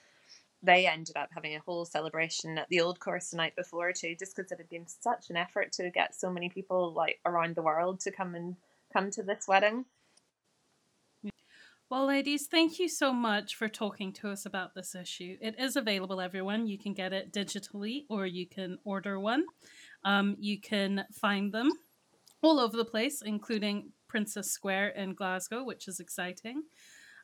they 0.62 0.87
ended 0.87 1.17
up 1.17 1.31
having 1.35 1.55
a 1.55 1.61
whole 1.61 1.85
celebration 1.85 2.59
at 2.59 2.69
the 2.69 2.81
old 2.81 3.01
course 3.01 3.31
the 3.31 3.37
night 3.37 3.57
before 3.57 3.93
too, 3.93 4.15
just 4.19 4.37
because 4.37 4.53
it 4.53 4.59
had 4.59 4.69
been 4.69 4.87
such 4.87 5.31
an 5.31 5.37
effort 5.37 5.73
to 5.73 5.91
get 5.91 6.15
so 6.15 6.31
many 6.31 6.49
people 6.49 6.93
like 6.93 7.21
around 7.25 7.55
the 7.55 7.62
world 7.62 8.01
to 8.01 8.11
come 8.11 8.35
and 8.35 8.57
come 8.95 9.11
to 9.11 9.22
this 9.22 9.47
wedding. 9.49 9.84
Well, 11.90 12.07
ladies, 12.07 12.47
thank 12.51 12.78
you 12.78 12.88
so 12.88 13.12
much 13.12 13.57
for 13.57 13.68
talking 13.68 14.12
to 14.14 14.30
us 14.30 14.47
about 14.47 14.74
this 14.74 14.95
issue. 14.95 15.36
It 15.40 15.57
is 15.59 15.76
available, 15.76 16.20
everyone. 16.20 16.66
You 16.66 16.78
can 16.78 16.95
get 16.95 17.12
it 17.12 17.32
digitally 17.32 18.05
or 18.09 18.24
you 18.26 18.49
can 18.49 18.78
order 18.84 19.20
one. 19.20 19.45
Um, 20.05 20.34
you 20.38 20.61
can 20.61 21.05
find 21.12 21.53
them 21.53 21.70
all 22.42 22.59
over 22.59 22.76
the 22.76 22.84
place, 22.84 23.22
including 23.24 23.92
Princes 24.09 24.51
Square 24.51 24.90
in 24.90 25.14
Glasgow, 25.14 25.62
which 25.62 25.86
is 25.86 26.01
exciting. 26.01 26.62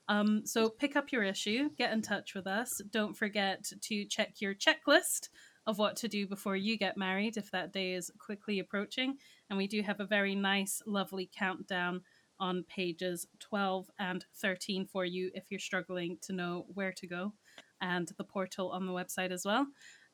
Um, 0.08 0.42
so 0.44 0.68
pick 0.68 0.94
up 0.94 1.12
your 1.12 1.22
issue, 1.22 1.70
get 1.78 1.92
in 1.92 2.02
touch 2.02 2.34
with 2.34 2.46
us. 2.46 2.80
Don't 2.90 3.16
forget 3.16 3.64
to 3.82 4.04
check 4.04 4.40
your 4.40 4.54
checklist 4.54 5.28
of 5.66 5.78
what 5.78 5.96
to 5.96 6.08
do 6.08 6.26
before 6.26 6.56
you 6.56 6.76
get 6.76 6.96
married 6.96 7.36
if 7.36 7.50
that 7.50 7.72
day 7.72 7.92
is 7.92 8.10
quickly 8.18 8.58
approaching. 8.58 9.16
And 9.51 9.57
we 9.57 9.66
do 9.66 9.82
have 9.82 10.01
a 10.01 10.07
very 10.07 10.36
nice, 10.36 10.80
lovely 10.86 11.28
countdown 11.36 12.03
on 12.38 12.64
pages 12.68 13.26
12 13.40 13.90
and 13.98 14.24
13 14.36 14.86
for 14.86 15.05
you 15.05 15.30
if 15.34 15.51
you're 15.51 15.61
struggling 15.61 16.16
to 16.22 16.32
know 16.32 16.66
where 16.72 16.92
to 16.92 17.07
go, 17.07 17.34
and 17.80 18.11
the 18.16 18.24
portal 18.24 18.70
on 18.70 18.86
the 18.86 18.92
website 18.92 19.32
as 19.32 19.44
well. 19.44 19.66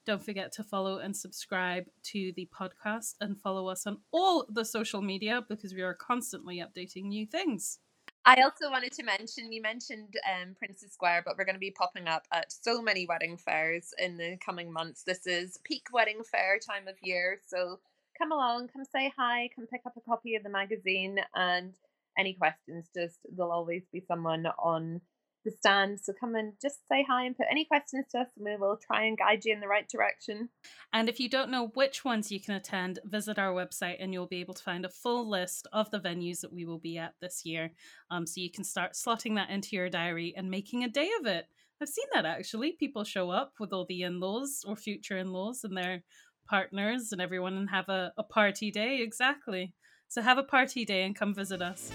Don't 0.07 0.25
forget 0.25 0.53
to 0.53 0.65
follow 0.65 0.99
and 0.99 1.17
subscribe 1.17 1.85
to 2.05 2.33
the 2.35 2.49
podcast 2.59 3.15
and 3.21 3.39
follow 3.39 3.69
us 3.69 3.87
on 3.87 3.99
all 4.13 4.47
the 4.49 4.65
social 4.65 5.03
media 5.03 5.45
because 5.49 5.75
we 5.75 5.83
are 5.83 5.95
constantly 5.95 6.63
updating 6.63 7.05
new 7.05 7.27
things. 7.27 7.81
I 8.25 8.41
also 8.43 8.71
wanted 8.71 8.93
to 8.93 9.05
mention 9.05 9.53
you 9.53 9.63
mentioned 9.63 10.15
um, 10.33 10.55
Princes 10.59 10.93
Square, 10.93 11.23
but 11.25 11.37
we're 11.37 11.45
going 11.45 11.57
to 11.57 11.61
be 11.61 11.71
popping 11.71 12.09
up 12.09 12.25
at 12.33 12.51
so 12.51 12.81
many 12.81 13.07
wedding 13.07 13.37
fairs 13.37 13.93
in 13.99 14.17
the 14.17 14.37
coming 14.45 14.73
months. 14.73 15.03
This 15.05 15.27
is 15.27 15.59
peak 15.65 15.87
wedding 15.93 16.23
fair 16.29 16.59
time 16.59 16.89
of 16.89 16.97
year, 17.03 17.41
so 17.47 17.79
come 18.19 18.33
along, 18.33 18.69
come 18.73 18.85
say 18.85 19.13
hi, 19.17 19.49
come 19.55 19.67
pick 19.67 19.83
up 19.87 19.95
a 19.97 20.01
copy 20.01 20.35
of 20.35 20.43
the 20.43 20.51
magazine, 20.51 21.19
and 21.35 21.75
any 22.19 22.35
questions, 22.35 22.89
just 22.95 23.19
there'll 23.37 23.53
always 23.53 23.83
be 23.93 24.03
someone 24.07 24.47
on 24.59 25.01
the 25.45 25.51
stand. 25.53 26.01
So 26.01 26.13
come 26.19 26.35
and 26.35 26.55
just 26.61 26.79
say 26.91 27.05
hi 27.09 27.25
and 27.25 27.37
put 27.37 27.47
any 27.51 27.65
questions 27.65 28.07
to 28.13 28.21
us, 28.21 28.29
and 28.37 28.45
we 28.45 28.57
will 28.57 28.79
try 28.85 29.05
and 29.05 29.17
guide 29.17 29.45
you 29.45 29.55
in 29.55 29.61
the 29.61 29.69
right 29.69 29.89
direction. 29.89 30.49
And 30.93 31.09
if 31.09 31.21
you 31.21 31.29
don't 31.29 31.51
know 31.51 31.69
which 31.75 32.05
ones 32.05 32.33
you 32.33 32.41
can 32.41 32.55
attend, 32.55 32.99
visit 33.05 33.39
our 33.39 33.53
website 33.53 33.97
and 34.01 34.13
you'll 34.13 34.27
be 34.27 34.41
able 34.41 34.55
to 34.55 34.63
find 34.63 34.85
a 34.85 34.91
full 34.91 35.29
list 35.29 35.69
of 35.73 35.91
the 35.91 36.01
venues 36.01 36.41
that 36.41 36.53
we 36.53 36.65
will 36.65 36.81
be 36.81 36.99
at 36.99 37.15
this 37.21 37.43
year. 37.45 37.71
Um, 38.11 38.27
so 38.27 38.41
you 38.41 38.51
can 38.51 38.65
start 38.65 38.95
slotting 38.95 39.37
that 39.37 39.51
into 39.51 39.77
your 39.77 39.89
diary 39.89 40.35
and 40.37 40.51
making 40.51 40.85
a 40.85 40.89
day 40.89 41.11
of 41.21 41.27
it. 41.27 41.47
I've 41.81 41.89
seen 41.89 42.07
that 42.15 42.25
actually. 42.25 42.73
People 42.73 43.05
show 43.05 43.31
up 43.31 43.53
with 43.61 43.73
all 43.73 43.85
the 43.87 44.03
in 44.03 44.19
laws 44.19 44.65
or 44.67 44.77
future 44.77 45.19
in 45.19 45.31
laws 45.33 45.63
and 45.63 45.77
their 45.77 46.03
partners 46.47 47.13
and 47.13 47.21
everyone 47.21 47.57
and 47.57 47.71
have 47.71 47.89
a, 47.89 48.13
a 48.17 48.23
party 48.23 48.71
day. 48.71 49.01
Exactly. 49.03 49.73
So 50.09 50.23
have 50.23 50.39
a 50.39 50.43
party 50.43 50.85
day 50.85 51.03
and 51.03 51.17
come 51.17 51.35
visit 51.35 51.61
us. 51.61 51.91